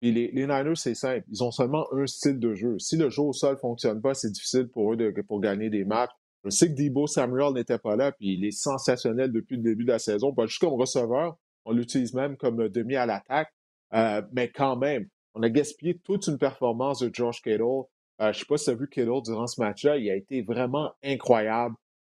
Et 0.00 0.10
les, 0.12 0.30
les, 0.32 0.46
Niners, 0.46 0.76
c'est 0.76 0.94
simple. 0.94 1.26
Ils 1.30 1.44
ont 1.44 1.50
seulement 1.50 1.86
un 1.92 2.06
style 2.06 2.38
de 2.38 2.54
jeu. 2.54 2.78
Si 2.78 2.96
le 2.96 3.10
jeu 3.10 3.22
au 3.22 3.34
sol 3.34 3.54
ne 3.54 3.58
fonctionne 3.58 4.00
pas, 4.00 4.14
c'est 4.14 4.30
difficile 4.30 4.68
pour 4.68 4.94
eux 4.94 4.96
de, 4.96 5.12
pour 5.20 5.40
gagner 5.40 5.68
des 5.68 5.84
matchs. 5.84 6.12
Je 6.44 6.50
sais 6.50 6.72
que 6.72 6.80
Debo 6.80 7.06
Samuel 7.06 7.52
n'était 7.52 7.78
pas 7.78 7.96
là, 7.96 8.12
puis 8.12 8.34
il 8.34 8.44
est 8.46 8.52
sensationnel 8.52 9.32
depuis 9.32 9.56
le 9.56 9.62
début 9.62 9.84
de 9.84 9.90
la 9.90 9.98
saison. 9.98 10.32
Pas 10.32 10.46
juste 10.46 10.60
comme 10.60 10.72
receveur, 10.72 11.36
on 11.68 11.72
l'utilise 11.72 12.14
même 12.14 12.36
comme 12.36 12.68
demi 12.68 12.96
à 12.96 13.06
l'attaque. 13.06 13.52
Euh, 13.92 14.22
mais 14.32 14.48
quand 14.48 14.76
même, 14.76 15.06
on 15.34 15.42
a 15.42 15.50
gaspillé 15.50 15.98
toute 15.98 16.26
une 16.26 16.38
performance 16.38 17.00
de 17.00 17.10
Josh 17.12 17.42
Kittle. 17.42 17.62
Euh, 17.62 17.84
je 18.20 18.26
ne 18.28 18.32
sais 18.32 18.44
pas 18.48 18.56
si 18.56 18.64
tu 18.64 18.70
as 18.70 18.74
vu 18.74 18.88
Kittle 18.88 19.22
durant 19.22 19.46
ce 19.46 19.60
match-là. 19.60 19.98
Il 19.98 20.10
a 20.10 20.16
été 20.16 20.42
vraiment 20.42 20.92
incroyable. 21.04 21.74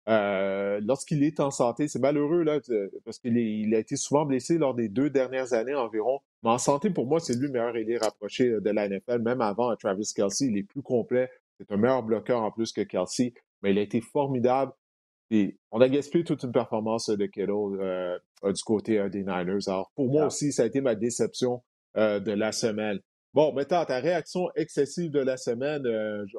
Euh, 0.09 0.81
lorsqu'il 0.83 1.23
est 1.23 1.39
en 1.39 1.51
santé, 1.51 1.87
c'est 1.87 2.01
malheureux 2.01 2.43
là, 2.43 2.59
parce 3.05 3.19
qu'il 3.21 3.73
a 3.73 3.79
été 3.79 3.97
souvent 3.97 4.25
blessé 4.25 4.59
lors 4.59 4.75
des 4.75 4.89
deux 4.89 5.11
dernières 5.11 5.53
années 5.53 5.75
environ. 5.75 6.21
Mais 6.43 6.51
en 6.51 6.59
santé, 6.59 6.91
pour 6.91 7.07
moi, 7.07 7.21
c'est 7.21 7.35
lui 7.35 7.47
le 7.47 7.53
meilleur 7.53 7.77
ailier 7.77 7.99
rapproché 7.99 8.49
euh, 8.49 8.61
de 8.61 8.71
la 8.71 8.89
NFL, 8.89 9.19
même 9.19 9.43
avant 9.43 9.75
Travis 9.77 10.11
Kelsey. 10.15 10.47
Il 10.47 10.57
est 10.57 10.65
plus 10.65 10.83
complet. 10.83 11.31
C'est 11.59 11.71
un 11.71 11.77
meilleur 11.77 12.03
bloqueur 12.03 12.43
en 12.43 12.51
plus 12.51 12.73
que 12.73 12.81
Kelsey, 12.81 13.35
mais 13.63 13.71
il 13.71 13.79
a 13.79 13.83
été 13.83 14.01
formidable. 14.01 14.73
On 15.71 15.81
a 15.81 15.89
gaspillé 15.89 16.25
toute 16.25 16.43
une 16.43 16.53
performance 16.53 17.09
de 17.09 17.27
Kittle 17.27 17.81
euh, 17.81 18.19
du 18.45 18.63
côté 18.63 19.09
des 19.11 19.21
Niners. 19.21 19.69
Alors, 19.69 19.91
pour 19.95 20.11
moi 20.11 20.27
aussi, 20.27 20.53
ça 20.53 20.65
a 20.65 20.67
été 20.67 20.81
ma 20.81 20.95
déception 20.95 21.63
de 21.97 22.33
la 22.33 22.53
semaine. 22.53 22.99
Bon, 23.35 23.53
maintenant, 23.53 23.85
ta 23.85 23.99
réaction 23.99 24.49
excessive 24.57 25.11
de 25.11 25.21
la 25.21 25.37
semaine, 25.37 25.83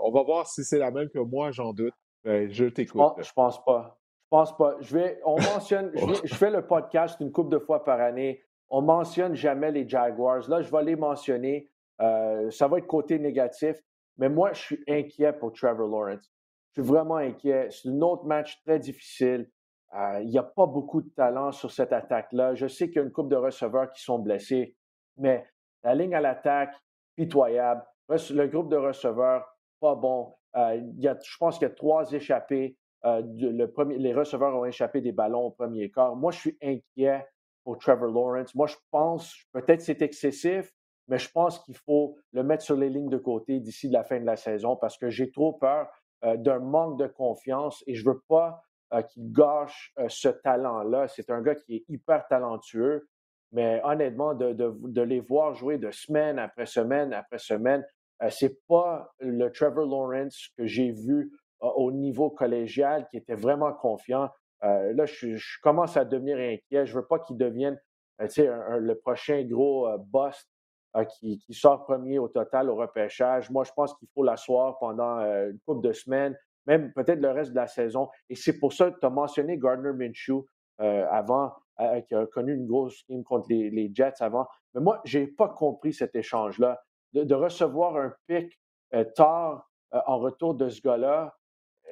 on 0.02 0.12
va 0.12 0.24
voir 0.24 0.48
si 0.48 0.64
c'est 0.64 0.78
la 0.78 0.92
même 0.92 1.10
que 1.10 1.20
moi, 1.20 1.52
j'en 1.52 1.74
doute. 1.74 1.94
Ben, 2.24 2.50
je 2.50 2.66
t'écoute. 2.66 3.02
Je, 3.20 3.34
pense 3.34 3.64
pas. 3.64 4.00
Je 4.24 4.28
pense 4.30 4.56
pas. 4.56 4.78
Je 4.80 4.98
vais, 4.98 5.20
on 5.26 5.40
mentionne, 5.42 5.92
je, 6.24 6.36
fais 6.36 6.50
le 6.50 6.66
podcast 6.66 7.18
une 7.20 7.32
couple 7.32 7.52
de 7.52 7.60
fois 7.60 7.84
par 7.84 8.00
année. 8.00 8.42
On 8.70 8.82
mentionne 8.82 9.36
jamais 9.36 9.72
les 9.72 9.88
Jaguars. 9.88 10.50
Là, 10.50 10.62
je 10.62 10.72
vais 10.72 10.84
les 10.84 10.96
mentionner. 10.96 11.70
Euh, 12.02 12.50
ça 12.50 12.68
va 12.68 12.78
être 12.78 12.88
côté 12.88 13.20
négatif. 13.20 13.76
Mais 14.18 14.30
moi, 14.30 14.54
je 14.54 14.62
suis 14.62 14.84
inquiet 14.88 15.34
pour 15.34 15.52
Trevor 15.52 15.88
Lawrence. 15.88 16.32
Je 16.76 16.82
suis 16.82 16.90
vraiment 16.90 17.18
inquiet. 17.18 17.70
C'est 17.70 17.90
un 17.90 18.02
autre 18.02 18.26
match 18.26 18.62
très 18.64 18.80
difficile. 18.80 19.50
Euh, 19.96 20.22
il 20.22 20.30
n'y 20.30 20.40
a 20.40 20.44
pas 20.44 20.66
beaucoup 20.66 21.02
de 21.02 21.10
talent 21.10 21.52
sur 21.52 21.72
cette 21.72 21.94
attaque-là. 21.94 22.56
Je 22.56 22.68
sais 22.68 22.88
qu'il 22.88 22.96
y 22.96 23.00
a 23.00 23.04
une 23.04 23.12
couple 23.12 23.30
de 23.30 23.36
receveurs 23.36 23.92
qui 23.92 24.02
sont 24.02 24.18
blessés, 24.18 24.76
mais 25.18 25.46
la 25.84 25.94
ligne 25.94 26.16
à 26.16 26.22
l'attaque, 26.22 26.74
pitoyable. 27.16 27.84
Le 28.10 28.48
groupe 28.48 28.70
de 28.70 28.78
receveurs, 28.78 29.46
pas 29.80 29.94
bon. 29.94 30.34
Euh, 30.56 30.82
je 30.98 31.38
pense 31.38 31.60
qu'il 31.60 31.68
y 31.68 31.72
a 31.72 31.74
trois 31.74 32.12
échappés. 32.12 32.76
Euh, 33.06 33.22
les 33.22 34.14
receveurs 34.14 34.56
ont 34.56 34.66
échappé 34.66 35.02
des 35.02 35.12
ballons 35.12 35.48
au 35.48 35.52
premier 35.52 35.92
quart. 35.92 36.16
Moi, 36.16 36.32
je 36.32 36.40
suis 36.40 36.58
inquiet 36.62 37.28
pour 37.64 37.78
Trevor 37.78 38.10
Lawrence. 38.10 38.56
Moi, 38.56 38.66
je 38.66 38.76
pense, 38.90 39.36
peut-être 39.52 39.82
c'est 39.82 40.02
excessif, 40.02 40.74
mais 41.08 41.20
je 41.20 41.30
pense 41.30 41.60
qu'il 41.60 41.78
faut 41.78 42.18
le 42.32 42.44
mettre 42.44 42.64
sur 42.64 42.76
les 42.76 42.90
lignes 42.90 43.10
de 43.10 43.18
côté 43.18 43.60
d'ici 43.60 43.90
la 43.90 44.04
fin 44.04 44.20
de 44.20 44.26
la 44.26 44.38
saison 44.38 44.76
parce 44.76 44.98
que 44.98 45.10
j'ai 45.10 45.32
trop 45.32 45.54
peur 45.54 45.88
d'un 46.24 46.60
manque 46.60 47.00
de 47.00 47.08
confiance 47.08 47.84
et 47.86 47.96
je 47.96 48.08
ne 48.08 48.14
veux 48.14 48.22
pas 48.28 48.62
qu'il 49.10 49.32
gâche 49.32 49.94
ce 50.08 50.30
talent-là. 50.30 51.08
C'est 51.08 51.30
un 51.30 51.42
gars 51.42 51.56
qui 51.56 51.76
est 51.76 51.86
hyper 51.90 52.28
talentueux, 52.28 53.08
mais 53.54 53.82
honnêtement, 53.84 54.34
de, 54.34 54.54
de, 54.54 55.02
les 55.02 55.20
voir 55.20 55.54
jouer 55.54 55.78
de 55.78 55.92
semaine 55.92 56.40
après 56.40 56.66
semaine 56.66 57.14
après 57.14 57.38
semaine, 57.38 57.86
ce 58.20 58.26
euh, 58.26 58.30
c'est 58.30 58.68
pas 58.68 59.14
le 59.20 59.50
Trevor 59.52 59.86
Lawrence 59.86 60.50
que 60.58 60.66
j'ai 60.66 60.92
vu 60.92 61.32
euh, 61.62 61.68
au 61.76 61.92
niveau 61.92 62.30
collégial 62.30 63.08
qui 63.10 63.18
était 63.18 63.36
vraiment 63.36 63.74
confiant. 63.74 64.30
Euh, 64.64 64.94
là, 64.94 65.06
je, 65.06 65.38
commence 65.62 65.98
à 65.98 66.06
devenir 66.06 66.38
inquiet. 66.38 66.86
Je 66.86 66.96
veux 66.96 67.06
pas 67.06 67.20
qu'il 67.20 67.38
devienne 67.38 67.80
le 68.20 68.94
prochain 68.94 69.44
gros 69.44 69.90
bust 69.98 70.48
qui, 71.20 71.42
sort 71.52 71.84
premier 71.84 72.20
au 72.20 72.28
total 72.28 72.70
au 72.70 72.76
repêchage. 72.76 73.50
Moi, 73.50 73.64
je 73.64 73.72
pense 73.72 73.94
qu'il 73.96 74.08
faut 74.14 74.24
l'asseoir 74.24 74.78
pendant 74.80 75.20
une 75.20 75.60
couple 75.66 75.88
de 75.88 75.94
semaines, 75.94 76.38
même 76.68 76.94
peut-être 76.94 77.20
le 77.20 77.32
reste 77.32 77.52
de 77.52 77.56
la 77.56 77.68
saison. 77.68 78.10
Et 78.30 78.36
c'est 78.36 78.60
pour 78.60 78.74
ça 78.74 78.92
que 78.92 79.00
tu 79.00 79.06
as 79.06 79.10
mentionné 79.10 79.58
Gardner 79.58 79.92
Minshew 79.94 80.46
avant, 80.78 81.54
qui 82.08 82.14
a 82.14 82.26
connu 82.28 82.54
une 82.54 82.68
grosse 82.68 83.04
game 83.10 83.24
contre 83.24 83.48
les, 83.50 83.70
les 83.70 83.92
Jets 83.94 84.22
avant. 84.22 84.48
Mais 84.74 84.82
moi, 84.82 85.02
je 85.04 85.20
n'ai 85.20 85.28
pas 85.28 85.50
compris 85.50 85.94
cet 85.94 86.16
échange-là 86.16 86.82
de, 87.14 87.36
recevoir 87.36 87.96
un 87.98 88.14
pic 88.28 88.60
euh, 88.94 89.04
tard 89.04 89.70
euh, 89.94 90.00
en 90.08 90.18
retour 90.20 90.56
de 90.56 90.70
ce 90.70 90.82
gars-là, 90.82 91.36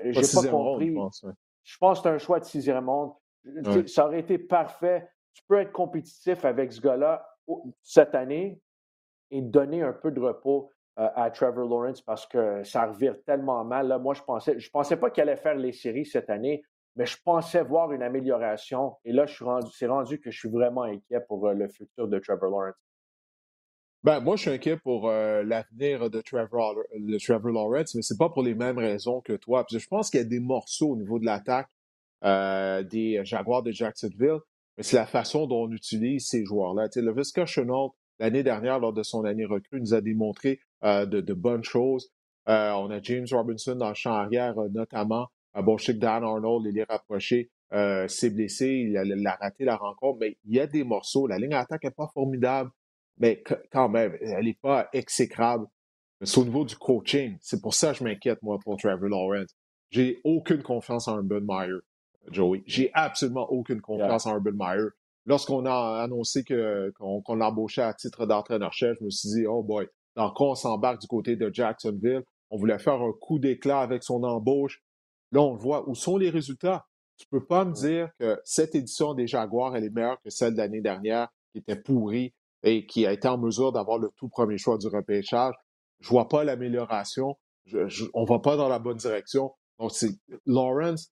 euh, 0.04 0.12
j'ai 0.12 0.22
pas 0.22 0.50
compris. 0.50 0.90
je, 0.90 0.94
pense, 0.94 1.26
je 1.64 1.78
pense 1.78 2.00
que 2.00 2.04
c'est 2.04 2.16
un 2.16 2.18
choix 2.18 2.40
de 2.40 2.46
sixième 2.46 2.86
monde. 2.86 3.14
Ça 3.88 4.08
aurait 4.08 4.20
été 4.20 4.38
parfait. 4.38 5.08
Tu 5.34 5.44
peux 5.48 5.60
être 5.60 5.72
compétitif 5.72 6.44
avec 6.46 6.72
ce 6.72 6.82
gars-là 6.82 7.28
cette 7.82 8.16
année 8.16 8.62
et 9.32 9.42
donner 9.42 9.82
un 9.82 9.94
peu 9.94 10.12
de 10.12 10.20
repos 10.20 10.70
à 10.98 11.32
Trevor 11.32 11.68
Lawrence 11.68 12.02
parce 12.02 12.28
que 12.28 12.64
ça 12.64 12.86
revire 12.86 13.16
tellement 13.26 13.64
mal. 13.64 13.88
Là, 13.88 13.98
moi, 13.98 14.14
je 14.14 14.22
pensais, 14.22 14.60
je 14.60 14.70
pensais 14.70 14.98
pas 14.98 15.10
qu'il 15.10 15.24
allait 15.24 15.38
faire 15.38 15.56
les 15.56 15.72
séries 15.72 16.06
cette 16.06 16.30
année, 16.30 16.64
mais 16.96 17.06
je 17.06 17.18
pensais 17.24 17.64
voir 17.64 17.92
une 17.92 18.04
amélioration. 18.04 18.98
Et 19.06 19.14
là, 19.14 19.26
je 19.26 19.34
suis 19.34 19.46
rendu, 19.46 19.72
c'est 19.74 19.88
rendu 19.88 20.20
que 20.20 20.30
je 20.30 20.38
suis 20.38 20.50
vraiment 20.50 20.84
inquiet 20.84 21.22
pour 21.28 21.50
le 21.50 21.68
futur 21.70 22.08
de 22.08 22.20
Trevor 22.20 22.50
Lawrence. 22.50 22.76
Ben, 24.04 24.20
moi, 24.20 24.36
je 24.36 24.42
suis 24.42 24.52
inquiet 24.52 24.78
pour 24.78 25.10
euh, 25.10 25.44
l'avenir 25.44 26.10
de 26.10 26.22
Trevor, 26.22 26.76
Trevor 27.20 27.52
Lawrence, 27.52 27.94
mais 27.94 28.02
c'est 28.02 28.18
pas 28.18 28.30
pour 28.30 28.42
les 28.42 28.56
mêmes 28.56 28.80
raisons 28.80 29.22
que 29.22 29.34
toi. 29.34 29.64
je 29.70 29.88
pense 29.88 30.10
qu'il 30.10 30.20
y 30.20 30.24
a 30.24 30.28
des 30.28 30.40
morceaux 30.40 30.90
au 30.90 30.96
niveau 30.96 31.20
de 31.20 31.26
l'attaque 31.26 31.70
euh, 32.24 32.82
des 32.82 33.24
Jaguars 33.24 33.62
de 33.62 33.72
Jacksonville, 33.72 34.40
mais 34.76 34.84
c'est 34.84 34.98
la 34.98 35.06
façon 35.06 35.46
dont 35.46 35.66
on 35.66 35.72
utilise 35.72 36.28
ces 36.28 36.44
joueurs-là. 36.46 36.90
Tu 36.90 37.02
le 37.02 37.14
Visca 37.14 37.46
Chenault, 37.46 37.96
l'année 38.20 38.44
dernière, 38.44 38.80
lors 38.80 38.94
de 38.94 39.04
son 39.04 39.26
année 39.26 39.46
recrue, 39.46 39.80
nous 39.80 39.94
a 39.94 40.02
démontré 40.02 40.60
euh, 40.84 41.06
de, 41.06 41.22
de, 41.22 41.34
bonnes 41.34 41.64
choses. 41.64 42.12
on 42.46 42.90
a 42.92 43.02
James 43.02 43.28
Robinson 43.32 43.76
dans 43.76 43.90
le 43.90 43.96
champ 43.96 44.14
arrière, 44.14 44.56
notamment. 44.74 45.28
bon, 45.56 45.78
je 45.78 45.86
sais 45.86 45.94
que 45.94 46.00
Dan 46.00 46.24
Arnold, 46.24 46.66
il 46.68 46.78
est 46.78 46.90
rapproché, 46.90 47.50
s'est 47.72 48.30
blessé, 48.30 48.68
il 48.68 48.98
a, 48.98 49.04
il 49.04 49.28
a, 49.28 49.36
raté 49.36 49.66
la 49.66 49.76
rencontre, 49.76 50.20
mais 50.20 50.38
il 50.46 50.56
y 50.56 50.60
a 50.60 50.68
des 50.68 50.84
morceaux. 50.84 51.28
La 51.28 51.38
ligne 51.38 51.52
d'attaque 51.52 51.84
n'est 51.84 51.92
pas 51.92 52.10
formidable 52.14 52.72
mais 53.22 53.44
quand 53.72 53.88
même, 53.88 54.18
elle 54.20 54.46
n'est 54.46 54.58
pas 54.62 54.90
exécrable. 54.94 55.68
C'est 56.24 56.40
au 56.40 56.44
niveau 56.44 56.66
du 56.66 56.76
coaching. 56.76 57.38
C'est 57.40 57.62
pour 57.62 57.74
ça 57.74 57.92
que 57.92 58.00
je 58.00 58.04
m'inquiète, 58.04 58.42
moi, 58.42 58.60
pour 58.64 58.78
Trevor 58.78 59.10
Lawrence. 59.10 59.56
J'ai 59.92 60.20
aucune 60.24 60.64
confiance 60.64 61.08
en 61.08 61.18
Urban 61.18 61.42
Meyer, 61.42 61.80
Joey. 62.32 62.64
J'ai 62.66 62.92
absolument 62.94 63.50
aucune 63.52 63.82
confiance 63.82 64.26
en 64.26 64.36
Urban 64.36 64.52
Meyer. 64.54 64.90
Lorsqu'on 65.26 65.66
a 65.66 66.02
annoncé 66.02 66.44
qu'on 66.44 67.36
l'embauchait 67.36 67.84
à 67.84 67.94
titre 67.94 68.26
d'entraîneur-chef, 68.26 68.98
je 69.00 69.06
me 69.06 69.10
suis 69.10 69.30
dit, 69.30 69.46
oh 69.46 69.64
boy, 69.64 69.88
dans 70.16 70.32
quoi 70.32 70.52
on 70.52 70.56
s'embarque 70.56 71.02
du 71.02 71.08
côté 71.08 71.36
de 71.36 71.50
Jacksonville? 71.54 72.24
On 72.50 72.58
voulait 72.58 72.80
faire 72.80 73.02
un 73.02 73.14
coup 73.14 73.40
d'éclat 73.40 73.80
avec 73.80 74.04
son 74.04 74.24
embauche. 74.24 74.82
Là, 75.32 75.42
on 75.42 75.56
voit 75.56 75.88
où 75.88 75.96
sont 75.96 76.18
les 76.18 76.30
résultats? 76.30 76.86
Tu 77.18 77.28
peux 77.28 77.46
pas 77.46 77.66
me 77.66 77.72
dire 77.72 78.10
que 78.20 78.40
cette 78.44 78.76
édition 78.76 79.14
des 79.14 79.28
Jaguars, 79.28 79.76
elle 79.76 79.86
est 79.86 79.90
meilleure 79.90 80.20
que 80.24 80.30
celle 80.30 80.54
de 80.54 80.58
l'année 80.58 80.82
dernière, 80.82 81.30
qui 81.52 81.60
était 81.60 81.76
pourrie 81.76 82.34
et 82.64 82.86
qui 82.86 83.06
a 83.06 83.14
été 83.14 83.28
en 83.28 83.38
mesure 83.38 83.72
d'avoir 83.72 84.00
le 84.00 84.10
tout 84.18 84.28
premier 84.28 84.58
choix 84.58 84.78
du 84.78 84.88
repêchage. 84.88 85.54
Je 86.00 86.10
vois 86.10 86.28
pas 86.28 86.44
l'amélioration. 86.44 87.38
on 88.14 88.26
va 88.26 88.40
pas 88.40 88.58
dans 88.58 88.68
la 88.68 88.80
bonne 88.80 88.98
direction. 88.98 89.54
Donc, 89.80 89.92
c'est 89.92 90.12
Lawrence, 90.46 91.12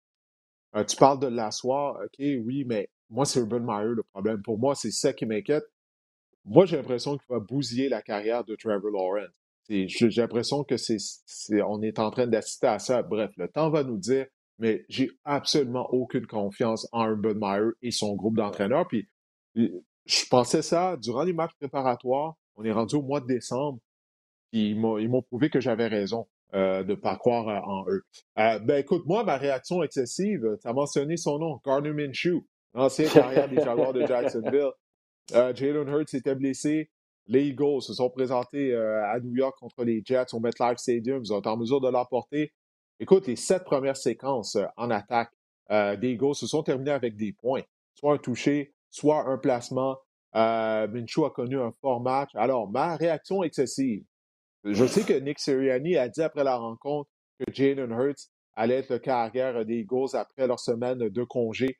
euh, 0.76 0.84
tu 0.84 0.96
parles 0.96 1.20
de 1.20 1.28
l'asseoir, 1.28 1.96
OK, 2.04 2.20
oui, 2.20 2.66
mais 2.68 2.90
moi, 3.10 3.26
c'est 3.26 3.40
Urban 3.40 3.60
Meyer 3.60 3.96
le 3.96 4.04
problème. 4.04 4.42
Pour 4.42 4.60
moi, 4.60 4.76
c'est 4.76 4.92
ça 4.92 5.14
qui 5.14 5.26
m'inquiète. 5.26 5.66
moi, 6.46 6.66
j'ai 6.66 6.78
l'impression 6.78 7.18
qu'il 7.18 7.28
va 7.30 7.40
bousiller 7.40 7.90
la 7.90 8.02
carrière 8.02 8.44
de 8.44 8.56
Trevor 8.56 8.92
Lawrence. 8.92 9.34
J'ai 9.70 10.10
l'impression 10.22 10.64
que 10.64 10.78
c'est, 10.78 11.62
on 11.62 11.82
est 11.82 12.00
en 12.00 12.10
train 12.10 12.28
d'assister 12.28 12.68
à 12.68 12.80
ça. 12.80 13.04
Bref, 13.04 13.32
le 13.38 13.48
temps 13.48 13.70
va 13.70 13.84
nous 13.84 13.98
dire, 13.98 14.26
mais 14.58 14.84
j'ai 14.90 15.12
absolument 15.26 15.88
aucune 15.92 16.26
confiance 16.26 16.88
en 16.92 17.08
Urban 17.08 17.36
Meyer 17.36 17.72
et 17.82 17.92
son 17.92 18.16
groupe 18.16 18.36
d'entraîneurs. 18.36 18.88
Puis, 18.88 19.08
je 19.56 20.26
pensais 20.30 20.64
ça 20.64 20.98
durant 20.98 21.24
les 21.24 21.34
matchs 21.34 21.54
préparatoires. 21.60 22.36
On 22.56 22.64
est 22.64 22.72
rendu 22.72 22.96
au 22.96 23.04
mois 23.04 23.22
de 23.22 23.28
décembre. 23.28 23.80
Puis, 24.52 24.72
ils 24.72 24.80
m'ont 24.80 25.22
prouvé 25.22 25.50
que 25.50 25.60
j'avais 25.60 25.88
raison. 25.88 26.28
Euh, 26.56 26.84
de 26.84 26.94
ne 26.94 26.96
pas 26.96 27.16
croire 27.16 27.48
euh, 27.48 27.60
en 27.60 27.86
eux. 27.92 28.02
Euh, 28.40 28.58
ben 28.58 28.80
écoute, 28.80 29.04
moi, 29.06 29.24
ma 29.24 29.38
réaction 29.38 29.84
excessive, 29.84 30.58
tu 30.60 30.68
as 30.68 30.74
mentionné 30.74 31.16
son 31.16 31.38
nom, 31.38 31.62
Gardner 31.64 31.94
Minshew, 31.94 32.44
ancien 32.74 33.08
carrière 33.14 33.50
des 33.50 33.58
Jaguars 33.58 33.94
de 33.94 34.06
Jacksonville. 34.06 34.72
Jalen 35.32 35.88
Hurts 35.88 36.14
était 36.14 36.36
blessé. 36.36 36.90
Les 37.28 37.46
Eagles 37.48 37.82
se 37.82 37.94
sont 37.94 38.10
présentés 38.10 38.76
à 38.76 39.20
New 39.20 39.36
York 39.36 39.56
contre 39.60 39.84
les 39.84 40.02
Jets 40.04 40.34
au 40.34 40.40
MetLife 40.40 40.78
Stadium. 40.78 41.22
Ils 41.24 41.32
ont 41.32 41.40
été 41.40 41.50
en 41.50 41.58
mesure 41.58 41.82
de 41.82 41.90
l'emporter. 41.90 42.52
Écoute, 43.00 43.28
les 43.28 43.36
sept 43.36 43.64
premières 43.64 43.98
séquences 43.98 44.58
en 44.78 44.90
attaque 44.90 45.32
des 45.70 46.14
Eagles 46.14 46.36
se 46.36 46.48
sont 46.48 46.64
terminées 46.64 46.92
avec 46.92 47.16
des 47.16 47.34
points. 47.34 47.62
Soit 47.94 48.14
un 48.14 48.18
touché, 48.18 48.74
soit 48.90 49.28
un 49.28 49.38
placement. 49.38 49.98
Minshew 50.34 51.26
a 51.26 51.30
connu 51.30 51.60
un 51.60 51.72
fort 51.82 52.02
match. 52.02 52.32
Alors, 52.34 52.70
ma 52.70 52.96
réaction 52.96 53.44
excessive, 53.44 54.04
je 54.64 54.86
sais 54.86 55.04
que 55.04 55.14
Nick 55.14 55.40
Sirianni 55.40 55.96
a 55.98 56.10
dit 56.10 56.22
après 56.22 56.44
la 56.44 56.58
rencontre 56.58 57.10
que 57.40 57.54
Jalen 57.54 57.92
Hurts 57.92 58.30
allait 58.56 58.80
être 58.80 58.90
le 58.90 59.00
carrière 59.00 59.66
des 59.66 59.80
Eagles 59.80 60.16
après 60.16 60.48
leur 60.48 60.60
semaine 60.60 60.98
de 60.98 61.24
congé. 61.24 61.78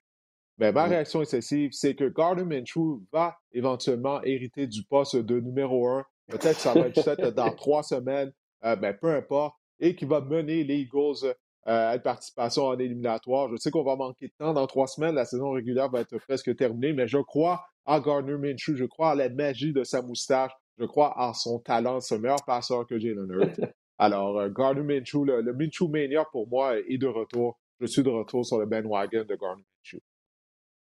Mais 0.60 0.72
ma 0.72 0.86
réaction 0.86 1.22
excessive, 1.22 1.72
c'est 1.72 1.96
que 1.96 2.06
Gardner 2.06 2.44
Minshew 2.44 3.02
va 3.12 3.38
éventuellement 3.54 4.22
hériter 4.24 4.68
du 4.68 4.84
poste 4.84 5.16
de 5.16 5.40
numéro 5.40 5.88
un. 5.88 6.06
Peut-être 6.28 6.56
que 6.56 6.62
ça 6.62 6.74
va 6.74 6.88
être 6.88 7.34
dans 7.34 7.52
trois 7.56 7.82
semaines, 7.82 8.32
euh, 8.66 8.76
ben, 8.76 8.94
peu 8.94 9.14
importe, 9.14 9.56
et 9.80 9.96
qui 9.96 10.06
va 10.06 10.22
mener 10.22 10.64
les 10.64 10.82
Eagles 10.82 11.26
euh, 11.26 11.34
à 11.66 11.96
une 11.96 12.02
participation 12.02 12.66
en 12.66 12.78
éliminatoire. 12.78 13.50
Je 13.50 13.56
sais 13.56 13.72
qu'on 13.72 13.84
va 13.84 13.96
manquer 13.96 14.28
de 14.28 14.34
temps 14.38 14.54
dans 14.54 14.68
trois 14.68 14.88
semaines. 14.88 15.16
La 15.16 15.26
saison 15.26 15.52
régulière 15.52 15.90
va 15.90 16.02
être 16.02 16.18
presque 16.20 16.56
terminée, 16.56 16.94
mais 16.94 17.08
je 17.08 17.18
crois 17.18 17.64
à 17.86 18.00
Gardner 18.00 18.38
Minshew. 18.38 18.76
Je 18.76 18.86
crois 18.86 19.12
à 19.12 19.16
la 19.16 19.30
magie 19.30 19.74
de 19.74 19.84
sa 19.84 20.02
moustache 20.02 20.52
je 20.80 20.86
crois, 20.86 21.14
en 21.20 21.34
son 21.34 21.60
talent, 21.60 22.00
ce 22.00 22.16
meilleur 22.16 22.44
passeur 22.46 22.88
que 22.88 22.98
Jalen 22.98 23.30
Hurts. 23.30 23.60
Alors, 23.98 24.40
euh, 24.40 24.50
Gardner 24.50 24.82
Minshew, 24.82 25.26
le, 25.26 25.42
le, 25.42 25.54
Minshew 25.54 25.90
Mania 25.90 26.24
pour 26.32 26.48
moi 26.48 26.78
est 26.80 26.98
de 26.98 27.08
retour. 27.08 27.60
Je 27.82 27.86
suis 27.86 28.02
de 28.02 28.10
retour 28.10 28.46
sur 28.46 28.58
le 28.58 28.66
bandwagon 28.66 29.26
de 29.28 29.36
Gardner. 29.36 29.66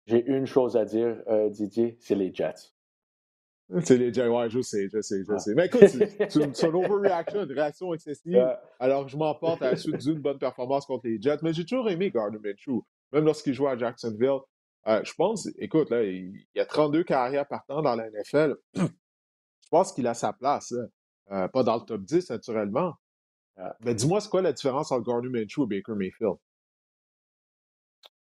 J'ai 0.05 0.25
une 0.25 0.45
chose 0.45 0.75
à 0.75 0.85
dire, 0.85 1.21
euh, 1.27 1.49
Didier, 1.49 1.97
c'est 1.99 2.15
les 2.15 2.33
Jets. 2.33 2.73
C'est 3.85 3.97
les 3.97 4.13
Jets, 4.13 4.27
ouais, 4.27 4.49
je 4.49 4.61
sais, 4.61 4.89
je 4.91 5.01
sais, 5.01 5.23
je 5.23 5.31
ah. 5.31 5.39
sais. 5.39 5.55
Mais 5.55 5.67
écoute, 5.67 5.87
c'est 6.29 6.67
une 6.67 6.75
overreaction, 6.75 7.43
une 7.43 7.51
réaction 7.53 7.93
excessive. 7.93 8.45
Alors, 8.77 9.07
je 9.07 9.15
m'emporte 9.15 9.61
à 9.61 9.71
la 9.71 9.77
suite 9.77 9.97
d'une 9.97 10.19
bonne 10.19 10.37
performance 10.37 10.85
contre 10.85 11.07
les 11.07 11.19
Jets. 11.19 11.39
Mais 11.41 11.53
j'ai 11.53 11.65
toujours 11.65 11.89
aimé 11.89 12.11
Gardner 12.11 12.39
Minshew, 12.43 12.83
même 13.13 13.23
lorsqu'il 13.25 13.53
jouait 13.53 13.71
à 13.71 13.77
Jacksonville. 13.77 14.41
Euh, 14.87 15.01
je 15.03 15.13
pense, 15.13 15.47
écoute, 15.57 15.89
là, 15.89 16.03
il, 16.03 16.45
y 16.53 16.59
a 16.59 16.65
32 16.65 17.03
carrières 17.05 17.47
partant 17.47 17.81
dans 17.81 17.95
la 17.95 18.09
NFL. 18.09 18.57
Je 18.75 19.69
pense 19.71 19.93
qu'il 19.93 20.05
a 20.07 20.13
sa 20.13 20.33
place. 20.33 20.73
Euh, 21.31 21.47
pas 21.47 21.63
dans 21.63 21.75
le 21.75 21.81
top 21.81 22.01
10, 22.01 22.29
naturellement. 22.29 22.95
Euh, 23.59 23.69
mais 23.81 23.95
dis-moi, 23.95 24.19
c'est 24.19 24.29
quoi 24.29 24.41
la 24.41 24.51
différence 24.51 24.91
entre 24.91 25.05
Gardner 25.05 25.29
Minshew 25.29 25.63
et 25.63 25.67
Baker 25.67 25.93
Mayfield? 25.95 26.35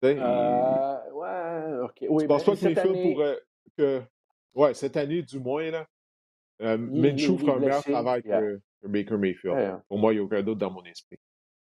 Euh, 0.05 0.97
ouais, 1.25 1.85
OK. 1.85 2.07
Oui, 2.09 2.25
je 2.25 2.29
pense 2.29 2.45
ben, 2.45 2.53
pas 2.53 2.61
que 2.61 2.65
Mayfield 2.65 3.13
pourrait... 3.13 3.39
Que... 3.77 4.03
Ouais, 4.55 4.75
cette 4.75 4.97
année, 4.97 5.23
du 5.23 5.41
moins, 5.41 5.71
là, 5.71 5.87
euh, 6.63 6.79
Minshew 6.79 7.37
fera 7.39 7.57
un 7.57 7.59
meilleur 7.59 7.83
travail 7.83 8.23
que, 8.23 8.61
Baker 8.85 9.17
Mayfield. 9.17 9.81
Pour 9.89 9.99
moi, 9.99 10.13
il 10.13 10.17
n'y 10.17 10.21
a 10.23 10.25
aucun 10.25 10.43
doute 10.43 10.59
dans 10.59 10.71
mon 10.71 10.85
esprit. 10.85 11.19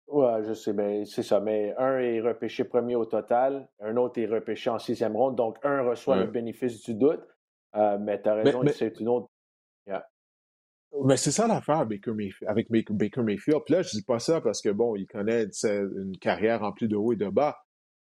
Ouais, 0.09 0.43
je 0.47 0.53
sais, 0.53 0.73
mais 0.73 1.05
c'est 1.05 1.23
ça. 1.23 1.41
Mais 1.41 1.75
un 1.79 1.99
est 1.99 2.21
repêché 2.21 2.65
premier 2.65 2.97
au 2.97 3.07
total, 3.07 3.69
un 3.81 3.97
autre 3.97 4.21
est 4.21 4.27
repêché 4.27 4.71
en 4.71 4.79
sixième 4.79 5.17
ronde, 5.17 5.37
donc 5.37 5.57
un 5.63 5.83
reçoit 5.83 6.17
le 6.17 6.27
bénéfice 6.27 6.83
du 6.83 6.95
doute. 6.95 7.23
mais 7.75 8.21
tu 8.21 8.29
as 8.29 8.35
raison, 8.35 8.63
c'est 8.67 9.01
une 9.01 9.09
autre 9.09 9.29
mais 11.03 11.17
c'est 11.17 11.33
ça 11.33 11.47
l'affaire 11.47 11.79
avec 11.79 12.07
Baker 12.71 13.23
Mayfield. 13.23 13.63
Puis 13.65 13.75
là, 13.75 13.83
je 13.83 13.91
dis 13.91 14.03
pas 14.03 14.19
ça 14.19 14.41
parce 14.41 14.63
que, 14.63 14.69
bon, 14.69 14.95
il 14.97 15.07
connaît 15.07 15.47
une 15.65 16.17
carrière 16.19 16.61
remplie 16.61 16.89
de 16.89 16.97
hauts 16.97 17.13
et 17.13 17.17
de 17.17 17.29
bas. 17.29 17.57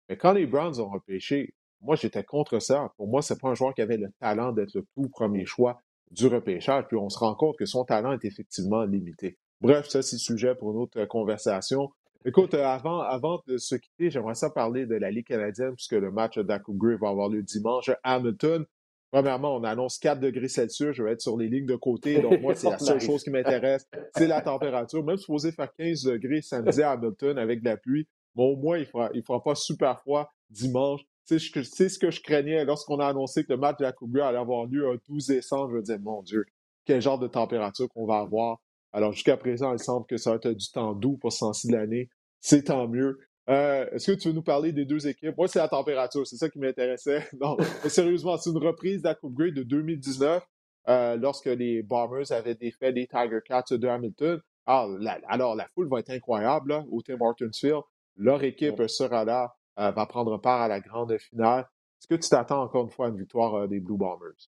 Mais 0.09 0.17
quand 0.17 0.33
les 0.33 0.45
Browns 0.45 0.79
ont 0.79 0.89
repêché, 0.89 1.53
moi, 1.81 1.95
j'étais 1.95 2.23
contre 2.23 2.59
ça. 2.59 2.91
Pour 2.97 3.07
moi, 3.07 3.21
c'est 3.21 3.39
pas 3.39 3.49
un 3.49 3.55
joueur 3.55 3.73
qui 3.73 3.81
avait 3.81 3.97
le 3.97 4.09
talent 4.19 4.51
d'être 4.51 4.73
le 4.73 4.85
tout 4.95 5.09
premier 5.09 5.45
choix 5.45 5.79
du 6.11 6.27
repêchage. 6.27 6.85
Puis 6.87 6.97
on 6.97 7.09
se 7.09 7.19
rend 7.19 7.35
compte 7.35 7.57
que 7.57 7.65
son 7.65 7.83
talent 7.83 8.13
est 8.13 8.25
effectivement 8.25 8.83
limité. 8.83 9.37
Bref, 9.61 9.87
ça, 9.87 10.01
c'est 10.01 10.17
sujet 10.17 10.55
pour 10.55 10.71
une 10.71 10.77
autre 10.77 11.05
conversation. 11.05 11.89
Écoute, 12.25 12.53
euh, 12.53 12.65
avant, 12.65 13.01
avant 13.01 13.41
de 13.47 13.57
se 13.57 13.75
quitter, 13.75 14.09
j'aimerais 14.09 14.35
ça 14.35 14.49
parler 14.49 14.85
de 14.85 14.95
la 14.95 15.11
Ligue 15.11 15.27
canadienne, 15.27 15.73
puisque 15.75 15.93
le 15.93 16.11
match 16.11 16.37
d'Acougray 16.39 16.97
va 16.97 17.09
avoir 17.09 17.29
lieu 17.29 17.43
dimanche. 17.43 17.89
Hamilton 18.03 18.65
Premièrement, 19.11 19.55
on 19.55 19.63
annonce 19.63 19.99
4 19.99 20.19
degrés 20.19 20.49
Celsius. 20.49 20.93
Je 20.93 21.03
vais 21.03 21.13
être 21.13 21.21
sur 21.21 21.37
les 21.37 21.47
lignes 21.47 21.65
de 21.65 21.75
côté. 21.75 22.19
Donc, 22.21 22.41
moi, 22.41 22.55
c'est 22.55 22.69
la 22.69 22.77
seule 22.79 22.99
chose 22.99 23.23
qui 23.23 23.29
m'intéresse. 23.29 23.87
C'est 24.15 24.27
la 24.27 24.41
température. 24.41 25.03
Même 25.03 25.17
supposé 25.17 25.51
faire 25.51 25.71
15 25.77 26.03
degrés 26.03 26.41
samedi 26.41 26.81
à 26.81 26.91
Hamilton 26.91 27.37
avec 27.37 27.61
de 27.61 27.65
la 27.65 27.77
pluie. 27.77 28.07
Mais 28.37 28.43
au 28.43 28.55
moins, 28.55 28.77
il 28.77 28.85
fera, 28.85 29.09
il 29.13 29.23
fera 29.23 29.43
pas 29.43 29.55
super 29.55 29.99
froid 29.99 30.31
dimanche. 30.49 31.01
C'est 31.25 31.39
ce 31.39 31.99
que 31.99 32.11
je 32.11 32.21
craignais 32.21 32.63
lorsqu'on 32.63 32.99
a 32.99 33.07
annoncé 33.07 33.43
que 33.43 33.51
le 33.51 33.59
match 33.59 33.77
de 33.79 33.83
la 33.83 33.91
Coupe 33.91 34.15
allait 34.15 34.37
avoir 34.37 34.65
lieu 34.65 34.89
un 34.89 34.97
12 35.09 35.27
décembre. 35.27 35.71
Je 35.71 35.75
me 35.75 35.81
disais, 35.81 35.99
mon 35.99 36.21
Dieu, 36.21 36.45
quel 36.85 37.01
genre 37.01 37.19
de 37.19 37.27
température 37.27 37.89
qu'on 37.89 38.05
va 38.05 38.19
avoir. 38.19 38.59
Alors, 38.93 39.11
jusqu'à 39.11 39.35
présent, 39.35 39.73
il 39.73 39.79
semble 39.79 40.05
que 40.05 40.15
ça 40.17 40.29
va 40.29 40.35
être 40.37 40.49
du 40.49 40.71
temps 40.71 40.93
doux 40.93 41.17
pour 41.17 41.33
ce 41.33 41.39
temps 41.39 41.51
de 41.51 41.73
l'année. 41.73 42.09
C'est 42.39 42.63
tant 42.63 42.87
mieux. 42.87 43.19
Euh, 43.49 43.89
est-ce 43.91 44.11
que 44.11 44.17
tu 44.17 44.29
veux 44.29 44.33
nous 44.33 44.43
parler 44.43 44.71
des 44.71 44.85
deux 44.85 45.07
équipes? 45.07 45.35
Moi, 45.37 45.47
c'est 45.47 45.59
la 45.59 45.67
température, 45.67 46.25
c'est 46.25 46.37
ça 46.37 46.49
qui 46.49 46.59
m'intéressait. 46.59 47.27
Non, 47.39 47.57
mais 47.83 47.89
sérieusement, 47.89 48.37
c'est 48.37 48.49
une 48.49 48.57
reprise 48.57 49.01
de 49.01 49.07
la 49.07 49.15
Coupe 49.15 49.33
Grey 49.33 49.51
de 49.51 49.63
2019, 49.63 50.43
euh, 50.89 51.15
lorsque 51.17 51.45
les 51.45 51.81
Bombers 51.81 52.31
avaient 52.31 52.55
défait 52.55 52.91
les 52.91 53.07
Tiger 53.07 53.39
Cats 53.45 53.63
de 53.71 53.87
Hamilton. 53.87 54.39
Alors 54.65 54.89
la, 54.99 55.19
alors, 55.27 55.55
la 55.55 55.67
foule 55.73 55.89
va 55.89 55.99
être 55.99 56.09
incroyable 56.09 56.83
au 56.91 57.01
Tim 57.01 57.17
Hortons 57.19 57.51
Field. 57.53 57.81
Leur 58.17 58.43
équipe 58.43 58.87
sera 58.87 59.25
là, 59.25 59.55
euh, 59.79 59.91
va 59.91 60.05
prendre 60.05 60.37
part 60.37 60.61
à 60.61 60.67
la 60.67 60.79
grande 60.79 61.17
finale. 61.17 61.61
Est-ce 61.99 62.07
que 62.07 62.15
tu 62.15 62.29
t'attends 62.29 62.63
encore 62.63 62.83
une 62.83 62.89
fois 62.89 63.07
à 63.07 63.09
une 63.09 63.17
victoire 63.17 63.67
des 63.67 63.79
Blue 63.79 63.97
Bombers? 63.97 64.49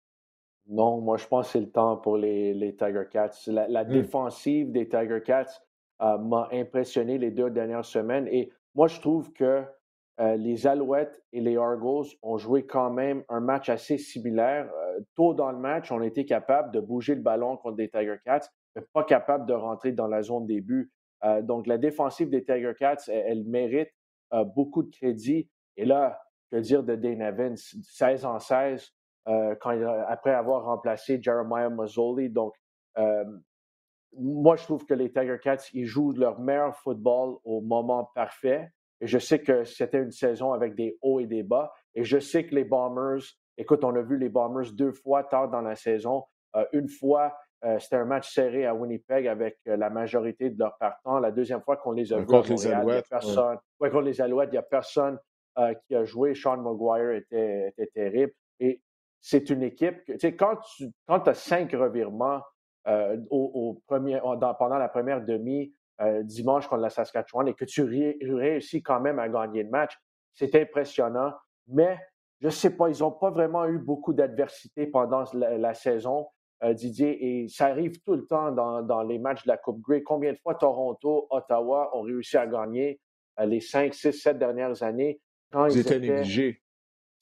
Non, 0.68 1.00
moi, 1.00 1.16
je 1.16 1.26
pense 1.26 1.46
que 1.46 1.52
c'est 1.52 1.60
le 1.60 1.70
temps 1.70 1.96
pour 1.96 2.16
les, 2.16 2.54
les 2.54 2.76
Tiger 2.76 3.04
Cats. 3.10 3.32
La, 3.46 3.84
hmm. 3.84 3.88
défensive 3.88 4.72
des 4.72 4.88
Tiger 4.88 5.20
Cats 5.24 5.60
m'a 6.00 6.48
impressionné 6.52 7.18
les 7.18 7.30
deux 7.30 7.50
dernières 7.50 7.84
semaines 7.84 8.26
et 8.28 8.50
moi, 8.74 8.88
je 8.88 9.00
trouve 9.00 9.32
que 9.32 9.64
euh, 10.20 10.36
les 10.36 10.66
Alouettes 10.66 11.22
et 11.32 11.40
les 11.40 11.56
Argos 11.56 12.06
ont 12.22 12.36
joué 12.36 12.66
quand 12.66 12.90
même 12.90 13.24
un 13.28 13.40
match 13.40 13.68
assez 13.68 13.98
similaire. 13.98 14.70
Euh, 14.72 15.00
tôt 15.14 15.34
dans 15.34 15.50
le 15.50 15.58
match, 15.58 15.90
on 15.90 16.02
été 16.02 16.24
capable 16.24 16.70
de 16.72 16.80
bouger 16.80 17.14
le 17.14 17.22
ballon 17.22 17.56
contre 17.56 17.76
des 17.76 17.88
Tiger 17.88 18.16
Cats, 18.24 18.48
mais 18.76 18.82
pas 18.92 19.04
capable 19.04 19.46
de 19.46 19.54
rentrer 19.54 19.92
dans 19.92 20.08
la 20.08 20.22
zone 20.22 20.46
des 20.46 20.60
buts. 20.60 20.90
Euh, 21.24 21.42
donc, 21.42 21.66
la 21.66 21.78
défensive 21.78 22.28
des 22.30 22.44
Tiger 22.44 22.72
Cats, 22.78 23.04
elle, 23.08 23.44
mérite 23.44 23.90
beaucoup 24.54 24.82
de 24.82 24.90
crédit. 24.90 25.50
Et 25.76 25.84
là, 25.84 26.18
que 26.50 26.56
dire 26.56 26.82
de 26.82 26.94
Dane 26.94 27.20
Evans, 27.20 27.56
16 27.56 28.24
en 28.24 28.38
16, 28.38 28.90
quand 29.26 29.78
après 30.08 30.32
avoir 30.32 30.64
remplacé 30.64 31.20
Jeremiah 31.22 31.68
Mazzoli. 31.68 32.30
Donc, 32.30 32.54
moi, 34.16 34.56
je 34.56 34.64
trouve 34.64 34.84
que 34.84 34.94
les 34.94 35.12
Tiger 35.12 35.38
Cats, 35.42 35.68
ils 35.72 35.84
jouent 35.84 36.12
leur 36.12 36.40
meilleur 36.40 36.74
football 36.76 37.36
au 37.44 37.60
moment 37.60 38.10
parfait. 38.14 38.70
Et 39.00 39.06
je 39.06 39.18
sais 39.18 39.40
que 39.40 39.64
c'était 39.64 39.98
une 39.98 40.12
saison 40.12 40.52
avec 40.52 40.74
des 40.74 40.96
hauts 41.02 41.18
et 41.18 41.26
des 41.26 41.42
bas. 41.42 41.72
Et 41.94 42.04
je 42.04 42.18
sais 42.18 42.46
que 42.46 42.54
les 42.54 42.64
Bombers, 42.64 43.22
écoute, 43.58 43.84
on 43.84 43.94
a 43.96 44.02
vu 44.02 44.16
les 44.16 44.28
Bombers 44.28 44.72
deux 44.72 44.92
fois 44.92 45.24
tard 45.24 45.50
dans 45.50 45.60
la 45.60 45.74
saison. 45.74 46.24
Euh, 46.54 46.64
une 46.72 46.88
fois, 46.88 47.36
euh, 47.64 47.78
c'était 47.78 47.96
un 47.96 48.04
match 48.04 48.32
serré 48.32 48.66
à 48.66 48.74
Winnipeg 48.74 49.26
avec 49.26 49.58
euh, 49.68 49.76
la 49.76 49.90
majorité 49.90 50.50
de 50.50 50.58
leurs 50.58 50.76
partants. 50.78 51.18
La 51.18 51.30
deuxième 51.30 51.62
fois 51.62 51.76
qu'on 51.76 51.92
les 51.92 52.12
a 52.12 52.18
vus 52.18 52.26
contre 52.26 52.50
les 52.50 52.66
Alouettes, 52.66 53.08
personne, 53.08 53.58
ouais. 53.80 53.90
contre 53.90 54.02
les 54.02 54.20
Alouettes, 54.20 54.48
il 54.50 54.54
n'y 54.54 54.58
a 54.58 54.62
personne 54.62 55.18
qui 55.86 55.94
a 55.94 56.04
joué. 56.04 56.34
Sean 56.34 56.56
McGuire 56.56 57.10
était, 57.10 57.68
était 57.68 57.90
terrible. 57.92 58.32
Et 58.58 58.82
c'est 59.20 59.50
une 59.50 59.62
équipe 59.62 60.04
que, 60.04 60.12
tu 60.12 60.18
sais, 60.18 60.34
quand 60.34 60.56
tu 60.76 60.90
quand 61.06 61.28
as 61.28 61.34
cinq 61.34 61.72
revirements 61.72 62.40
euh, 62.88 63.16
au, 63.30 63.80
premier, 63.86 64.18
pendant 64.20 64.76
la 64.76 64.88
première 64.88 65.24
demi 65.24 65.72
euh, 66.00 66.24
dimanche 66.24 66.66
contre 66.66 66.82
la 66.82 66.90
Saskatchewan 66.90 67.46
et 67.46 67.54
que 67.54 67.64
tu 67.64 67.84
réussis 67.84 68.82
quand 68.82 68.98
même 68.98 69.20
à 69.20 69.28
gagner 69.28 69.62
le 69.62 69.70
match, 69.70 69.96
c'est 70.34 70.52
impressionnant. 70.56 71.32
Mais 71.68 71.96
je 72.40 72.46
ne 72.46 72.50
sais 72.50 72.76
pas, 72.76 72.88
ils 72.88 72.98
n'ont 72.98 73.12
pas 73.12 73.30
vraiment 73.30 73.66
eu 73.66 73.78
beaucoup 73.78 74.12
d'adversité 74.12 74.88
pendant 74.88 75.22
la, 75.32 75.74
saison, 75.74 76.26
euh, 76.62 76.74
Didier, 76.74 77.42
et 77.42 77.48
ça 77.48 77.66
arrive 77.66 78.00
tout 78.02 78.14
le 78.14 78.26
temps 78.26 78.52
dans, 78.52 79.02
les 79.02 79.18
matchs 79.18 79.44
de 79.44 79.48
la 79.48 79.56
Coupe 79.56 79.80
Grey. 79.80 80.02
Combien 80.02 80.32
de 80.32 80.38
fois 80.38 80.54
Toronto, 80.54 81.26
Ottawa 81.30 81.90
ont 81.96 82.02
réussi 82.02 82.36
à 82.36 82.46
gagner 82.46 83.00
les 83.44 83.60
5, 83.60 83.92
6, 83.94 84.12
7 84.12 84.38
dernières 84.38 84.82
années 84.82 85.20
quand 85.50 85.66
ils, 85.66 85.78
étaient 85.78 85.98
négligés. 85.98 86.62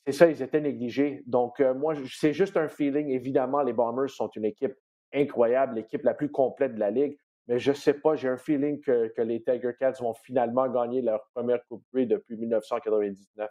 c'est 0.04 0.12
ça, 0.12 0.28
ils 0.28 0.42
étaient 0.42 0.60
négligés. 0.60 1.22
Donc, 1.26 1.60
moi, 1.60 1.94
c'est 2.06 2.32
juste 2.32 2.56
un 2.56 2.68
feeling. 2.68 3.08
Évidemment, 3.08 3.62
les 3.62 3.72
Bombers 3.72 4.10
sont 4.10 4.28
une 4.36 4.44
équipe 4.44 4.74
incroyable, 5.12 5.76
l'équipe 5.76 6.02
la 6.02 6.14
plus 6.14 6.30
complète 6.30 6.74
de 6.74 6.80
la 6.80 6.90
Ligue. 6.90 7.16
Mais 7.50 7.58
je 7.58 7.70
ne 7.70 7.76
sais 7.76 7.94
pas, 7.94 8.14
j'ai 8.14 8.28
un 8.28 8.36
feeling 8.36 8.80
que, 8.80 9.12
les 9.22 9.42
Tiger 9.42 9.72
Cats 9.78 9.94
vont 10.00 10.14
finalement 10.14 10.68
gagner 10.68 11.02
leur 11.02 11.26
première 11.34 11.64
Coupe 11.66 11.82
Grey 11.92 12.06
depuis 12.06 12.36
1999. 12.36 13.50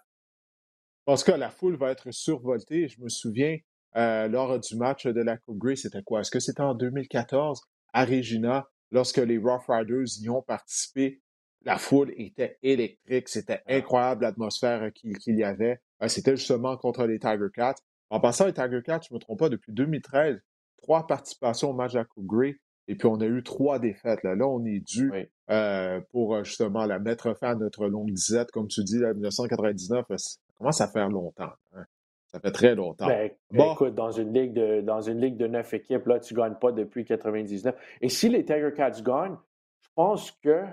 Parce 1.05 1.23
que 1.23 1.31
la 1.31 1.49
foule 1.49 1.75
va 1.75 1.91
être 1.91 2.11
survoltée. 2.11 2.87
Je 2.87 3.01
me 3.01 3.09
souviens, 3.09 3.57
euh, 3.95 4.27
lors 4.27 4.59
du 4.59 4.75
match 4.75 5.07
de 5.07 5.21
la 5.21 5.37
Coupe 5.37 5.57
Grey, 5.57 5.75
c'était 5.75 6.03
quoi? 6.03 6.21
Est-ce 6.21 6.31
que 6.31 6.39
c'était 6.39 6.61
en 6.61 6.75
2014 6.75 7.61
à 7.93 8.05
Regina, 8.05 8.67
lorsque 8.91 9.17
les 9.17 9.37
Rough 9.37 9.65
Riders 9.67 10.21
y 10.21 10.29
ont 10.29 10.41
participé? 10.41 11.21
La 11.65 11.77
foule 11.77 12.13
était 12.15 12.57
électrique. 12.63 13.27
C'était 13.27 13.61
ah. 13.65 13.73
incroyable 13.75 14.21
l'atmosphère 14.23 14.91
qu'il 14.93 15.37
y 15.37 15.43
avait. 15.43 15.81
Euh, 16.01 16.07
c'était 16.07 16.37
justement 16.37 16.77
contre 16.77 17.05
les 17.05 17.19
Tiger 17.19 17.47
Cats. 17.53 17.75
En 18.09 18.19
passant, 18.19 18.45
les 18.45 18.53
Tiger 18.53 18.81
Cats, 18.83 19.01
je 19.07 19.13
ne 19.13 19.17
me 19.17 19.19
trompe 19.19 19.39
pas, 19.39 19.49
depuis 19.49 19.73
2013, 19.73 20.39
trois 20.81 21.05
participations 21.05 21.71
au 21.71 21.73
match 21.73 21.93
de 21.93 21.99
la 21.99 22.05
Coupe 22.05 22.25
Grey. 22.25 22.59
Et 22.87 22.95
puis, 22.95 23.07
on 23.07 23.19
a 23.19 23.25
eu 23.25 23.43
trois 23.43 23.77
défaites. 23.77 24.23
Là, 24.23 24.35
là 24.35 24.47
on 24.47 24.65
est 24.65 24.79
dû 24.79 25.11
euh, 25.51 26.01
pour 26.11 26.43
justement 26.43 26.85
la 26.85 26.97
mettre 26.97 27.35
fin 27.35 27.51
à 27.51 27.55
notre 27.55 27.87
longue 27.87 28.11
disette, 28.11 28.51
comme 28.51 28.67
tu 28.67 28.83
dis, 28.83 28.97
là, 28.97 29.13
1999. 29.13 30.05
Ça 30.15 30.37
commence 30.57 30.81
à 30.81 30.87
faire 30.87 31.09
longtemps. 31.09 31.51
Hein. 31.75 31.85
Ça 32.31 32.39
fait 32.39 32.51
très 32.51 32.75
longtemps. 32.75 33.07
Ben, 33.07 33.31
bon. 33.51 33.73
Écoute, 33.73 33.95
dans 33.95 34.11
une 34.11 34.33
ligue 34.33 34.53
de 34.53 34.81
dans 34.81 35.01
une 35.01 35.19
ligue 35.19 35.37
de 35.37 35.47
neuf 35.47 35.73
équipes, 35.73 36.05
là, 36.05 36.19
tu 36.19 36.33
ne 36.33 36.39
gagnes 36.39 36.55
pas 36.55 36.71
depuis 36.71 37.03
99. 37.03 37.75
Et 38.01 38.09
si 38.09 38.29
les 38.29 38.45
Tiger 38.45 38.71
Cats 38.75 39.01
gagnent, 39.01 39.37
je 39.81 39.89
pense 39.95 40.31
que 40.31 40.63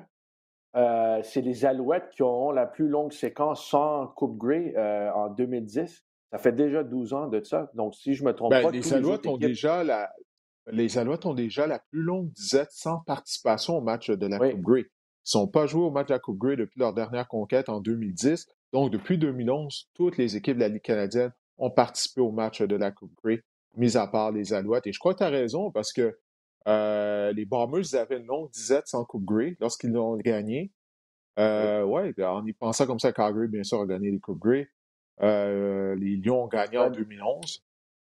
euh, 0.76 1.20
c'est 1.22 1.40
les 1.40 1.64
Alouettes 1.64 2.10
qui 2.10 2.22
auront 2.22 2.50
la 2.50 2.66
plus 2.66 2.88
longue 2.88 3.12
séquence 3.12 3.66
sans 3.66 4.06
Coupe 4.08 4.36
Grey 4.36 4.74
euh, 4.76 5.10
en 5.12 5.28
2010. 5.30 6.04
Ça 6.30 6.38
fait 6.38 6.52
déjà 6.52 6.84
12 6.84 7.14
ans 7.14 7.28
de 7.28 7.42
ça. 7.42 7.70
Donc, 7.72 7.94
si 7.94 8.14
je 8.14 8.24
me 8.24 8.34
trompe 8.34 8.50
ben, 8.50 8.62
pas. 8.62 8.70
Les 8.70 8.92
Alouettes 8.92 9.26
ont 9.26 9.38
déjà 9.38 9.82
la, 9.82 10.10
les 10.70 10.98
Alouettes 10.98 11.24
ont 11.24 11.34
déjà 11.34 11.66
la 11.66 11.78
plus 11.78 12.02
longue 12.02 12.30
disette 12.32 12.70
sans 12.72 12.98
participation 13.00 13.78
au 13.78 13.80
match 13.80 14.10
de 14.10 14.26
la 14.26 14.38
Coupe 14.38 14.60
Grey. 14.60 14.80
Ils 14.80 15.36
ne 15.36 15.40
sont 15.40 15.48
pas 15.48 15.66
joués 15.66 15.84
au 15.84 15.90
match 15.90 16.08
de 16.08 16.12
la 16.12 16.18
Coupe 16.18 16.38
Grey 16.38 16.56
depuis 16.56 16.78
leur 16.78 16.92
dernière 16.92 17.26
conquête 17.26 17.70
en 17.70 17.80
2010. 17.80 18.46
Donc, 18.74 18.90
depuis 18.90 19.16
2011, 19.16 19.88
toutes 19.94 20.18
les 20.18 20.36
équipes 20.36 20.56
de 20.56 20.62
la 20.62 20.68
Ligue 20.68 20.82
canadienne 20.82 21.32
ont 21.58 21.70
participé 21.70 22.20
au 22.20 22.30
match 22.30 22.62
de 22.62 22.76
la 22.76 22.90
Coupe 22.90 23.12
Grey, 23.22 23.42
mis 23.76 23.96
à 23.96 24.06
part 24.06 24.32
les 24.32 24.52
Alouettes. 24.52 24.86
Et 24.86 24.92
je 24.92 24.98
crois 24.98 25.14
que 25.14 25.18
tu 25.18 25.24
as 25.24 25.28
raison 25.28 25.70
parce 25.70 25.92
que 25.92 26.18
euh, 26.68 27.32
les 27.32 27.44
Bombers 27.44 27.94
avaient 27.94 28.18
une 28.18 28.26
longue 28.26 28.50
disette 28.50 28.88
sans 28.88 29.04
Coupe 29.04 29.24
Grey 29.24 29.56
lorsqu'ils 29.60 29.92
l'ont 29.92 30.16
gagné. 30.16 30.72
Euh, 31.38 31.84
ouais, 31.84 32.14
en 32.24 32.44
y 32.46 32.52
pensant 32.52 32.86
comme 32.86 32.98
ça, 32.98 33.12
Calgary, 33.12 33.48
bien 33.48 33.62
sûr, 33.62 33.80
a 33.80 33.86
gagné 33.86 34.10
les 34.10 34.20
Coupes 34.20 34.40
Grey. 34.40 34.68
Euh, 35.22 35.94
les 35.96 36.16
Lions 36.16 36.44
ont 36.44 36.48
gagné 36.48 36.78
en 36.78 36.90
2011. 36.90 37.62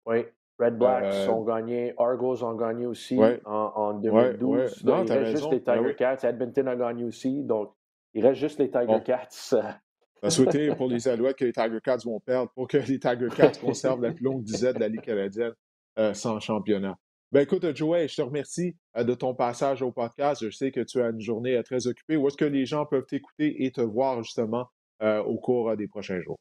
Oui. 0.05 0.25
Red 0.59 0.77
Blacks 0.77 1.03
euh, 1.05 1.27
ont 1.29 1.43
gagné, 1.43 1.93
Argos 1.97 2.43
ont 2.43 2.53
gagné 2.53 2.85
aussi 2.85 3.19
en, 3.45 3.93
2012. 3.95 4.83
il 4.85 4.91
reste 4.91 5.31
juste 5.31 5.51
les 5.51 5.59
ben 5.59 5.77
Tiger 5.77 5.95
Cats. 5.95 6.29
Edmonton 6.29 6.67
a 6.67 6.75
gagné 6.75 7.03
aussi. 7.05 7.43
Donc, 7.43 7.73
il 8.13 8.25
reste 8.25 8.39
juste 8.39 8.59
les 8.59 8.69
Tiger 8.69 9.01
Cats. 9.03 9.81
On 10.23 10.75
pour 10.75 10.87
les 10.87 11.07
Alouettes 11.07 11.37
que 11.37 11.45
les 11.45 11.53
Tiger 11.53 11.79
Cats 11.83 11.97
vont 12.05 12.19
perdre 12.19 12.51
pour 12.53 12.67
que 12.67 12.77
les 12.77 12.99
Tiger 12.99 13.27
Cats 13.35 13.59
conservent 13.59 14.01
la 14.01 14.11
plus 14.11 14.23
longue 14.23 14.43
dizaine 14.43 14.73
de 14.73 14.79
la 14.79 14.87
Ligue 14.87 15.01
canadienne 15.01 15.53
euh, 15.99 16.13
sans 16.13 16.39
championnat. 16.39 16.97
Ben 17.31 17.41
écoute, 17.41 17.65
Joey, 17.75 18.07
je 18.07 18.15
te 18.15 18.21
remercie 18.21 18.75
euh, 18.95 19.03
de 19.03 19.13
ton 19.13 19.35
passage 19.35 19.81
au 19.81 19.91
podcast. 19.91 20.43
Je 20.43 20.49
sais 20.49 20.71
que 20.71 20.81
tu 20.81 21.01
as 21.01 21.09
une 21.09 21.19
journée 21.21 21.61
très 21.63 21.87
occupée. 21.87 22.15
Où 22.15 22.27
est-ce 22.27 22.37
que 22.37 22.45
les 22.45 22.65
gens 22.65 22.85
peuvent 22.85 23.05
t'écouter 23.05 23.65
et 23.65 23.71
te 23.71 23.81
voir 23.81 24.23
justement 24.23 24.67
au 25.01 25.35
cours 25.35 25.75
des 25.75 25.85
prochains 25.85 26.21
jours? 26.21 26.39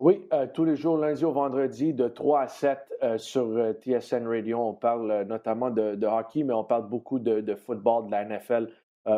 Oui, 0.00 0.26
euh, 0.32 0.46
tous 0.46 0.64
les 0.64 0.76
jours, 0.76 0.96
lundi 0.96 1.26
au 1.26 1.32
vendredi, 1.32 1.92
de 1.92 2.08
3 2.08 2.40
à 2.40 2.48
7 2.48 2.78
euh, 3.02 3.18
sur 3.18 3.42
euh, 3.42 3.74
TSN 3.74 4.26
Radio. 4.26 4.58
On 4.58 4.72
parle 4.72 5.24
notamment 5.24 5.68
de, 5.68 6.06
hockey, 6.06 6.42
mais 6.42 6.54
on 6.54 6.64
parle 6.64 6.88
beaucoup 6.88 7.18
de, 7.18 7.54
football, 7.54 8.06
de 8.06 8.10
la 8.10 8.24
NFL 8.24 8.72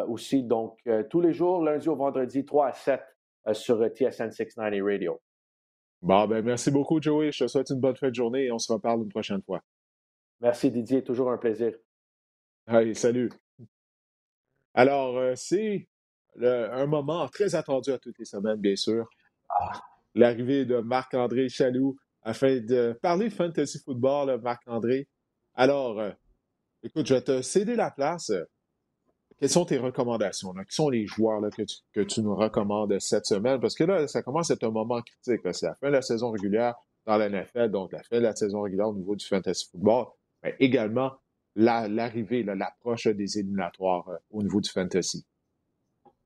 aussi. 0.08 0.42
Donc, 0.42 0.78
tous 1.10 1.20
les 1.20 1.32
jours, 1.32 1.62
lundi 1.62 1.88
au 1.88 1.96
vendredi, 1.96 2.44
3 2.44 2.66
à 2.68 2.72
7 2.72 3.00
sur 3.52 3.84
TSN 3.86 4.30
690 4.30 4.82
Radio. 4.82 5.20
Bon, 6.00 6.26
ben 6.26 6.44
merci 6.44 6.70
beaucoup, 6.70 7.00
Joey. 7.00 7.32
Je 7.32 7.44
te 7.44 7.48
souhaite 7.48 7.70
une 7.70 7.80
bonne 7.80 7.96
fin 7.96 8.08
de 8.08 8.14
journée 8.14 8.44
et 8.44 8.52
on 8.52 8.58
se 8.58 8.72
reparle 8.72 9.02
une 9.02 9.08
prochaine 9.08 9.42
fois. 9.42 9.62
Merci, 10.40 10.70
Didier. 10.70 11.04
Toujours 11.04 11.30
un 11.30 11.38
plaisir. 11.38 11.72
Allez, 12.66 12.94
salut. 12.94 13.30
Alors, 14.74 15.36
c'est 15.36 15.86
un 16.40 16.86
moment 16.86 17.28
très 17.28 17.54
attendu 17.54 17.92
à 17.92 17.98
toutes 17.98 18.18
les 18.18 18.24
semaines, 18.24 18.60
bien 18.60 18.76
sûr. 18.76 19.08
Ah 19.48 19.72
l'arrivée 20.14 20.64
de 20.64 20.78
Marc-André 20.78 21.48
Chaloux 21.48 21.96
afin 22.22 22.60
de 22.60 22.98
parler 23.02 23.30
fantasy 23.30 23.78
football, 23.84 24.40
Marc-André. 24.40 25.08
Alors, 25.54 25.98
euh, 25.98 26.12
écoute, 26.82 27.06
je 27.06 27.14
vais 27.14 27.22
te 27.22 27.42
céder 27.42 27.74
la 27.74 27.90
place. 27.90 28.30
Quelles 29.42 29.50
sont 29.50 29.64
tes 29.64 29.78
recommandations? 29.78 30.52
Là? 30.52 30.64
Qui 30.64 30.76
sont 30.76 30.88
les 30.88 31.04
joueurs 31.04 31.40
que, 31.92 32.00
tu, 32.02 32.22
nous 32.22 32.36
recommandes 32.36 32.96
cette 33.00 33.26
semaine? 33.26 33.58
Parce 33.58 33.74
que 33.74 33.82
là, 33.82 34.06
ça 34.06 34.22
commence 34.22 34.52
à 34.52 34.54
être 34.54 34.62
un 34.62 34.70
moment 34.70 35.02
critique. 35.02 35.40
C'est 35.52 35.66
la 35.66 35.74
fin 35.74 35.88
de 35.88 35.94
la 35.94 36.02
saison 36.02 36.30
régulière 36.30 36.76
dans 37.06 37.16
la 37.16 37.28
NFL, 37.28 37.72
donc 37.72 37.90
la 37.90 38.04
fin 38.04 38.18
de 38.18 38.22
la 38.22 38.36
saison 38.36 38.60
régulière 38.60 38.90
au 38.90 38.94
niveau 38.94 39.16
du 39.16 39.26
fantasy 39.26 39.68
football, 39.68 40.06
mais 40.44 40.54
également 40.60 41.14
l'arrivée, 41.56 42.44
l'approche 42.44 43.08
des 43.08 43.40
éliminatoires 43.40 44.08
euh, 44.10 44.16
au 44.30 44.44
niveau 44.44 44.60
du 44.60 44.70
fantasy. 44.70 45.26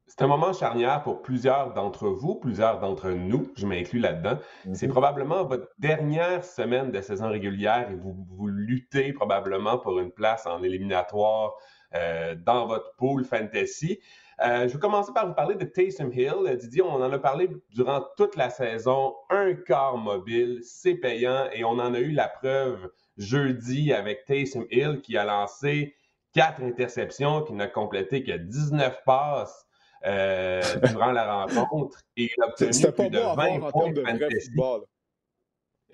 C'est 0.06 0.20
un 0.20 0.26
moment 0.26 0.52
charnière 0.52 1.02
pour 1.02 1.22
plusieurs 1.22 1.72
d'entre 1.72 2.08
vous, 2.08 2.34
plusieurs 2.34 2.80
d'entre 2.80 3.08
nous, 3.08 3.50
je 3.56 3.66
m'inclus 3.66 3.98
là-dedans. 3.98 4.38
C'est 4.74 4.88
mhm. 4.88 4.92
probablement 4.92 5.42
votre 5.46 5.68
dernière 5.78 6.44
semaine 6.44 6.92
de 6.92 7.00
saison 7.00 7.30
régulière 7.30 7.90
et 7.90 7.94
vous, 7.94 8.26
vous 8.28 8.48
luttez 8.48 9.14
probablement 9.14 9.78
pour 9.78 9.98
une 10.00 10.12
place 10.12 10.46
en 10.46 10.62
éliminatoire 10.62 11.54
dans 11.93 12.66
votre 12.66 12.95
pool 12.97 13.24
fantasy. 13.24 14.01
Euh, 14.43 14.68
je 14.68 14.74
vais 14.74 14.78
commencer 14.78 15.12
par 15.14 15.26
vous 15.26 15.34
parler 15.34 15.55
de 15.55 15.64
Taysom 15.64 16.12
Hill. 16.12 16.34
Euh, 16.47 16.57
Didier, 16.57 16.82
on 16.82 17.03
en 17.03 17.11
a 17.11 17.18
parlé 17.18 17.49
durant 17.70 18.05
toute 18.16 18.37
la 18.37 18.51
saison. 18.51 19.14
Un 19.30 19.55
quart 19.55 19.97
mobile, 19.97 20.61
c'est 20.62 20.95
payant 20.95 21.49
et 21.53 21.64
on 21.64 21.78
en 21.78 21.95
a 21.95 22.01
eu 22.01 22.11
la 22.11 22.28
preuve 22.28 22.91
jeudi 23.16 23.95
avec 23.95 24.26
Taysom 24.26 24.66
Hill 24.70 25.01
qui 25.03 25.16
a 25.16 25.24
lancé 25.24 25.95
quatre 26.34 26.62
interceptions, 26.62 27.45
qui 27.45 27.55
n'a 27.55 27.66
complété 27.66 28.22
que 28.22 28.32
19 28.32 29.05
passes 29.07 29.66
euh, 30.05 30.61
durant 30.91 31.12
la 31.12 31.47
rencontre 31.47 32.01
et 32.18 32.24
il 32.24 32.43
a 32.43 32.49
obtenu 32.49 32.93
plus 32.93 33.09
de 33.09 33.18
20 33.18 33.70
points 33.70 33.93
de 33.93 34.05
fantasy. 34.05 34.51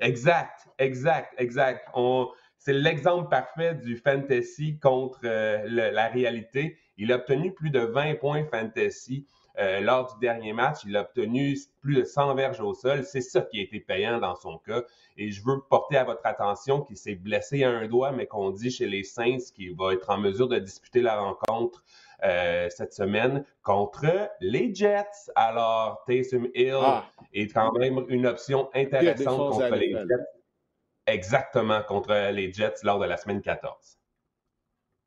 Exact, 0.01 0.67
exact, 0.79 1.33
exact. 1.39 1.89
C'est 2.65 2.73
l'exemple 2.73 3.29
parfait 3.29 3.75
du 3.75 3.97
fantasy 3.97 4.79
contre 4.79 5.19
euh, 5.25 5.65
la 5.67 6.07
réalité. 6.07 6.77
Il 6.97 7.11
a 7.11 7.17
obtenu 7.17 7.53
plus 7.53 7.71
de 7.71 7.81
20 7.81 8.21
points 8.21 8.45
fantasy 8.45 9.27
euh, 9.59 9.81
lors 9.81 10.15
du 10.15 10.21
dernier 10.21 10.53
match. 10.53 10.79
Il 10.87 10.97
a 10.97 11.01
obtenu 11.01 11.59
plus 11.81 11.97
de 11.97 12.05
100 12.05 12.37
verges 12.37 12.61
au 12.61 12.73
sol. 12.73 13.03
C'est 13.03 13.21
ça 13.21 13.41
qui 13.41 13.59
a 13.59 13.63
été 13.63 13.81
payant 13.81 14.21
dans 14.21 14.37
son 14.37 14.59
cas. 14.59 14.85
Et 15.17 15.33
je 15.33 15.43
veux 15.45 15.61
porter 15.69 15.97
à 15.97 16.05
votre 16.05 16.25
attention 16.25 16.83
qu'il 16.83 16.97
s'est 16.97 17.17
blessé 17.17 17.65
à 17.65 17.71
un 17.71 17.89
doigt, 17.89 18.13
mais 18.13 18.27
qu'on 18.27 18.51
dit 18.51 18.71
chez 18.71 18.87
les 18.87 19.03
Saints 19.03 19.51
qu'il 19.57 19.75
va 19.75 19.93
être 19.93 20.09
en 20.11 20.19
mesure 20.19 20.47
de 20.47 20.61
disputer 20.61 21.03
la 21.03 21.19
rencontre 21.19 21.83
euh, 22.23 22.69
cette 22.71 22.93
semaine 22.93 23.45
contre 23.65 24.07
les 24.41 24.73
Jets. 24.73 25.33
Alors, 25.35 26.05
Taysom 26.07 26.47
Hill 26.55 26.79
ah. 26.81 27.07
est 27.35 27.53
quand 27.53 27.73
même 27.73 28.05
une 28.09 28.25
option 28.29 28.71
intéressante 28.73 29.51
contre 29.51 29.75
les 29.75 29.91
Jets. 29.91 30.42
Exactement, 31.07 31.83
contre 31.83 32.31
les 32.31 32.53
Jets 32.53 32.83
lors 32.85 33.01
de 33.01 33.07
la 33.07 33.17
semaine 33.17 33.41
14. 33.41 33.99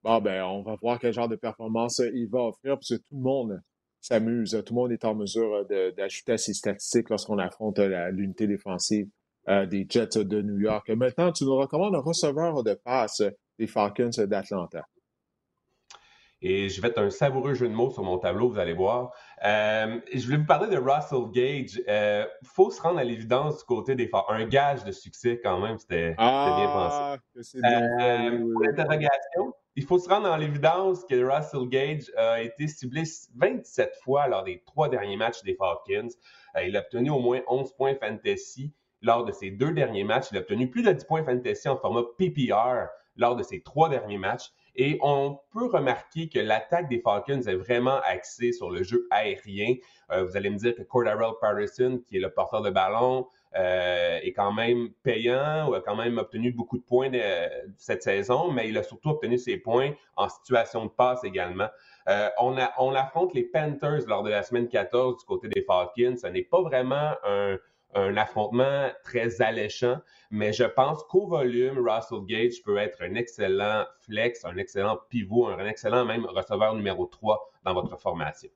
Bon, 0.04 0.20
ben, 0.22 0.44
on 0.44 0.62
va 0.62 0.76
voir 0.76 1.00
quel 1.00 1.14
genre 1.14 1.28
de 1.28 1.36
performance 1.36 2.00
il 2.14 2.28
va 2.30 2.44
offrir, 2.44 2.76
parce 2.76 2.90
que 2.90 2.96
tout 2.96 3.16
le 3.16 3.22
monde 3.22 3.62
s'amuse. 4.02 4.62
Tout 4.66 4.74
le 4.74 4.80
monde 4.82 4.92
est 4.92 5.06
en 5.06 5.16
mesure 5.16 5.66
d'ajouter 5.66 6.34
à 6.34 6.38
ses 6.38 6.54
statistiques 6.54 7.10
lorsqu'on 7.10 7.40
affronte 7.40 7.80
l'unité 7.80 8.46
défensive 8.48 9.08
euh, 9.48 9.66
des 9.66 9.86
Jets 9.90 10.24
de 10.24 10.42
New 10.42 10.60
York. 10.60 10.90
Maintenant, 10.90 11.32
tu 11.32 11.44
nous 11.46 11.56
recommandes 11.56 11.96
un 11.96 12.02
receveur 12.02 12.64
de 12.64 12.74
passe 12.74 13.24
des 13.58 13.68
Falcons 13.68 14.10
d'Atlanta. 14.18 14.86
Et 16.48 16.70
je 16.70 16.80
vais 16.80 16.90
être 16.90 17.00
un 17.00 17.10
savoureux 17.10 17.56
jeu 17.56 17.68
de 17.68 17.74
mots 17.74 17.90
sur 17.90 18.04
mon 18.04 18.20
tableau, 18.20 18.48
vous 18.48 18.60
allez 18.60 18.74
voir. 18.74 19.12
Euh, 19.44 20.00
je 20.14 20.24
voulais 20.26 20.38
vous 20.38 20.46
parler 20.46 20.70
de 20.70 20.78
Russell 20.78 21.32
Gage. 21.32 21.78
Il 21.78 21.84
euh, 21.90 22.26
faut 22.44 22.70
se 22.70 22.80
rendre 22.80 23.00
à 23.00 23.04
l'évidence 23.04 23.58
du 23.58 23.64
côté 23.64 23.96
des 23.96 24.08
forts. 24.08 24.32
Un 24.32 24.46
gage 24.46 24.84
de 24.84 24.92
succès 24.92 25.42
quand 25.44 25.60
même, 25.60 25.80
c'était 25.80 26.14
bien 26.14 26.68
pensé. 26.68 26.98
Ah, 27.00 27.18
euh, 27.66 28.52
pour 28.54 28.62
l'interrogation, 28.62 29.56
il 29.76 29.86
faut 29.86 29.98
se 29.98 30.08
rendre 30.08 30.28
à 30.28 30.38
l'évidence 30.38 31.04
que 31.06 31.16
Russell 31.16 31.68
Gage 31.68 32.12
a 32.16 32.40
été 32.44 32.68
ciblé 32.68 33.06
27 33.38 33.96
fois 34.04 34.28
lors 34.28 34.44
des 34.44 34.62
trois 34.68 34.88
derniers 34.88 35.18
matchs 35.18 35.42
des 35.42 35.56
Falcons. 35.56 36.14
il 36.64 36.78
a 36.78 36.82
obtenu 36.82 37.10
au 37.10 37.20
moins 37.20 37.42
11 37.48 37.74
points 37.74 37.96
fantasy 37.96 38.72
lors 39.02 39.26
de 39.26 39.32
ses 39.32 39.50
deux 39.50 39.72
derniers 39.72 40.04
matchs. 40.04 40.28
Il 40.30 40.38
a 40.38 40.42
obtenu 40.42 40.70
plus 40.70 40.84
de 40.84 40.92
10 40.92 41.06
points 41.06 41.24
fantasy 41.24 41.68
en 41.70 41.78
format 41.78 42.04
PPR 42.20 42.86
lors 43.16 43.36
de 43.36 43.42
ses 43.42 43.64
trois 43.64 43.90
derniers 43.90 44.20
matchs. 44.20 44.52
Et 44.76 44.98
on 45.02 45.40
peut 45.52 45.68
remarquer 45.68 46.28
que 46.28 46.40
l'attaque 46.40 46.90
des 46.90 47.00
Falcons 47.00 47.42
est 47.42 47.56
vraiment 47.56 48.00
axée 48.04 48.52
sur 48.52 48.70
le 48.70 48.84
jeu 48.84 49.08
aérien. 49.10 49.76
Euh, 50.12 50.26
vous 50.26 50.36
allez 50.36 50.50
me 50.50 50.58
dire 50.58 50.76
que 50.76 50.82
Cordarrelle 50.82 51.34
Patterson, 51.40 52.02
qui 52.08 52.18
est 52.18 52.20
le 52.20 52.30
porteur 52.30 52.62
de 52.62 52.70
ballon, 52.70 53.28
euh, 53.56 54.20
est 54.22 54.34
quand 54.34 54.52
même 54.52 54.90
payant 55.04 55.70
ou 55.70 55.76
a 55.76 55.82
quand 55.82 55.96
même 55.96 56.18
obtenu 56.18 56.52
beaucoup 56.52 56.78
de 56.78 56.84
points 56.84 57.10
cette 57.78 58.04
saison, 58.04 58.52
mais 58.52 58.68
il 58.68 58.78
a 58.78 58.84
surtout 58.84 59.12
obtenu 59.12 59.38
ses 59.38 59.58
points 59.58 59.92
en 60.18 60.28
situation 60.28 60.86
de 60.86 60.90
passe 60.90 61.24
également. 61.24 61.70
Euh, 62.10 62.30
on, 62.40 62.58
a, 62.58 62.74
on 62.78 62.94
affronte 62.94 63.34
les 63.34 63.44
Panthers 63.44 64.08
lors 64.08 64.24
de 64.24 64.30
la 64.30 64.44
semaine 64.44 64.68
14 64.68 65.20
du 65.20 65.26
côté 65.26 65.48
des 65.48 65.62
Falcons. 65.62 66.18
Ce 66.22 66.28
n'est 66.28 66.44
pas 66.44 66.62
vraiment 66.62 67.14
un, 67.24 67.58
un 67.94 68.18
affrontement 68.18 68.90
très 69.04 69.42
alléchant, 69.42 70.00
mais 70.32 70.52
je 70.52 70.66
pense 70.66 71.04
qu'au 71.04 71.28
volume, 71.28 71.78
Russell 71.78 72.26
Gage 72.26 72.62
peut 72.64 72.78
être 72.78 73.02
un 73.02 73.16
excellent 73.16 73.86
flex, 74.02 74.44
un 74.44 74.58
excellent 74.58 74.98
pivot, 75.10 75.48
un 75.48 75.66
excellent 75.66 76.06
même 76.06 76.26
receveur 76.26 76.76
numéro 76.76 77.06
3 77.06 77.52
dans 77.64 77.74
votre 77.74 77.98
formation. 78.00 78.50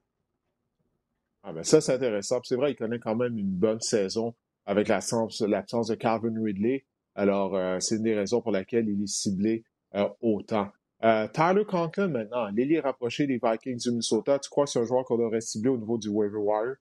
Ah 1.43 1.53
ben 1.53 1.63
ça, 1.63 1.79
c'est 1.79 1.93
intéressant. 1.93 2.39
C'est 2.43 2.55
vrai, 2.55 2.71
il 2.71 2.75
connaît 2.75 2.99
quand 2.99 3.15
même 3.15 3.37
une 3.37 3.51
bonne 3.51 3.79
saison 3.79 4.35
avec 4.65 4.87
l'absence 4.87 5.39
de 5.39 5.95
Calvin 5.95 6.43
Ridley. 6.43 6.85
Alors, 7.15 7.55
euh, 7.55 7.79
c'est 7.79 7.95
une 7.95 8.03
des 8.03 8.15
raisons 8.15 8.41
pour 8.41 8.51
laquelle 8.51 8.87
il 8.87 9.03
est 9.03 9.07
ciblé 9.07 9.63
euh, 9.95 10.07
autant. 10.21 10.69
Euh, 11.03 11.27
Tyler 11.29 11.65
Conklin, 11.65 12.09
maintenant, 12.09 12.49
l'ailier 12.49 12.79
rapproché 12.79 13.25
des 13.25 13.39
Vikings 13.41 13.79
du 13.79 13.89
Minnesota, 13.91 14.37
tu 14.37 14.49
crois 14.49 14.65
que 14.65 14.71
c'est 14.71 14.79
un 14.79 14.85
joueur 14.85 15.05
qu'on 15.05 15.19
aurait 15.19 15.41
ciblé 15.41 15.69
au 15.69 15.77
niveau 15.77 15.97
du 15.97 16.09
waiver 16.09 16.37
wire? 16.37 16.75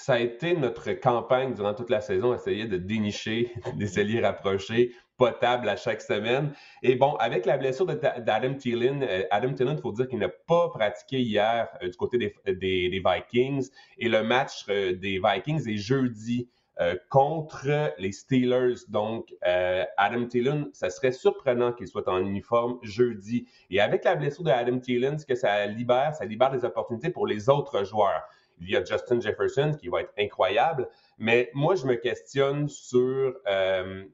Ça 0.00 0.14
a 0.14 0.18
été 0.18 0.54
notre 0.54 0.92
campagne 0.92 1.52
durant 1.52 1.74
toute 1.74 1.90
la 1.90 2.00
saison, 2.00 2.34
essayer 2.34 2.66
de 2.66 2.78
dénicher 2.78 3.52
des 3.76 4.00
ailiers 4.00 4.22
rapprochés 4.22 4.94
potables 5.18 5.68
à 5.68 5.76
chaque 5.76 6.00
semaine. 6.00 6.54
Et 6.82 6.96
bon, 6.96 7.16
avec 7.16 7.44
la 7.44 7.58
blessure 7.58 7.84
d'Adam 7.84 8.54
Thielen, 8.54 9.06
Adam 9.30 9.52
Thielen, 9.52 9.76
il 9.76 9.82
faut 9.82 9.92
dire 9.92 10.08
qu'il 10.08 10.18
n'a 10.18 10.30
pas 10.30 10.70
pratiqué 10.70 11.20
hier 11.20 11.68
du 11.82 11.94
côté 11.98 12.16
des, 12.46 13.02
Vikings. 13.04 13.68
Et 13.98 14.08
le 14.08 14.22
match 14.22 14.66
des 14.66 15.20
Vikings 15.22 15.68
est 15.68 15.76
jeudi. 15.76 16.48
Euh, 16.80 16.96
contre 17.10 17.92
les 17.98 18.12
Steelers. 18.12 18.86
Donc, 18.88 19.34
euh, 19.46 19.84
Adam 19.98 20.24
Thielen, 20.24 20.70
ça 20.72 20.88
serait 20.88 21.12
surprenant 21.12 21.74
qu'il 21.74 21.86
soit 21.86 22.08
en 22.08 22.20
uniforme 22.20 22.78
jeudi. 22.82 23.46
Et 23.68 23.82
avec 23.82 24.02
la 24.04 24.14
blessure 24.14 24.44
de 24.44 24.50
Adam 24.50 24.78
Thielen, 24.78 25.18
ce 25.18 25.26
que 25.26 25.34
ça 25.34 25.66
libère, 25.66 26.14
ça 26.14 26.24
libère 26.24 26.50
des 26.50 26.64
opportunités 26.64 27.10
pour 27.10 27.26
les 27.26 27.50
autres 27.50 27.84
joueurs. 27.84 28.22
Il 28.60 28.70
y 28.70 28.76
a 28.76 28.84
Justin 28.84 29.20
Jefferson 29.20 29.72
qui 29.78 29.88
va 29.88 30.02
être 30.02 30.12
incroyable, 30.18 30.88
mais 31.18 31.50
moi, 31.54 31.74
je 31.74 31.86
me 31.86 31.94
questionne 31.94 32.68
sur 32.68 33.34
euh, 33.48 34.04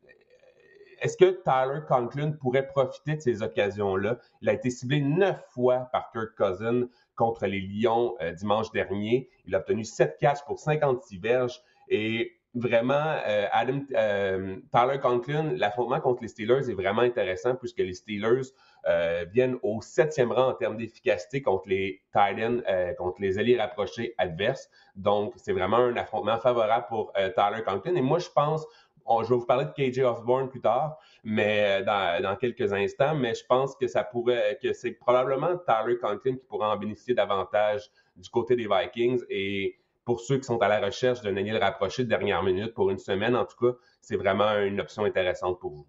est-ce 1.01 1.17
que 1.17 1.43
Tyler 1.43 1.81
Conklin 1.87 2.33
pourrait 2.33 2.67
profiter 2.67 3.17
de 3.17 3.21
ces 3.21 3.43
occasions-là? 3.43 4.19
Il 4.41 4.49
a 4.49 4.53
été 4.53 4.71
ciblé 4.71 5.01
neuf 5.01 5.41
fois 5.51 5.89
par 5.93 6.11
Kirk 6.11 6.35
Cousin 6.37 6.89
contre 7.17 7.47
les 7.47 7.61
Lions 7.61 8.17
dimanche 8.39 8.71
dernier. 8.73 9.29
Il 9.47 9.55
a 9.55 9.59
obtenu 9.59 9.85
sept 9.85 10.17
catches 10.19 10.45
pour 10.47 10.59
56 10.59 11.19
verges. 11.19 11.61
Et 11.89 12.33
vraiment, 12.57 13.17
euh, 13.27 13.47
Adam, 13.53 13.81
euh, 13.95 14.57
Tyler 14.73 14.99
Conklin, 15.01 15.53
l'affrontement 15.57 16.01
contre 16.01 16.23
les 16.23 16.29
Steelers 16.29 16.71
est 16.71 16.75
vraiment 16.75 17.03
intéressant 17.03 17.55
puisque 17.55 17.79
les 17.79 17.93
Steelers 17.93 18.49
euh, 18.87 19.27
viennent 19.31 19.59
au 19.63 19.83
septième 19.83 20.33
rang 20.33 20.49
en 20.49 20.55
termes 20.55 20.79
d'efficacité 20.79 21.43
contre 21.43 21.69
les 21.69 22.03
Titans, 22.13 22.63
contre 22.97 23.21
les 23.21 23.39
alliés 23.39 23.59
rapprochés 23.59 24.15
adverses. 24.17 24.71
Donc, 24.97 25.35
c'est 25.37 25.53
vraiment 25.53 25.77
un 25.77 25.97
affrontement 25.97 26.39
favorable 26.39 26.87
pour 26.89 27.13
Tyler 27.13 27.63
Conklin. 27.67 27.95
Et 27.95 28.01
moi, 28.01 28.19
je 28.19 28.29
pense, 28.35 28.65
je 29.07 29.29
vais 29.29 29.37
vous 29.37 29.47
parler 29.47 29.67
de 29.67 29.73
KJ 29.73 30.01
Osborne 30.01 30.49
plus 30.49 30.61
tard, 30.61 30.99
mais 31.25 31.83
dans, 31.83 32.23
dans, 32.23 32.37
quelques 32.37 32.73
instants, 32.73 33.15
mais 33.15 33.35
je 33.35 33.45
pense 33.45 33.77
que 33.77 33.87
ça 33.87 34.03
pourrait, 34.03 34.59
que 34.63 34.73
c'est 34.73 34.93
probablement 34.93 35.59
Tyler 35.59 35.99
Conklin 35.99 36.37
qui 36.37 36.47
pourra 36.47 36.75
en 36.75 36.77
bénéficier 36.77 37.15
davantage 37.15 37.91
du 38.17 38.31
côté 38.31 38.57
des 38.57 38.67
Vikings 38.67 39.23
et 39.29 39.77
pour 40.07 40.21
ceux 40.21 40.39
qui 40.39 40.45
sont 40.45 40.59
à 40.59 40.69
la 40.69 40.81
recherche 40.81 41.21
d'un 41.21 41.35
ailier 41.35 41.59
rapproché 41.59 42.05
de 42.05 42.09
dernière 42.09 42.43
minute 42.43 42.73
pour 42.73 42.91
une 42.91 42.99
semaine, 42.99 43.37
en 43.37 43.45
tout 43.45 43.57
cas, 43.57 43.77
c'est 44.01 44.17
vraiment 44.17 44.57
une 44.61 44.81
option 44.81 45.05
intéressante 45.05 45.59
pour 45.61 45.73
vous. 45.73 45.87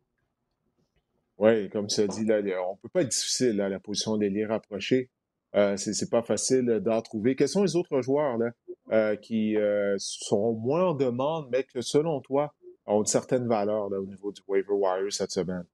Oui, 1.38 1.70
comme 1.70 1.88
ça 1.88 2.08
dit, 2.08 2.26
là, 2.26 2.42
on 2.68 2.74
ne 2.74 2.78
peut 2.82 2.90
pas 2.90 3.04
être 3.04 3.12
difficile 3.12 3.62
à 3.62 3.70
la 3.70 3.80
position 3.80 4.18
d'ailier 4.18 4.48
rapproché. 4.48 5.12
Euh, 5.56 5.78
c'est 5.78 6.10
pas 6.10 6.24
facile 6.24 6.66
d'en 6.84 7.02
trouver. 7.02 7.36
Quels 7.36 7.48
sont 7.48 7.62
les 7.62 7.76
autres 7.76 8.02
joueurs 8.02 8.38
là, 8.40 8.50
euh, 8.92 9.16
qui 9.16 9.56
euh, 9.56 9.96
sont 10.00 10.54
moins 10.54 10.90
en 10.90 10.94
demande, 10.96 11.48
mais 11.52 11.64
que 11.64 11.82
selon 11.82 12.20
toi 12.20 12.54
ont 12.88 13.02
une 13.02 13.06
certaine 13.06 13.48
valeur 13.48 13.92
au 13.92 14.06
niveau 14.06 14.32
du 14.32 14.42
waiver 14.48 14.74
wire 14.74 15.14
cette 15.14 15.32
semaine? 15.32 15.66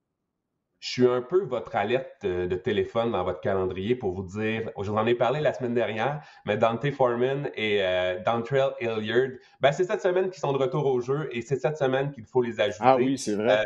Je 0.84 0.90
suis 0.90 1.06
un 1.06 1.22
peu 1.22 1.42
votre 1.44 1.76
alerte 1.76 2.26
de 2.26 2.56
téléphone 2.56 3.12
dans 3.12 3.24
votre 3.24 3.40
calendrier 3.40 3.94
pour 3.94 4.12
vous 4.12 4.22
dire, 4.22 4.70
je 4.78 4.90
vous 4.90 4.98
en 4.98 5.06
ai 5.06 5.14
parlé 5.14 5.40
la 5.40 5.54
semaine 5.54 5.72
dernière, 5.72 6.20
mais 6.44 6.58
Dante 6.58 6.90
Foreman 6.90 7.50
et 7.54 7.78
euh, 7.82 8.22
Dontrell 8.22 8.74
Hilliard, 8.82 9.30
ben 9.62 9.72
c'est 9.72 9.84
cette 9.84 10.02
semaine 10.02 10.28
qu'ils 10.28 10.40
sont 10.40 10.52
de 10.52 10.58
retour 10.58 10.84
au 10.84 11.00
jeu 11.00 11.30
et 11.32 11.40
c'est 11.40 11.56
cette 11.56 11.78
semaine 11.78 12.10
qu'il 12.10 12.26
faut 12.26 12.42
les 12.42 12.60
ajouter. 12.60 12.84
Ah 12.84 12.96
oui, 12.96 13.16
c'est 13.16 13.34
vrai. 13.34 13.60
Euh, 13.60 13.62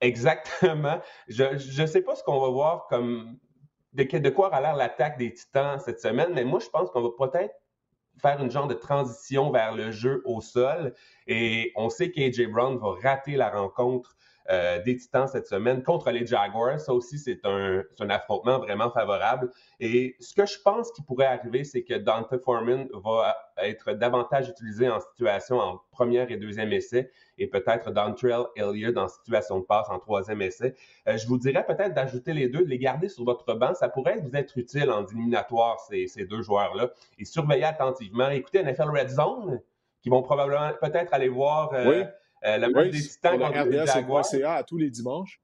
exactement. 0.00 1.00
Je 1.26 1.82
ne 1.82 1.86
sais 1.86 2.02
pas 2.02 2.14
ce 2.14 2.22
qu'on 2.22 2.38
va 2.38 2.48
voir 2.48 2.86
comme 2.86 3.36
de, 3.92 4.04
de 4.04 4.30
quoi 4.30 4.54
a 4.54 4.60
l'air 4.60 4.76
l'attaque 4.76 5.18
des 5.18 5.34
Titans 5.34 5.80
cette 5.80 5.98
semaine, 5.98 6.30
mais 6.32 6.44
moi 6.44 6.60
je 6.60 6.68
pense 6.68 6.92
qu'on 6.92 7.02
va 7.02 7.28
peut-être 7.28 7.56
faire 8.22 8.40
une 8.40 8.52
genre 8.52 8.68
de 8.68 8.74
transition 8.74 9.50
vers 9.50 9.74
le 9.74 9.90
jeu 9.90 10.22
au 10.26 10.40
sol. 10.40 10.94
Et 11.26 11.72
on 11.74 11.88
sait 11.90 12.12
qu'AJ 12.12 12.46
Brown 12.46 12.78
va 12.78 12.94
rater 13.02 13.34
la 13.34 13.50
rencontre 13.50 14.16
euh, 14.50 14.82
des 14.82 14.96
Titans 14.96 15.26
cette 15.26 15.46
semaine 15.46 15.82
contre 15.82 16.10
les 16.10 16.26
Jaguars. 16.26 16.78
Ça 16.78 16.92
aussi, 16.92 17.18
c'est 17.18 17.44
un, 17.44 17.82
un, 18.00 18.10
affrontement 18.10 18.58
vraiment 18.58 18.90
favorable. 18.90 19.50
Et 19.80 20.16
ce 20.20 20.34
que 20.34 20.44
je 20.44 20.58
pense 20.62 20.92
qui 20.92 21.02
pourrait 21.02 21.26
arriver, 21.26 21.64
c'est 21.64 21.82
que 21.82 21.94
Dante 21.94 22.36
Foreman 22.42 22.88
va 22.92 23.36
être 23.58 23.92
davantage 23.92 24.48
utilisé 24.48 24.88
en 24.88 25.00
situation 25.00 25.58
en 25.58 25.80
première 25.90 26.30
et 26.30 26.36
deuxième 26.36 26.72
essai 26.72 27.10
et 27.38 27.46
peut-être 27.46 27.90
Dontrell 27.90 28.44
Elliott 28.56 28.96
en 28.96 29.08
situation 29.08 29.60
de 29.60 29.64
passe 29.64 29.88
en 29.90 29.98
troisième 29.98 30.42
essai. 30.42 30.74
Euh, 31.08 31.16
je 31.16 31.26
vous 31.26 31.38
dirais 31.38 31.64
peut-être 31.64 31.94
d'ajouter 31.94 32.32
les 32.32 32.48
deux, 32.48 32.64
de 32.64 32.68
les 32.68 32.78
garder 32.78 33.08
sur 33.08 33.24
votre 33.24 33.54
banc. 33.54 33.74
Ça 33.74 33.88
pourrait 33.88 34.18
vous 34.18 34.36
être 34.36 34.56
utile 34.56 34.90
en 34.90 35.06
éliminatoire, 35.06 35.80
ces, 35.80 36.06
ces 36.06 36.24
deux 36.24 36.42
joueurs-là. 36.42 36.90
Et 37.18 37.24
surveiller 37.24 37.64
attentivement. 37.64 38.28
Écoutez 38.30 38.62
NFL 38.62 38.90
Red 38.90 39.08
Zone, 39.08 39.60
qui 40.02 40.10
vont 40.10 40.22
probablement 40.22 40.70
peut-être 40.80 41.12
aller 41.14 41.28
voir 41.28 41.72
euh. 41.72 42.04
Euh, 42.44 42.58
le 42.58 42.68
match 42.70 42.90
des 42.90 43.00
Titans 43.00 43.38
contre 43.38 43.64
les 43.68 43.86
Jaguars. 43.86 44.24
à 44.46 44.62
tous 44.62 44.76
les 44.76 44.90
dimanches. 44.90 45.40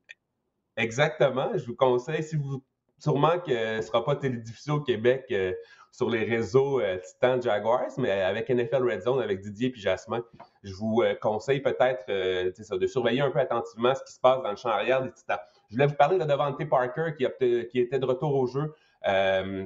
Exactement. 0.76 1.50
Je 1.56 1.66
vous 1.66 1.76
conseille, 1.76 2.22
si 2.22 2.36
vous 2.36 2.62
sûrement 2.98 3.38
que 3.38 3.50
ce 3.50 3.76
ne 3.76 3.80
sera 3.80 4.04
pas 4.04 4.16
télédiffusé 4.16 4.70
au 4.70 4.80
Québec 4.80 5.24
euh, 5.30 5.54
sur 5.90 6.10
les 6.10 6.22
réseaux 6.22 6.80
euh, 6.80 6.98
Titans 6.98 7.40
Jaguars, 7.40 7.90
mais 7.96 8.10
avec 8.10 8.50
NFL 8.50 8.82
Red 8.84 9.00
Zone, 9.00 9.22
avec 9.22 9.40
Didier 9.40 9.72
et 9.74 9.80
Jasmin, 9.80 10.22
je 10.62 10.74
vous 10.74 11.02
conseille 11.22 11.60
peut-être 11.60 12.06
de 12.08 12.86
surveiller 12.86 13.22
un 13.22 13.30
peu 13.30 13.38
attentivement 13.38 13.94
ce 13.94 14.04
qui 14.04 14.12
se 14.12 14.20
passe 14.20 14.42
dans 14.42 14.50
le 14.50 14.56
champ 14.56 14.68
arrière 14.68 15.02
des 15.02 15.12
Titans. 15.12 15.38
Je 15.70 15.76
voulais 15.76 15.86
vous 15.86 15.94
parler 15.94 16.18
de 16.18 16.24
Devante 16.24 16.62
Parker 16.68 17.14
qui, 17.16 17.26
qui 17.70 17.78
était 17.80 17.98
de 17.98 18.04
retour 18.04 18.34
au 18.34 18.46
jeu 18.46 18.74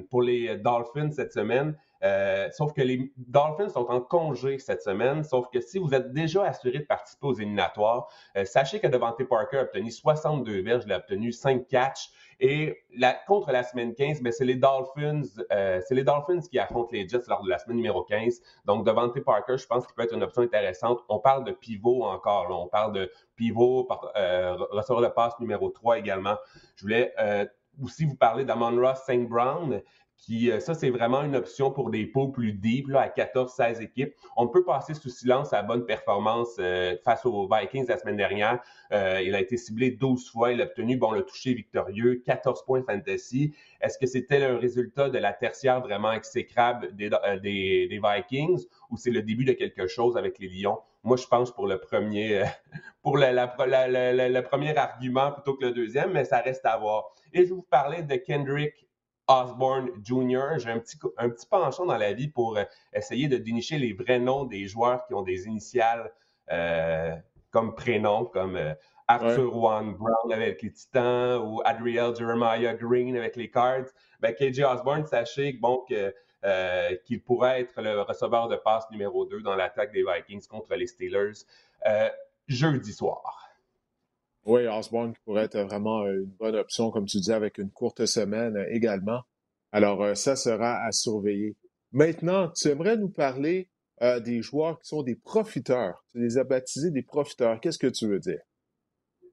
pour 0.09 0.21
les 0.21 0.55
Dolphins 0.57 1.11
cette 1.11 1.33
semaine. 1.33 1.75
Euh, 2.05 2.49
sauf 2.51 2.73
que 2.73 2.81
les 2.81 3.11
Dolphins 3.17 3.69
sont 3.69 3.87
en 3.89 3.99
congé 3.99 4.59
cette 4.59 4.81
semaine. 4.81 5.23
Sauf 5.23 5.49
que 5.51 5.59
si 5.59 5.79
vous 5.79 5.93
êtes 5.93 6.13
déjà 6.13 6.43
assuré 6.43 6.79
de 6.79 6.85
participer 6.85 7.25
aux 7.25 7.33
éliminatoires, 7.33 8.07
euh, 8.37 8.45
sachez 8.45 8.79
que 8.79 8.87
Devante 8.87 9.23
Parker 9.23 9.57
a 9.57 9.61
obtenu 9.63 9.89
62 9.89 10.61
verges, 10.61 10.83
il 10.85 10.93
a 10.93 10.97
obtenu 10.97 11.31
5 11.31 11.67
catchs. 11.67 12.11
Et 12.41 12.83
contre 13.27 13.51
la 13.51 13.63
semaine 13.63 13.95
15, 13.95 14.17
mais 14.17 14.25
ben, 14.25 14.33
c'est 14.33 14.43
les 14.43 14.55
Dolphins, 14.55 15.21
euh, 15.53 15.79
c'est 15.87 15.95
les 15.95 16.03
Dolphins 16.03 16.41
qui 16.41 16.59
affrontent 16.59 16.89
les 16.91 17.07
Jets 17.07 17.23
lors 17.29 17.41
de 17.41 17.49
la 17.49 17.57
semaine 17.57 17.77
numéro 17.77 18.03
15. 18.03 18.41
Donc, 18.65 18.85
Devante 18.85 19.17
Parker, 19.21 19.57
je 19.57 19.65
pense 19.65 19.85
qu'il 19.87 19.95
peut 19.95 20.03
être 20.03 20.13
une 20.13 20.23
option 20.23 20.41
intéressante. 20.41 20.99
On 21.07 21.19
parle 21.19 21.45
de 21.45 21.53
pivot 21.53 22.03
encore, 22.03 22.47
on 22.51 22.67
parle 22.67 22.91
de 22.91 23.11
pivot, 23.37 23.87
recevoir 24.71 25.01
de 25.01 25.07
passe 25.07 25.39
numéro 25.39 25.69
3 25.69 25.97
également. 25.99 26.35
Je 26.75 26.81
voulais 26.81 27.13
aussi 27.81 28.05
vous 28.05 28.15
parler 28.15 28.43
d'Amon 28.43 28.75
Ross 28.81 28.99
St. 29.05 29.27
Brown, 29.27 29.81
qui, 30.25 30.51
euh, 30.51 30.59
ça, 30.59 30.73
c'est 30.73 30.89
vraiment 30.89 31.21
une 31.21 31.35
option 31.35 31.69
pour 31.69 31.91
des 31.91 32.07
pots 32.07 32.29
plus 32.29 32.51
deep, 32.51 32.87
là, 32.87 33.01
à 33.01 33.09
14-16 33.09 33.81
équipes. 33.81 34.15
On 34.35 34.47
peut 34.47 34.63
passer 34.63 34.95
sous 34.95 35.09
silence 35.09 35.49
sa 35.49 35.61
bonne 35.61 35.85
performance 35.85 36.55
euh, 36.59 36.95
face 37.03 37.25
aux 37.25 37.47
Vikings 37.47 37.85
la 37.87 37.97
semaine 37.97 38.17
dernière. 38.17 38.59
Euh, 38.91 39.21
il 39.23 39.35
a 39.35 39.39
été 39.39 39.55
ciblé 39.55 39.91
12 39.91 40.31
fois. 40.31 40.51
Il 40.51 40.61
a 40.61 40.65
obtenu, 40.65 40.97
bon, 40.97 41.11
le 41.11 41.21
toucher 41.23 41.53
victorieux, 41.53 42.23
14 42.25 42.65
points 42.65 42.81
fantasy. 42.83 43.53
Est-ce 43.81 43.99
que 43.99 44.07
c'était 44.07 44.43
un 44.43 44.57
résultat 44.57 45.09
de 45.09 45.19
la 45.19 45.31
tertiaire 45.31 45.79
vraiment 45.81 46.11
exécrable 46.11 46.95
des, 46.95 47.09
des, 47.41 48.01
Vikings 48.03 48.65
ou 48.89 48.97
c'est 48.97 49.11
le 49.11 49.21
début 49.21 49.45
de 49.45 49.53
quelque 49.53 49.85
chose 49.85 50.17
avec 50.17 50.39
les 50.39 50.47
Lions? 50.47 50.79
Moi, 51.03 51.17
je 51.17 51.27
pense 51.27 51.51
pour 51.51 51.67
le 51.67 51.77
premier, 51.77 52.43
pour 53.03 53.17
le, 53.17 53.27
le 53.27 54.41
premier 54.41 54.75
argument 54.75 55.31
plutôt 55.33 55.53
que 55.53 55.65
le 55.65 55.71
deuxième, 55.71 56.13
mais 56.13 56.25
ça 56.25 56.39
reste 56.39 56.65
à 56.65 56.77
voir. 56.77 57.11
Et 57.31 57.45
je 57.45 57.53
vous 57.53 57.61
parler 57.61 58.01
de 58.01 58.15
Kendrick 58.15 58.85
Osborne 59.27 59.89
Jr. 60.03 60.57
J'ai 60.57 60.69
un 60.69 60.79
petit, 60.79 60.97
un 61.17 61.29
petit 61.29 61.47
penchant 61.47 61.85
dans 61.85 61.97
la 61.97 62.13
vie 62.13 62.27
pour 62.27 62.57
euh, 62.57 62.63
essayer 62.93 63.27
de 63.27 63.37
dénicher 63.37 63.77
les 63.77 63.93
vrais 63.93 64.19
noms 64.19 64.45
des 64.45 64.67
joueurs 64.67 65.05
qui 65.05 65.13
ont 65.13 65.21
des 65.21 65.45
initiales 65.47 66.11
euh, 66.51 67.15
comme 67.51 67.73
prénom, 67.75 68.25
comme 68.25 68.59
Arthur 69.07 69.55
One 69.55 69.93
Brown 69.93 70.33
avec 70.33 70.61
les 70.61 70.71
Titans 70.71 71.41
ou 71.41 71.61
Adriel 71.63 72.15
Jeremiah 72.15 72.73
Green 72.73 73.15
avec 73.15 73.35
les 73.35 73.49
Cards. 73.49 73.85
Ben, 74.19 74.33
KJ 74.33 74.61
Osborne, 74.61 75.05
sachez 75.05 75.53
bon, 75.53 75.85
qu'il 75.85 77.23
pourrait 77.23 77.61
être 77.61 77.81
le 77.81 78.01
receveur 78.01 78.49
de 78.49 78.57
passe 78.57 78.89
numéro 78.91 79.25
2 79.25 79.41
dans 79.41 79.55
l'attaque 79.55 79.93
des 79.93 80.03
Vikings 80.03 80.45
contre 80.47 80.75
les 80.75 80.87
Steelers 80.87 81.45
jeudi 82.47 82.93
soir. 82.93 83.44
Oui, 84.45 84.67
Osborne 84.67 85.13
pourrait 85.25 85.45
être 85.45 85.59
vraiment 85.59 86.05
une 86.05 86.25
bonne 86.25 86.55
option, 86.55 86.91
comme 86.91 87.05
tu 87.05 87.17
dis, 87.17 87.31
avec 87.31 87.57
une 87.57 87.71
courte 87.71 88.05
semaine 88.05 88.63
également. 88.69 89.21
Alors, 89.71 90.15
ça 90.15 90.35
sera 90.35 90.83
à 90.85 90.91
surveiller. 90.91 91.55
Maintenant, 91.91 92.49
tu 92.49 92.67
aimerais 92.69 92.97
nous 92.97 93.09
parler 93.09 93.69
euh, 94.01 94.19
des 94.19 94.41
joueurs 94.41 94.79
qui 94.79 94.89
sont 94.89 95.03
des 95.03 95.15
profiteurs. 95.15 96.03
Tu 96.11 96.19
les 96.19 96.37
as 96.37 96.43
baptisés 96.43 96.91
des 96.91 97.01
profiteurs. 97.01 97.59
Qu'est-ce 97.61 97.79
que 97.79 97.87
tu 97.87 98.07
veux 98.07 98.19
dire? 98.19 98.41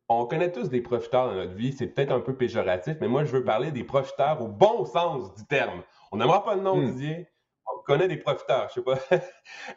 On 0.08 0.26
connaît 0.26 0.52
tous 0.52 0.68
des 0.68 0.80
profiteurs 0.80 1.28
dans 1.28 1.34
notre 1.34 1.54
vie. 1.54 1.72
C'est 1.72 1.88
peut-être 1.88 2.12
un 2.12 2.20
peu 2.20 2.36
péjoratif, 2.36 2.96
mais 3.00 3.08
moi, 3.08 3.24
je 3.24 3.32
veux 3.32 3.44
parler 3.44 3.72
des 3.72 3.82
profiteurs 3.82 4.40
au 4.40 4.48
bon 4.48 4.84
sens 4.84 5.34
du 5.34 5.44
terme. 5.46 5.82
On 6.12 6.18
n'aimera 6.18 6.44
pas 6.44 6.54
le 6.54 6.62
nom, 6.62 6.76
hmm. 6.76 6.92
Didier. 6.92 7.28
On 7.76 7.82
connaît 7.82 8.08
des 8.08 8.16
profiteurs, 8.16 8.68
je 8.68 8.74
sais 8.74 8.82
pas. 8.82 8.98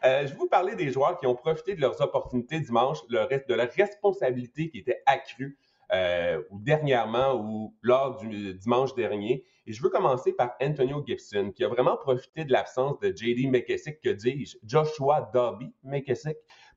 Euh, 0.04 0.26
je 0.26 0.32
vais 0.32 0.38
vous 0.38 0.48
parler 0.48 0.74
des 0.74 0.90
joueurs 0.90 1.18
qui 1.18 1.26
ont 1.26 1.34
profité 1.34 1.74
de 1.74 1.80
leurs 1.80 2.00
opportunités 2.00 2.60
dimanche, 2.60 3.06
de 3.08 3.54
leur 3.54 3.70
responsabilité 3.70 4.68
qui 4.68 4.78
était 4.78 5.02
accrue 5.06 5.58
euh, 5.92 6.42
ou 6.50 6.58
dernièrement 6.58 7.34
ou 7.34 7.74
lors 7.82 8.16
du 8.16 8.54
dimanche 8.54 8.94
dernier. 8.94 9.44
Et 9.66 9.72
je 9.72 9.82
veux 9.82 9.88
commencer 9.88 10.32
par 10.32 10.54
Antonio 10.60 11.02
Gibson, 11.06 11.52
qui 11.54 11.64
a 11.64 11.68
vraiment 11.68 11.96
profité 11.96 12.44
de 12.44 12.52
l'absence 12.52 12.98
de 12.98 13.08
JD 13.14 13.50
McKessick, 13.50 14.00
que 14.00 14.10
dis-je, 14.10 14.56
Joshua 14.64 15.30
Dobby 15.32 15.72
McKessick, 15.84 16.36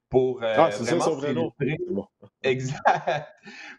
pour 0.10 0.44
euh, 0.44 0.56
ah, 0.58 0.70
vraiment 0.70 1.20
s'illustrer. 1.20 1.78
Exact. 2.44 3.28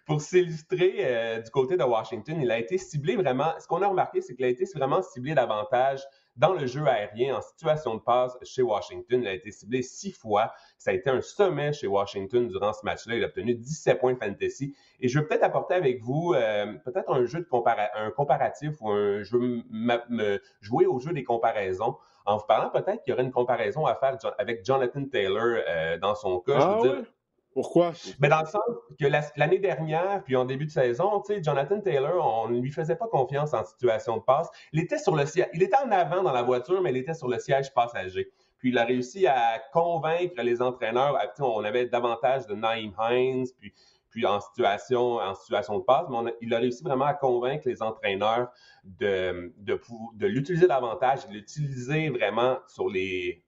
Pour 0.07 0.21
s'illustrer 0.21 0.95
euh, 0.99 1.41
du 1.41 1.51
côté 1.51 1.77
de 1.77 1.83
Washington, 1.83 2.41
il 2.41 2.51
a 2.51 2.59
été 2.59 2.79
ciblé 2.79 3.17
vraiment. 3.17 3.53
Ce 3.59 3.67
qu'on 3.67 3.83
a 3.83 3.89
remarqué, 3.89 4.21
c'est 4.21 4.35
qu'il 4.35 4.45
a 4.45 4.49
été 4.49 4.65
vraiment 4.75 5.03
ciblé 5.03 5.35
davantage 5.35 6.03
dans 6.37 6.53
le 6.53 6.67
jeu 6.67 6.87
aérien, 6.87 7.37
en 7.37 7.43
situation 7.43 7.95
de 7.95 8.01
passe 8.01 8.37
chez 8.43 8.63
Washington, 8.63 9.21
il 9.23 9.29
a 9.29 9.33
été 9.33 9.51
ciblé 9.51 9.83
six 9.83 10.13
fois. 10.13 10.53
Ça 10.79 10.91
a 10.91 10.95
été 10.95 11.11
un 11.11 11.21
sommet 11.21 11.73
chez 11.73 11.87
Washington 11.87 12.49
durant 12.49 12.73
ce 12.73 12.85
match-là. 12.85 13.17
Il 13.17 13.25
a 13.25 13.27
obtenu 13.27 13.55
17 13.55 13.99
points 13.99 14.17
fantasy. 14.17 14.75
Et 15.01 15.09
je 15.09 15.19
veux 15.19 15.27
peut-être 15.27 15.43
apporter 15.43 15.75
avec 15.75 16.01
vous 16.01 16.35
euh, 16.35 16.73
peut-être 16.85 17.13
un 17.13 17.25
jeu 17.27 17.41
de 17.41 17.49
un 17.97 18.11
comparatif 18.11 18.81
ou 18.81 18.91
un 18.91 19.23
jeu 19.23 19.39
me 19.71 20.41
jouer 20.61 20.87
au 20.87 20.99
jeu 20.99 21.13
des 21.13 21.25
comparaisons 21.25 21.97
en 22.27 22.37
vous 22.37 22.47
parlant 22.47 22.71
peut-être 22.71 23.03
qu'il 23.03 23.11
y 23.11 23.15
aurait 23.15 23.25
une 23.25 23.33
comparaison 23.33 23.87
à 23.87 23.95
faire 23.95 24.17
avec 24.39 24.65
Jonathan 24.65 25.05
Taylor 25.07 25.63
euh, 25.69 25.99
dans 25.99 26.15
son 26.15 26.41
cas. 26.41 26.53
Ah, 26.57 26.79
je 26.83 26.89
veux 26.89 26.95
dire, 26.95 27.13
pourquoi? 27.53 27.93
Mais 28.21 28.29
dans 28.29 28.41
le 28.41 28.47
sens 28.47 28.63
que 28.99 29.07
l'année 29.37 29.59
dernière, 29.59 30.23
puis 30.25 30.37
en 30.37 30.45
début 30.45 30.67
de 30.67 30.71
saison, 30.71 31.23
Jonathan 31.43 31.81
Taylor, 31.81 32.45
on 32.45 32.49
ne 32.49 32.61
lui 32.61 32.71
faisait 32.71 32.97
pas 32.97 33.09
confiance 33.09 33.55
en 33.55 33.65
situation 33.65 34.19
de 34.19 34.23
passe. 34.23 34.49
Il 34.73 34.81
était 34.81 34.99
sur 34.99 35.17
le 35.17 35.25
il 35.55 35.63
était 35.63 35.77
en 35.77 35.91
avant 35.91 36.23
dans 36.23 36.33
la 36.33 36.43
voiture, 36.43 36.81
mais 36.81 36.91
il 36.91 36.97
était 36.97 37.15
sur 37.15 37.29
le 37.29 37.39
siège 37.39 37.73
passager. 37.75 38.31
Puis 38.59 38.71
il 38.71 38.79
a 38.79 38.85
réussi 38.85 39.27
à 39.27 39.61
convaincre 39.73 40.41
les 40.43 40.63
entraîneurs. 40.63 41.19
On 41.41 41.65
avait 41.65 41.87
davantage 41.87 42.47
de 42.47 42.55
Naïm 42.55 42.93
Hines, 43.01 43.47
puis, 43.59 43.73
puis 44.11 44.27
en 44.27 44.41
situation, 44.41 45.17
en 45.17 45.35
situation 45.35 45.79
de 45.79 45.85
passe, 45.85 46.07
mais 46.09 46.35
il 46.41 46.55
a 46.55 46.59
réussi 46.59 46.85
vraiment 46.85 47.07
à 47.07 47.15
convaincre 47.15 47.67
les 47.67 47.83
entraîneurs 47.83 48.51
de, 48.85 49.53
de, 49.59 50.27
l'utiliser 50.27 50.67
davantage, 50.67 51.27
de 51.27 51.33
l'utiliser 51.33 52.11
vraiment 52.11 52.59
sur 52.69 52.89
les, 52.89 53.43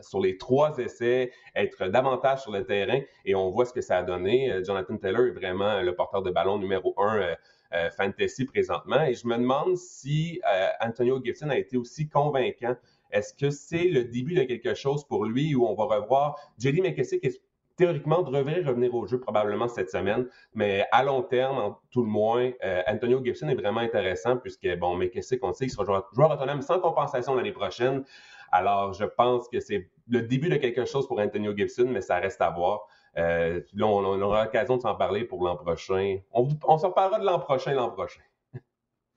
sur 0.00 0.20
les 0.20 0.38
trois 0.38 0.76
essais, 0.78 1.32
être 1.54 1.88
davantage 1.88 2.42
sur 2.42 2.52
le 2.52 2.64
terrain 2.64 3.00
et 3.24 3.34
on 3.34 3.50
voit 3.50 3.64
ce 3.64 3.72
que 3.72 3.80
ça 3.80 3.98
a 3.98 4.02
donné. 4.02 4.52
Euh, 4.52 4.64
Jonathan 4.64 4.96
Taylor 4.96 5.26
est 5.26 5.30
vraiment 5.30 5.80
le 5.80 5.94
porteur 5.94 6.22
de 6.22 6.30
ballon 6.30 6.58
numéro 6.58 6.94
un 6.98 7.18
euh, 7.18 7.34
euh, 7.74 7.90
fantasy 7.90 8.44
présentement 8.44 9.02
et 9.02 9.14
je 9.14 9.26
me 9.26 9.36
demande 9.36 9.76
si 9.76 10.40
Antonio 10.80 11.20
Gibson 11.22 11.50
a 11.50 11.58
été 11.58 11.76
aussi 11.76 12.08
convaincant. 12.08 12.76
Est-ce 13.10 13.34
que 13.34 13.50
c'est 13.50 13.88
le 13.88 14.04
début 14.04 14.34
de 14.34 14.42
quelque 14.44 14.74
chose 14.74 15.04
pour 15.06 15.24
lui 15.24 15.54
où 15.54 15.66
on 15.66 15.74
va 15.74 15.96
revoir 15.96 16.38
Jerry 16.58 16.80
McKessick 16.80 17.24
théoriquement 17.76 18.22
devrait 18.22 18.62
revenir 18.62 18.94
au 18.94 19.06
jeu 19.06 19.20
probablement 19.20 19.68
cette 19.68 19.90
semaine, 19.90 20.26
mais 20.54 20.86
à 20.92 21.04
long 21.04 21.22
terme, 21.22 21.58
en 21.58 21.80
tout 21.90 22.02
le 22.02 22.08
moins, 22.08 22.50
Antonio 22.86 23.22
Gibson 23.24 23.48
est 23.48 23.54
vraiment 23.54 23.80
intéressant 23.80 24.36
puisque, 24.36 24.68
bon, 24.78 24.96
McKessick, 24.96 25.44
on 25.44 25.52
sait? 25.52 25.66
Qu'il 25.66 25.74
sera 25.74 25.84
joueur, 26.12 26.30
autonome 26.30 26.62
sans 26.62 26.80
compensation 26.80 27.34
l'année 27.34 27.52
prochaine. 27.52 28.04
Alors, 28.52 28.92
je 28.92 29.04
pense 29.04 29.48
que 29.48 29.60
c'est 29.60 29.90
le 30.08 30.22
début 30.22 30.48
de 30.48 30.56
quelque 30.56 30.84
chose 30.84 31.06
pour 31.06 31.18
Antonio 31.18 31.54
Gibson, 31.56 31.86
mais 31.88 32.00
ça 32.00 32.16
reste 32.16 32.40
à 32.40 32.50
voir. 32.50 32.86
Euh, 33.18 33.60
là, 33.74 33.86
on, 33.86 34.20
aura 34.20 34.44
l'occasion 34.44 34.76
de 34.76 34.82
s'en 34.82 34.94
parler 34.94 35.24
pour 35.24 35.42
l'an 35.44 35.56
prochain. 35.56 36.18
On, 36.32 36.78
s'en 36.78 36.90
parlera 36.92 37.18
de 37.18 37.24
l'an 37.24 37.38
prochain 37.38 37.72
l'an 37.74 37.90
prochain. 37.90 38.20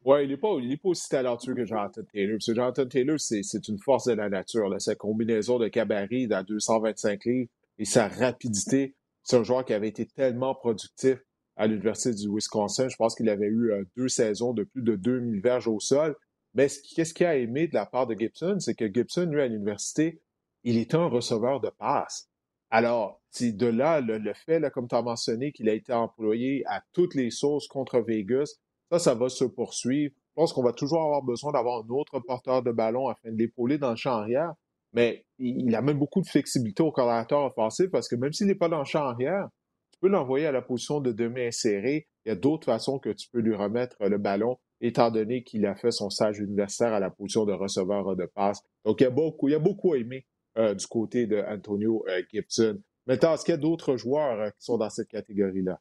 Oui, 0.05 0.23
il 0.23 0.29
n'est 0.29 0.37
pas, 0.37 0.47
pas, 0.47 0.89
aussi 0.89 1.09
talentueux 1.09 1.53
que 1.53 1.65
Jonathan 1.65 2.01
Taylor. 2.13 2.35
Parce 2.37 2.45
que 2.45 2.55
Jonathan 2.55 2.85
Taylor, 2.85 3.19
c'est 3.19 3.67
une 3.67 3.79
force 3.79 4.07
de 4.07 4.13
la 4.13 4.29
nature. 4.29 4.73
Sa 4.79 4.95
combinaison 4.95 5.59
de 5.59 5.67
cabaret 5.67 6.25
à 6.31 6.41
225 6.41 7.25
livres 7.25 7.49
et 7.79 7.85
sa 7.85 8.07
rapidité. 8.07 8.95
C'est 9.23 9.37
un 9.37 9.43
joueur 9.43 9.65
qui 9.65 9.73
avait 9.73 9.87
été 9.87 10.05
tellement 10.05 10.53
productif 10.53 11.17
à 11.55 11.67
l'Université 11.67 12.13
du 12.13 12.29
Wisconsin. 12.33 12.87
Je 12.87 12.95
pense 12.95 13.15
qu'il 13.15 13.29
avait 13.29 13.47
eu 13.47 13.71
euh, 13.71 13.83
deux 13.97 14.07
saisons 14.07 14.53
de 14.53 14.63
plus 14.63 14.81
de 14.83 14.95
2000 14.95 15.41
verges 15.41 15.67
au 15.67 15.79
sol. 15.79 16.15
Mais 16.53 16.67
qu'est-ce 16.95 17.13
qu'il 17.13 17.25
a 17.25 17.37
aimé 17.37 17.67
de 17.67 17.73
la 17.73 17.85
part 17.85 18.07
de 18.07 18.15
Gibson, 18.15 18.57
c'est 18.59 18.75
que 18.75 18.91
Gibson, 18.91 19.25
lui, 19.25 19.41
à 19.41 19.47
l'université, 19.47 20.21
il 20.63 20.77
était 20.77 20.95
un 20.95 21.07
receveur 21.07 21.59
de 21.59 21.69
passe. 21.69 22.29
Alors, 22.71 23.21
de 23.39 23.67
là, 23.67 24.01
le, 24.01 24.33
fait, 24.33 24.61
comme 24.71 24.87
tu 24.87 24.95
as 24.95 25.01
mentionné, 25.01 25.51
qu'il 25.51 25.69
a 25.69 25.73
été 25.73 25.93
employé 25.93 26.63
à 26.67 26.81
toutes 26.93 27.15
les 27.15 27.29
sources 27.29 27.67
contre 27.67 27.99
Vegas, 27.99 28.55
ça, 28.91 28.99
ça 28.99 29.13
va 29.15 29.29
se 29.29 29.45
poursuivre. 29.45 30.13
Je 30.15 30.33
pense 30.35 30.53
qu'on 30.53 30.63
va 30.63 30.73
toujours 30.73 31.01
avoir 31.01 31.21
besoin 31.21 31.51
d'avoir 31.51 31.83
un 31.83 31.89
autre 31.89 32.19
porteur 32.19 32.63
de 32.63 32.71
ballon 32.71 33.07
afin 33.07 33.31
de 33.31 33.37
l'épauler 33.37 33.77
dans 33.77 33.91
le 33.91 33.95
champ 33.95 34.13
arrière. 34.13 34.53
Mais 34.93 35.25
il 35.37 35.73
a 35.75 35.81
même 35.81 35.99
beaucoup 35.99 36.21
de 36.21 36.27
flexibilité 36.27 36.81
au 36.83 36.91
coordinateur 36.91 37.43
offensif 37.43 37.89
parce 37.91 38.07
que 38.07 38.15
même 38.15 38.33
s'il 38.33 38.47
n'est 38.47 38.55
pas 38.55 38.69
dans 38.69 38.79
le 38.79 38.85
champ 38.85 39.03
arrière, 39.03 39.47
tu 39.91 39.99
peux 40.01 40.07
l'envoyer 40.07 40.47
à 40.47 40.51
la 40.51 40.61
position 40.61 40.99
de 40.99 41.11
demi 41.11 41.41
inséré. 41.41 42.07
Il 42.25 42.29
y 42.29 42.31
a 42.31 42.35
d'autres 42.35 42.65
façons 42.65 42.99
que 42.99 43.09
tu 43.09 43.29
peux 43.31 43.39
lui 43.39 43.55
remettre 43.55 43.95
le 43.99 44.17
ballon 44.17 44.57
étant 44.81 45.11
donné 45.11 45.43
qu'il 45.43 45.65
a 45.65 45.75
fait 45.75 45.91
son 45.91 46.09
stage 46.09 46.39
universitaire 46.39 46.93
à 46.93 46.99
la 46.99 47.09
position 47.09 47.45
de 47.45 47.53
receveur 47.53 48.15
de 48.15 48.25
passe. 48.25 48.61
Donc, 48.85 49.01
il 49.01 49.03
y 49.03 49.07
a 49.07 49.11
beaucoup, 49.11 49.49
il 49.49 49.51
y 49.51 49.55
a 49.55 49.59
beaucoup 49.59 49.95
aimé 49.95 50.25
euh, 50.57 50.73
du 50.73 50.87
côté 50.87 51.27
de 51.27 51.43
Antonio 51.47 52.05
euh, 52.07 52.21
Gibson. 52.31 52.81
Maintenant, 53.05 53.33
est-ce 53.33 53.43
qu'il 53.45 53.53
y 53.53 53.57
a 53.57 53.61
d'autres 53.61 53.97
joueurs 53.97 54.39
euh, 54.39 54.49
qui 54.51 54.65
sont 54.65 54.77
dans 54.77 54.89
cette 54.89 55.09
catégorie-là? 55.09 55.79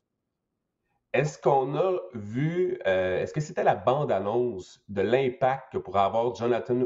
Est-ce 1.14 1.38
qu'on 1.38 1.74
a 1.74 1.98
vu, 2.12 2.78
euh, 2.86 3.22
est-ce 3.22 3.32
que 3.32 3.40
c'était 3.40 3.62
la 3.62 3.74
bande-annonce 3.74 4.82
de 4.90 5.00
l'impact 5.00 5.72
que 5.72 5.78
pourrait 5.78 6.02
avoir 6.02 6.34
Jonathan, 6.34 6.82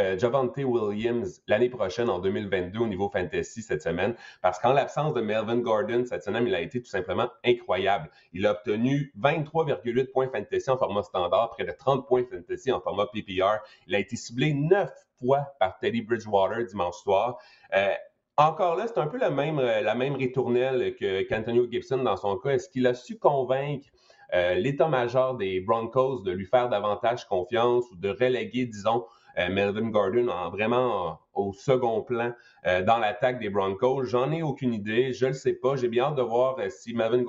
euh, 0.00 0.18
Javante 0.18 0.56
Williams 0.56 1.42
l'année 1.46 1.68
prochaine 1.68 2.08
en 2.08 2.18
2022 2.18 2.78
au 2.78 2.86
niveau 2.86 3.10
fantasy 3.10 3.60
cette 3.60 3.82
semaine? 3.82 4.14
Parce 4.40 4.58
qu'en 4.58 4.72
l'absence 4.72 5.12
de 5.12 5.20
Melvin 5.20 5.58
Gordon 5.58 6.04
cette 6.08 6.22
semaine, 6.22 6.46
il 6.46 6.54
a 6.54 6.62
été 6.62 6.80
tout 6.80 6.88
simplement 6.88 7.28
incroyable. 7.44 8.10
Il 8.32 8.46
a 8.46 8.52
obtenu 8.52 9.12
23,8 9.20 10.12
points 10.12 10.30
fantasy 10.30 10.70
en 10.70 10.78
format 10.78 11.02
standard, 11.02 11.50
près 11.50 11.64
de 11.64 11.72
30 11.72 12.08
points 12.08 12.24
fantasy 12.24 12.72
en 12.72 12.80
format 12.80 13.06
PPR. 13.12 13.58
Il 13.86 13.94
a 13.94 13.98
été 13.98 14.16
ciblé 14.16 14.54
neuf 14.54 14.90
fois 15.18 15.54
par 15.58 15.78
Teddy 15.78 16.02
Bridgewater 16.02 16.64
dimanche 16.64 16.96
soir. 16.96 17.38
Euh, 17.74 17.92
encore 18.38 18.76
là, 18.76 18.86
c'est 18.86 18.98
un 18.98 19.06
peu 19.08 19.18
la 19.18 19.30
même, 19.30 19.58
euh, 19.58 19.80
la 19.80 19.94
même 19.94 20.14
ritournelle 20.14 20.94
qu'Antonio 21.28 21.66
Gibson 21.70 21.98
dans 21.98 22.16
son 22.16 22.36
cas. 22.36 22.50
Est-ce 22.50 22.68
qu'il 22.68 22.86
a 22.86 22.94
su 22.94 23.18
convaincre 23.18 23.86
euh, 24.34 24.54
l'état-major 24.54 25.36
des 25.36 25.60
Broncos 25.60 26.20
de 26.22 26.30
lui 26.30 26.46
faire 26.46 26.68
davantage 26.68 27.26
confiance 27.26 27.84
ou 27.90 27.96
de 27.96 28.10
reléguer, 28.10 28.66
disons, 28.66 29.04
euh, 29.38 29.48
Melvin 29.50 29.88
Gordon 29.88 30.28
en 30.28 30.50
vraiment 30.50 31.18
au 31.34 31.52
second 31.52 32.02
plan 32.02 32.32
dans 32.64 32.98
l'attaque 32.98 33.38
des 33.40 33.50
Broncos? 33.50 34.04
J'en 34.04 34.30
ai 34.32 34.42
aucune 34.42 34.74
idée. 34.74 35.12
Je 35.12 35.26
ne 35.26 35.30
le 35.30 35.36
sais 35.36 35.54
pas. 35.54 35.76
J'ai 35.76 35.88
bien 35.88 36.04
hâte 36.04 36.16
de 36.16 36.22
voir 36.22 36.56
si 36.70 36.94
Melvin 36.94 37.24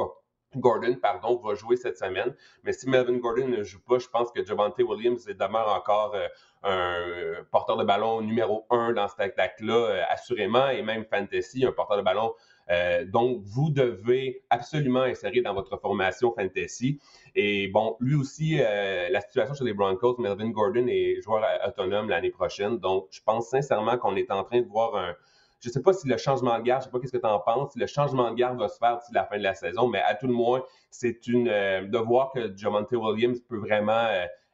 Gordon 0.55 0.95
pardon, 1.01 1.37
va 1.37 1.55
jouer 1.55 1.75
cette 1.75 1.97
semaine. 1.97 2.35
Mais 2.63 2.73
si 2.73 2.89
Melvin 2.89 3.17
Gordon 3.17 3.47
ne 3.47 3.63
joue 3.63 3.81
pas, 3.81 3.99
je 3.99 4.07
pense 4.07 4.31
que 4.31 4.43
Javante 4.43 4.79
Williams 4.79 5.25
demeure 5.25 5.69
encore 5.69 6.15
un 6.63 7.43
porteur 7.51 7.77
de 7.77 7.83
ballon 7.83 8.21
numéro 8.21 8.65
un 8.69 8.93
dans 8.93 9.07
cette 9.07 9.19
attaque-là, 9.21 9.73
euh, 9.73 10.03
assurément, 10.09 10.69
et 10.69 10.81
même 10.81 11.05
Fantasy, 11.05 11.65
un 11.65 11.71
porteur 11.71 11.97
de 11.97 12.01
ballon. 12.01 12.33
Euh, 12.69 13.05
donc, 13.05 13.41
vous 13.43 13.69
devez 13.69 14.43
absolument 14.49 15.01
insérer 15.01 15.41
dans 15.41 15.53
votre 15.53 15.77
formation 15.77 16.33
Fantasy. 16.33 16.99
Et 17.35 17.67
bon, 17.69 17.95
lui 17.99 18.15
aussi, 18.15 18.57
euh, 18.59 19.09
la 19.09 19.21
situation 19.21 19.55
sur 19.55 19.65
les 19.65 19.73
Broncos, 19.73 20.17
Melvin 20.19 20.49
Gordon 20.49 20.85
est 20.87 21.21
joueur 21.21 21.45
autonome 21.65 22.09
l'année 22.09 22.29
prochaine. 22.29 22.77
Donc, 22.77 23.07
je 23.11 23.21
pense 23.23 23.49
sincèrement 23.49 23.97
qu'on 23.97 24.15
est 24.15 24.29
en 24.31 24.43
train 24.43 24.61
de 24.61 24.67
voir 24.67 24.95
un, 24.95 25.15
je 25.61 25.69
ne 25.69 25.73
sais 25.73 25.81
pas 25.81 25.93
si 25.93 26.07
le 26.07 26.17
changement 26.17 26.57
de 26.57 26.63
garde, 26.63 26.81
je 26.81 26.87
ne 26.87 26.89
sais 26.89 26.91
pas 26.91 26.99
qu'est-ce 26.99 27.11
que 27.11 27.17
tu 27.17 27.25
en 27.25 27.39
penses, 27.39 27.73
si 27.73 27.79
le 27.79 27.87
changement 27.87 28.31
de 28.31 28.35
garde 28.35 28.57
va 28.57 28.67
se 28.67 28.77
faire 28.77 28.97
d'ici 28.97 29.13
la 29.13 29.25
fin 29.25 29.37
de 29.37 29.43
la 29.43 29.53
saison, 29.53 29.87
mais 29.87 29.99
à 29.99 30.15
tout 30.15 30.27
le 30.27 30.33
moins, 30.33 30.63
c'est 30.89 31.27
une 31.27 31.45
de 31.45 31.97
voir 31.97 32.31
que 32.31 32.55
Jamonte 32.55 32.91
Williams 32.91 33.39
peut 33.41 33.57
vraiment 33.57 34.07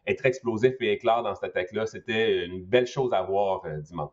être 0.07 0.25
explosif 0.25 0.73
et 0.81 0.93
éclair 0.93 1.23
dans 1.23 1.35
cette 1.35 1.45
attaque-là. 1.45 1.85
C'était 1.85 2.45
une 2.45 2.63
belle 2.63 2.87
chose 2.87 3.13
à 3.13 3.21
voir 3.21 3.65
euh, 3.65 3.79
dimanche. 3.79 4.11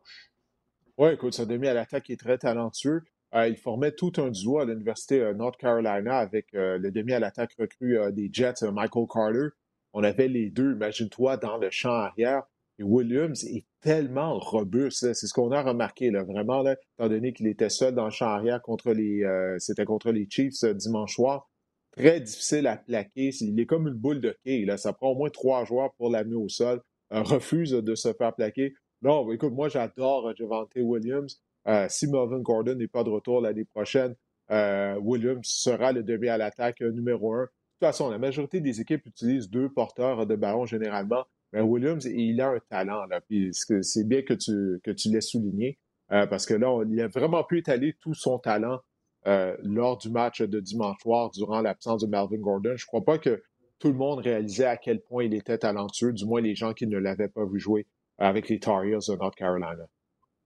Oui, 0.98 1.10
écoute, 1.12 1.34
ça 1.34 1.46
demi 1.46 1.68
à 1.68 1.74
l'attaque 1.74 2.10
est 2.10 2.20
très 2.20 2.38
talentueux. 2.38 3.02
il 3.34 3.56
formait 3.56 3.92
tout 3.92 4.12
un 4.18 4.30
duo 4.30 4.58
à 4.58 4.64
l'Université 4.64 5.32
North 5.34 5.56
Carolina 5.56 6.18
avec 6.18 6.48
le 6.52 6.90
demi 6.90 7.14
à 7.14 7.18
l'attaque 7.18 7.54
recru 7.58 7.98
des 8.12 8.28
Jets, 8.30 8.70
Michael 8.70 9.06
Carter. 9.08 9.48
On 9.94 10.04
avait 10.04 10.28
les 10.28 10.50
deux, 10.50 10.74
imagine-toi, 10.74 11.38
dans 11.38 11.56
le 11.56 11.70
champ 11.70 11.92
arrière. 11.92 12.42
Williams 12.80 13.44
est 13.44 13.66
tellement 13.80 14.38
robuste. 14.38 15.12
C'est 15.12 15.26
ce 15.26 15.32
qu'on 15.32 15.52
a 15.52 15.62
remarqué, 15.62 16.10
là, 16.10 16.22
vraiment, 16.24 16.62
là, 16.62 16.76
étant 16.98 17.08
donné 17.08 17.32
qu'il 17.32 17.46
était 17.46 17.68
seul 17.68 17.94
dans 17.94 18.06
le 18.06 18.10
champ 18.10 18.26
arrière 18.26 18.62
contre 18.62 18.92
les. 18.92 19.24
Euh, 19.24 19.56
c'était 19.58 19.84
contre 19.84 20.10
les 20.10 20.26
Chiefs 20.28 20.64
euh, 20.64 20.74
dimanche 20.74 21.14
soir. 21.14 21.48
Très 21.92 22.20
difficile 22.20 22.66
à 22.66 22.76
plaquer. 22.76 23.30
Il 23.40 23.60
est 23.60 23.66
comme 23.66 23.86
une 23.86 23.94
boule 23.94 24.20
de 24.20 24.36
quai. 24.44 24.64
Là. 24.64 24.78
Ça 24.78 24.92
prend 24.92 25.10
au 25.10 25.14
moins 25.14 25.30
trois 25.30 25.64
joueurs 25.64 25.92
pour 25.94 26.10
l'amener 26.10 26.36
au 26.36 26.48
sol. 26.48 26.80
refuse 27.10 27.72
de 27.72 27.94
se 27.94 28.12
faire 28.14 28.34
plaquer. 28.34 28.74
Non, 29.02 29.30
écoute, 29.32 29.52
moi, 29.52 29.68
j'adore 29.68 30.28
euh, 30.28 30.34
Javante 30.34 30.72
Williams. 30.76 31.42
si 31.88 32.06
Melvin 32.06 32.40
Gordon 32.40 32.76
n'est 32.76 32.88
pas 32.88 33.04
de 33.04 33.10
retour 33.10 33.40
l'année 33.40 33.64
prochaine, 33.64 34.14
Williams 34.48 35.46
sera 35.46 35.92
le 35.92 36.02
demi 36.02 36.28
à 36.28 36.38
l'attaque 36.38 36.80
numéro 36.80 37.34
un. 37.34 37.42
De 37.42 37.46
toute 37.46 37.88
façon, 37.88 38.10
la 38.10 38.18
majorité 38.18 38.60
des 38.60 38.80
équipes 38.80 39.06
utilisent 39.06 39.50
deux 39.50 39.68
porteurs 39.68 40.26
de 40.26 40.36
ballon 40.36 40.66
généralement. 40.66 41.24
Mais 41.52 41.60
Williams, 41.60 42.04
il 42.04 42.40
a 42.40 42.48
un 42.48 42.60
talent, 42.70 43.04
là. 43.06 43.20
Puis 43.20 43.50
c'est 43.52 44.06
bien 44.06 44.22
que 44.22 44.34
tu, 44.34 44.80
que 44.82 44.90
tu 44.90 45.10
l'aies 45.10 45.20
souligné, 45.20 45.78
euh, 46.10 46.26
parce 46.26 46.46
que 46.46 46.54
là, 46.54 46.82
il 46.88 47.00
a 47.00 47.08
vraiment 47.08 47.44
pu 47.44 47.58
étaler 47.58 47.94
tout 48.00 48.14
son 48.14 48.38
talent 48.38 48.80
euh, 49.26 49.56
lors 49.62 49.98
du 49.98 50.10
match 50.10 50.42
de 50.42 50.60
dimanche 50.60 51.00
soir, 51.02 51.30
durant 51.30 51.60
l'absence 51.60 52.02
de 52.02 52.06
Melvin 52.06 52.38
Gordon. 52.38 52.72
Je 52.76 52.84
ne 52.84 52.86
crois 52.86 53.04
pas 53.04 53.18
que 53.18 53.42
tout 53.78 53.88
le 53.88 53.94
monde 53.94 54.20
réalisait 54.20 54.66
à 54.66 54.76
quel 54.76 55.00
point 55.00 55.24
il 55.24 55.34
était 55.34 55.58
talentueux, 55.58 56.12
du 56.12 56.24
moins 56.24 56.40
les 56.40 56.54
gens 56.54 56.72
qui 56.72 56.86
ne 56.86 56.98
l'avaient 56.98 57.28
pas 57.28 57.44
vu 57.44 57.58
jouer 57.58 57.86
avec 58.18 58.48
les 58.48 58.60
Tar 58.60 58.84
Heels 58.84 59.08
de 59.08 59.16
North 59.16 59.34
Carolina. 59.34 59.86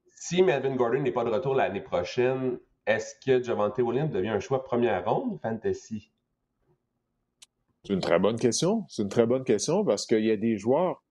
Si 0.07 0.43
Melvin 0.43 0.75
Gordon 0.75 1.03
n'est 1.03 1.13
pas 1.13 1.25
de 1.25 1.31
retour 1.31 1.55
l'année 1.55 1.81
prochaine, 1.81 2.59
est-ce 2.87 3.15
que 3.25 3.43
Javante 3.43 3.79
Williams 3.79 4.11
devient 4.11 4.29
un 4.29 4.41
choix 4.41 4.65
première 4.65 5.05
ronde 5.05 5.39
fantasy? 5.41 6.11
C'est 7.87 7.93
une 7.93 8.01
très 8.01 8.19
bonne 8.19 8.37
question. 8.37 8.85
C'est 8.89 9.03
une 9.03 9.09
très 9.09 9.27
bonne 9.27 9.45
question 9.45 9.85
parce 9.85 10.07
qu'il 10.07 10.25
y 10.25 10.33
a 10.33 10.37
des 10.37 10.57
joueurs. 10.57 11.05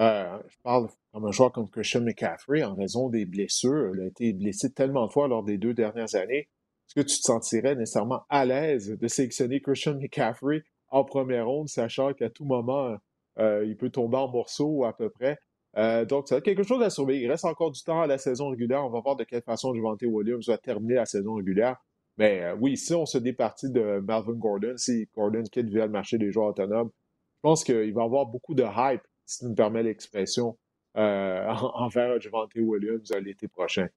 Euh, 0.00 0.38
je 0.48 0.56
parle 0.64 0.88
comme 1.12 1.26
un 1.26 1.30
joueur 1.30 1.52
comme 1.52 1.70
Christian 1.70 2.00
McCaffrey 2.00 2.64
en 2.64 2.74
raison 2.74 3.08
des 3.08 3.24
blessures. 3.24 3.92
Il 3.94 4.00
a 4.00 4.06
été 4.06 4.32
blessé 4.32 4.72
tellement 4.72 5.06
de 5.06 5.12
fois 5.12 5.28
lors 5.28 5.44
des 5.44 5.58
deux 5.58 5.74
dernières 5.74 6.16
années. 6.16 6.48
Est-ce 6.88 6.94
que 6.96 7.06
tu 7.06 7.18
te 7.18 7.22
sentirais 7.22 7.76
nécessairement 7.76 8.22
à 8.30 8.44
l'aise 8.44 8.88
de 8.88 9.08
sélectionner 9.08 9.60
Christian 9.60 9.94
McCaffrey 9.94 10.64
en 10.88 11.04
première 11.04 11.46
ronde, 11.46 11.68
sachant 11.68 12.12
qu'à 12.14 12.30
tout 12.30 12.44
moment, 12.44 12.96
euh, 13.38 13.64
il 13.64 13.76
peut 13.76 13.90
tomber 13.90 14.16
en 14.16 14.28
morceaux 14.28 14.84
à 14.84 14.96
peu 14.96 15.10
près? 15.10 15.38
Euh, 15.76 16.04
donc, 16.04 16.26
c'est 16.28 16.42
quelque 16.42 16.64
chose 16.64 16.82
à 16.82 16.90
surveiller. 16.90 17.26
Il 17.26 17.30
reste 17.30 17.44
encore 17.44 17.70
du 17.70 17.82
temps 17.84 18.00
à 18.00 18.08
la 18.08 18.18
saison 18.18 18.48
régulière. 18.48 18.84
On 18.84 18.90
va 18.90 19.00
voir 19.00 19.14
de 19.14 19.22
quelle 19.22 19.42
façon 19.42 19.72
Javante 19.72 20.02
Williams 20.02 20.48
va 20.48 20.58
terminer 20.58 20.94
la 20.94 21.06
saison 21.06 21.34
régulière. 21.34 21.76
Mais 22.18 22.42
euh, 22.42 22.56
oui, 22.60 22.76
si 22.76 22.94
on 22.94 23.06
se 23.06 23.16
départit 23.16 23.70
de 23.70 24.00
Melvin 24.00 24.34
Gordon, 24.34 24.74
si 24.76 25.08
Gordon 25.14 25.44
quitte 25.44 25.68
via 25.68 25.86
le 25.86 25.92
marché 25.92 26.18
des 26.18 26.32
joueurs 26.32 26.48
autonomes, 26.48 26.90
je 27.36 27.40
pense 27.42 27.62
qu'il 27.62 27.94
va 27.94 28.02
y 28.02 28.04
avoir 28.04 28.26
beaucoup 28.26 28.54
de 28.54 28.64
hype, 28.64 29.02
si 29.24 29.38
tu 29.38 29.46
me 29.46 29.54
permets 29.54 29.84
l'expression, 29.84 30.58
euh, 30.96 31.46
envers 31.74 32.20
Javante 32.20 32.50
Williams 32.56 33.12
euh, 33.12 33.20
l'été 33.20 33.46
prochain. 33.46 33.88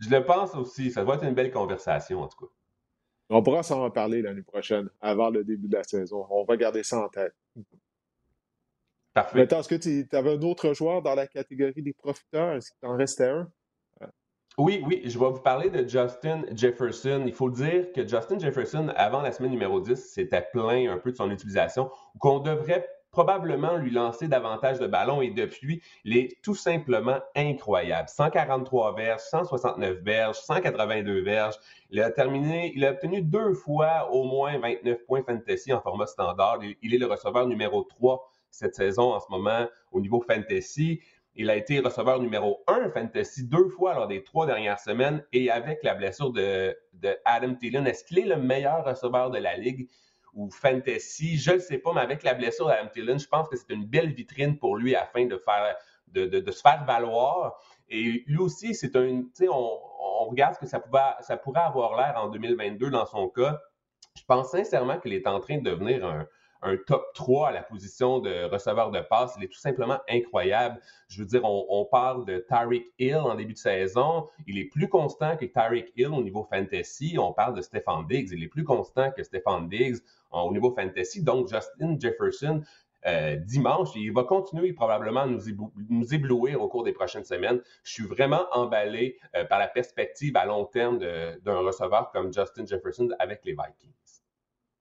Je 0.00 0.10
le 0.10 0.24
pense 0.24 0.54
aussi. 0.54 0.90
Ça 0.90 1.04
doit 1.04 1.14
être 1.14 1.24
une 1.24 1.34
belle 1.34 1.52
conversation, 1.52 2.22
en 2.22 2.28
tout 2.28 2.46
cas. 2.46 2.52
On 3.30 3.42
pourra 3.42 3.62
s'en 3.62 3.82
reparler 3.82 4.22
l'année 4.22 4.42
prochaine, 4.42 4.88
avant 5.00 5.30
le 5.30 5.44
début 5.44 5.68
de 5.68 5.76
la 5.76 5.84
saison. 5.84 6.26
On 6.30 6.44
va 6.44 6.56
garder 6.56 6.82
ça 6.82 6.98
en 6.98 7.08
tête. 7.08 7.34
Parfait. 9.12 9.38
Maintenant, 9.38 9.60
est-ce 9.60 9.68
que 9.68 9.74
tu 9.74 10.16
avais 10.16 10.34
un 10.34 10.42
autre 10.42 10.72
joueur 10.72 11.02
dans 11.02 11.14
la 11.14 11.26
catégorie 11.26 11.82
des 11.82 11.92
profiteurs? 11.92 12.54
Est-ce 12.54 12.70
qu'il 12.70 12.80
t'en 12.80 12.96
restait 12.96 13.28
un? 13.28 13.50
Oui, 14.58 14.82
oui, 14.84 15.02
je 15.04 15.16
vais 15.20 15.30
vous 15.30 15.38
parler 15.38 15.70
de 15.70 15.88
Justin 15.88 16.42
Jefferson. 16.52 17.22
Il 17.24 17.32
faut 17.32 17.48
dire 17.48 17.92
que 17.92 18.04
Justin 18.04 18.40
Jefferson, 18.40 18.88
avant 18.96 19.22
la 19.22 19.30
semaine 19.30 19.52
numéro 19.52 19.80
10, 19.80 19.94
s'était 19.94 20.44
plaint 20.52 20.88
un 20.88 20.98
peu 20.98 21.12
de 21.12 21.16
son 21.16 21.30
utilisation, 21.30 21.92
qu'on 22.18 22.40
devrait 22.40 22.84
probablement 23.12 23.76
lui 23.76 23.92
lancer 23.92 24.26
davantage 24.26 24.80
de 24.80 24.88
ballons 24.88 25.22
et 25.22 25.30
depuis, 25.30 25.80
il 26.04 26.16
est 26.16 26.42
tout 26.42 26.56
simplement 26.56 27.20
incroyable. 27.36 28.08
143 28.08 28.96
verges, 28.96 29.20
169 29.30 29.98
verges, 29.98 30.36
182 30.38 31.22
verges. 31.22 31.54
Il 31.90 32.02
a 32.02 32.10
terminé, 32.10 32.72
il 32.74 32.84
a 32.84 32.90
obtenu 32.90 33.22
deux 33.22 33.54
fois 33.54 34.10
au 34.10 34.24
moins 34.24 34.58
29 34.58 35.06
points 35.06 35.22
fantasy 35.22 35.72
en 35.72 35.80
format 35.80 36.06
standard. 36.06 36.58
Il 36.82 36.92
est 36.92 36.98
le 36.98 37.06
receveur 37.06 37.46
numéro 37.46 37.84
3 37.84 38.28
cette 38.50 38.74
saison 38.74 39.14
en 39.14 39.20
ce 39.20 39.26
moment 39.30 39.66
au 39.92 40.00
niveau 40.00 40.20
fantasy. 40.20 41.00
Il 41.40 41.50
a 41.50 41.56
été 41.56 41.78
receveur 41.78 42.18
numéro 42.18 42.64
un 42.66 42.90
fantasy 42.90 43.46
deux 43.46 43.68
fois 43.68 43.94
lors 43.94 44.08
des 44.08 44.24
trois 44.24 44.44
dernières 44.44 44.80
semaines 44.80 45.24
et 45.32 45.52
avec 45.52 45.84
la 45.84 45.94
blessure 45.94 46.32
de, 46.32 46.76
Adam 47.24 47.54
Thielen, 47.54 47.86
est-ce 47.86 48.02
qu'il 48.02 48.18
est 48.18 48.26
le 48.26 48.38
meilleur 48.38 48.84
receveur 48.84 49.30
de 49.30 49.38
la 49.38 49.56
ligue 49.56 49.88
ou 50.34 50.50
fantasy? 50.50 51.36
Je 51.36 51.52
ne 51.52 51.58
sais 51.60 51.78
pas, 51.78 51.92
mais 51.92 52.00
avec 52.00 52.24
la 52.24 52.34
blessure 52.34 52.66
d'Adam 52.66 52.88
Thielen, 52.92 53.20
je 53.20 53.28
pense 53.28 53.48
que 53.48 53.56
c'est 53.56 53.70
une 53.72 53.84
belle 53.84 54.12
vitrine 54.12 54.58
pour 54.58 54.76
lui 54.76 54.96
afin 54.96 55.26
de 55.26 55.38
faire 55.38 55.76
de, 56.08 56.50
se 56.50 56.60
faire 56.60 56.84
valoir. 56.84 57.56
Et 57.88 58.24
lui 58.26 58.38
aussi, 58.38 58.74
c'est 58.74 58.96
un, 58.96 59.22
sais, 59.32 59.46
on, 59.48 59.78
regarde 60.28 60.56
ce 60.56 60.58
que 60.58 60.66
ça, 60.66 60.82
ça 61.20 61.36
pourrait 61.36 61.60
avoir 61.60 61.96
l'air 61.96 62.20
en 62.20 62.30
2022 62.30 62.90
dans 62.90 63.06
son 63.06 63.28
cas. 63.28 63.60
Je 64.16 64.24
pense 64.24 64.50
sincèrement 64.50 64.98
qu'il 64.98 65.12
est 65.12 65.28
en 65.28 65.38
train 65.38 65.58
de 65.58 65.70
devenir 65.70 66.04
un, 66.04 66.26
un 66.62 66.76
top 66.76 67.04
3 67.14 67.48
à 67.48 67.52
la 67.52 67.62
position 67.62 68.18
de 68.18 68.44
receveur 68.50 68.90
de 68.90 69.00
passe. 69.00 69.34
Il 69.38 69.44
est 69.44 69.48
tout 69.48 69.58
simplement 69.58 69.98
incroyable. 70.08 70.80
Je 71.08 71.20
veux 71.20 71.26
dire, 71.26 71.42
on, 71.44 71.84
parle 71.90 72.24
de 72.26 72.44
Tyreek 72.48 72.86
Hill 72.98 73.16
en 73.16 73.34
début 73.34 73.52
de 73.52 73.58
saison. 73.58 74.26
Il 74.46 74.58
est 74.58 74.66
plus 74.66 74.88
constant 74.88 75.36
que 75.36 75.46
Tyreek 75.46 75.92
Hill 75.96 76.08
au 76.08 76.22
niveau 76.22 76.46
fantasy. 76.50 77.16
On 77.18 77.32
parle 77.32 77.54
de 77.54 77.62
Stefan 77.62 78.06
Diggs. 78.06 78.30
Il 78.32 78.42
est 78.42 78.48
plus 78.48 78.64
constant 78.64 79.10
que 79.12 79.22
Stefan 79.22 79.68
Diggs 79.68 79.98
au 80.30 80.52
niveau 80.52 80.74
fantasy. 80.74 81.22
Donc, 81.22 81.48
Justin 81.48 81.96
Jefferson, 81.98 82.62
euh, 83.06 83.36
dimanche. 83.36 83.90
Il 83.94 84.12
va 84.12 84.24
continuer 84.24 84.72
probablement 84.72 85.20
à 85.20 85.26
nous, 85.26 85.40
nous, 85.88 86.14
éblouir 86.14 86.60
au 86.60 86.68
cours 86.68 86.82
des 86.82 86.92
prochaines 86.92 87.24
semaines. 87.24 87.60
Je 87.84 87.92
suis 87.92 88.06
vraiment 88.06 88.46
emballé 88.52 89.18
euh, 89.36 89.44
par 89.44 89.60
la 89.60 89.68
perspective 89.68 90.36
à 90.36 90.44
long 90.44 90.64
terme 90.64 90.98
d'un 90.98 91.58
receveur 91.58 92.10
comme 92.10 92.32
Justin 92.32 92.66
Jefferson 92.66 93.08
avec 93.20 93.44
les 93.44 93.52
Vikings. 93.52 94.17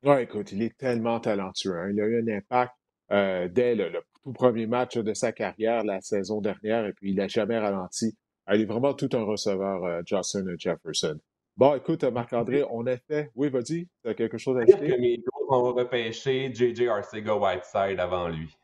Oui, 0.04 0.22
écoute, 0.22 0.52
il 0.52 0.62
est 0.62 0.78
tellement 0.78 1.20
talentueux. 1.20 1.78
Hein. 1.78 1.89
Il 1.91 2.02
a 2.02 2.06
eu 2.06 2.22
un 2.22 2.38
impact 2.38 2.74
euh, 3.12 3.48
dès 3.48 3.76
le, 3.76 3.91
tout 4.24 4.34
premier 4.34 4.68
match 4.68 4.98
de 4.98 5.14
sa 5.14 5.32
carrière 5.32 5.84
la 5.84 6.02
saison 6.02 6.41
dernière 6.41 6.86
et 6.86 6.93
puis 6.93 7.12
il 7.12 7.16
n'a 7.16 7.28
jamais 7.28 7.58
ralenti. 7.58 8.16
Il 8.54 8.62
est 8.62 8.66
vraiment 8.66 8.93
tout 8.93 9.10
un 9.14 9.24
receveur, 9.24 9.84
euh, 9.84 10.02
Justin 10.06 10.45
Jefferson. 10.58 11.18
Bon, 11.58 11.76
écoute, 11.76 12.04
Marc-André, 12.04 12.64
on 12.70 12.86
a 12.86 12.98
fait. 12.98 13.32
Oui, 13.36 13.50
vas-y, 13.50 13.88
tu 14.04 14.10
as 14.10 14.14
quelque 14.14 14.38
chose 14.38 14.58
à 14.58 14.66
dire? 14.66 14.80
que 14.80 15.02
mes 15.02 15.20
ont 15.50 15.74
repêché 15.74 16.54
J.J. 16.54 16.88
Arcega 16.88 17.36
Whiteside 17.36 18.00
avant 18.00 18.28
lui. 18.28 18.56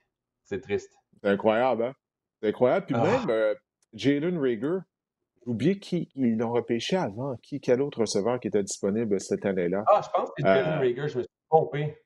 C'est 0.43 0.59
triste. 0.59 0.93
C'est 1.21 1.29
incroyable, 1.29 1.83
hein? 1.83 1.93
C'est 2.41 2.49
incroyable. 2.49 2.85
Puis 2.85 2.95
ah. 2.97 3.03
même 3.03 3.29
euh, 3.29 3.55
Jalen 3.93 4.37
Rager, 4.37 4.79
oublié 5.45 5.79
qui 5.79 6.09
ils 6.15 6.37
l'ont 6.37 6.51
repêché 6.51 6.95
avant. 6.95 7.35
Qui, 7.41 7.59
quel 7.59 7.81
autre 7.81 8.01
receveur 8.01 8.39
qui 8.39 8.47
était 8.47 8.63
disponible 8.63 9.19
cette 9.19 9.45
année-là? 9.45 9.83
Ah, 9.87 10.01
je 10.03 10.09
pense 10.09 10.29
que 10.29 10.35
c'est 10.37 10.45
Jalen 10.45 10.73
euh, 10.73 10.79
Rager, 10.79 11.07
je 11.07 11.17
me 11.17 11.23
suis 11.23 11.31
trompé. 11.49 11.97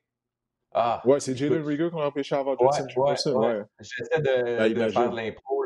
Ah, 0.72 1.02
ouais, 1.06 1.20
c'est 1.20 1.34
Jalen 1.34 1.62
Rieger 1.62 1.90
qu'on 1.90 2.00
a 2.00 2.06
repêché 2.06 2.34
avant 2.34 2.56
Justin 2.58 2.88
Jefferson. 2.88 3.40
Ouais, 3.40 3.62
J'essaie 3.80 4.20
de, 4.20 4.74
ben, 4.74 4.90
faire 4.90 5.10
de 5.10 5.16
l'impro. 5.16 5.64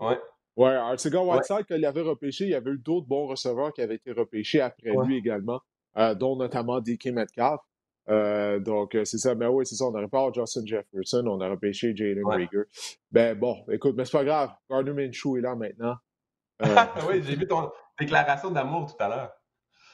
Ouais. 0.00 0.18
Ouais, 0.56 0.74
Artigan 0.74 1.24
Whiteside, 1.24 1.64
quand 1.68 1.76
il 1.76 1.86
avait 1.86 2.00
repêché, 2.00 2.44
il 2.44 2.50
y 2.50 2.54
avait 2.54 2.72
eu 2.72 2.78
d'autres 2.78 3.06
bons 3.06 3.26
receveurs 3.26 3.72
qui 3.72 3.80
avaient 3.80 3.94
été 3.94 4.12
repêchés 4.12 4.60
après 4.60 4.90
lui 5.04 5.16
également, 5.16 5.60
euh, 5.96 6.14
dont 6.14 6.36
notamment 6.36 6.80
DK 6.80 7.06
Metcalf. 7.06 7.60
Euh, 8.08 8.58
donc, 8.58 8.98
c'est 9.04 9.18
ça. 9.18 9.34
Mais 9.34 9.46
ben 9.46 9.52
oui, 9.52 9.64
c'est 9.64 9.76
ça. 9.76 9.84
On 9.84 9.92
n'aurait 9.92 10.08
pas 10.08 10.28
Justin 10.34 10.66
Jefferson, 10.66 11.24
on 11.26 11.40
a 11.40 11.48
repêché 11.48 11.94
Jalen 11.94 12.26
Rieger. 12.26 12.64
Ben 13.12 13.38
bon, 13.38 13.56
écoute, 13.70 13.94
mais 13.96 14.04
c'est 14.04 14.18
pas 14.18 14.24
grave. 14.24 14.50
Gardner 14.68 14.92
Minshew 14.92 15.38
est 15.38 15.42
là 15.42 15.54
maintenant. 15.54 15.94
Euh, 16.62 16.66
oui, 17.08 17.22
j'ai 17.22 17.36
vu 17.36 17.46
ton 17.46 17.70
déclaration 17.98 18.50
d'amour 18.50 18.94
tout 18.94 19.02
à 19.02 19.08
l'heure. 19.08 19.32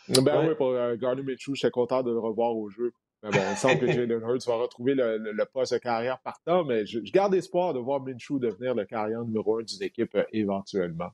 Ben 0.09 0.49
oui, 0.49 0.55
pour 0.55 0.69
euh, 0.69 0.97
Minshew, 0.97 1.55
je 1.55 1.61
suis 1.61 1.71
content 1.71 2.03
de 2.03 2.13
le 2.13 2.19
revoir 2.19 2.57
au 2.57 2.69
jeu. 2.69 2.93
Mais 3.23 3.31
bon, 3.31 3.41
il 3.51 3.57
semble 3.57 3.79
que 3.79 3.87
Jalen 3.87 4.21
Hurts 4.29 4.47
va 4.47 4.57
retrouver 4.57 4.95
le, 4.95 5.45
poste 5.53 5.73
de 5.73 5.79
carrière 5.79 6.21
partant, 6.21 6.65
mais 6.65 6.87
je, 6.87 7.01
garde 7.01 7.35
espoir 7.35 7.75
de 7.75 7.81
voir 7.81 8.01
Minshew 8.01 8.39
devenir 8.39 8.75
le 8.75 8.85
carrière 8.85 9.25
numéro 9.25 9.59
un 9.59 9.63
d'une 9.63 9.83
équipe 9.83 10.15
euh, 10.15 10.25
éventuellement. 10.33 11.09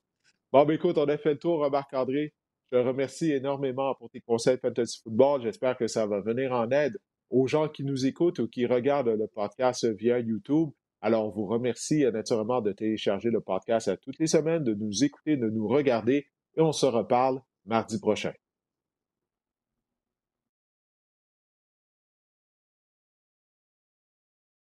Bon, 0.52 0.64
ben 0.64 0.74
écoute, 0.74 0.98
on 0.98 1.06
a 1.06 1.16
fait 1.16 1.32
le 1.32 1.38
tour, 1.38 1.70
Marc-André. 1.70 2.34
Je 2.70 2.78
te 2.78 2.82
remercie 2.82 3.32
énormément 3.32 3.94
pour 3.94 4.10
tes 4.10 4.20
conseils 4.20 4.56
de 4.56 4.60
fantasy 4.60 5.00
football. 5.02 5.42
J'espère 5.42 5.76
que 5.76 5.86
ça 5.86 6.06
va 6.06 6.20
venir 6.20 6.52
en 6.52 6.70
aide 6.70 6.98
aux 7.30 7.46
gens 7.46 7.68
qui 7.68 7.84
nous 7.84 8.04
écoutent 8.04 8.40
ou 8.40 8.48
qui 8.48 8.66
regardent 8.66 9.08
le 9.08 9.26
podcast 9.26 9.86
via 9.86 10.18
YouTube. 10.18 10.70
Alors, 11.04 11.26
on 11.26 11.30
vous 11.30 11.46
remercie 11.46 12.04
euh, 12.04 12.12
naturellement 12.12 12.60
de 12.60 12.70
télécharger 12.70 13.30
le 13.30 13.40
podcast 13.40 13.88
à 13.88 13.96
toutes 13.96 14.20
les 14.20 14.28
semaines, 14.28 14.62
de 14.62 14.72
nous 14.72 15.02
écouter, 15.02 15.36
de 15.36 15.48
nous 15.48 15.66
regarder 15.66 16.26
et 16.56 16.60
on 16.60 16.72
se 16.72 16.86
reparle 16.86 17.42
mardi 17.66 17.98
prochain. 17.98 18.32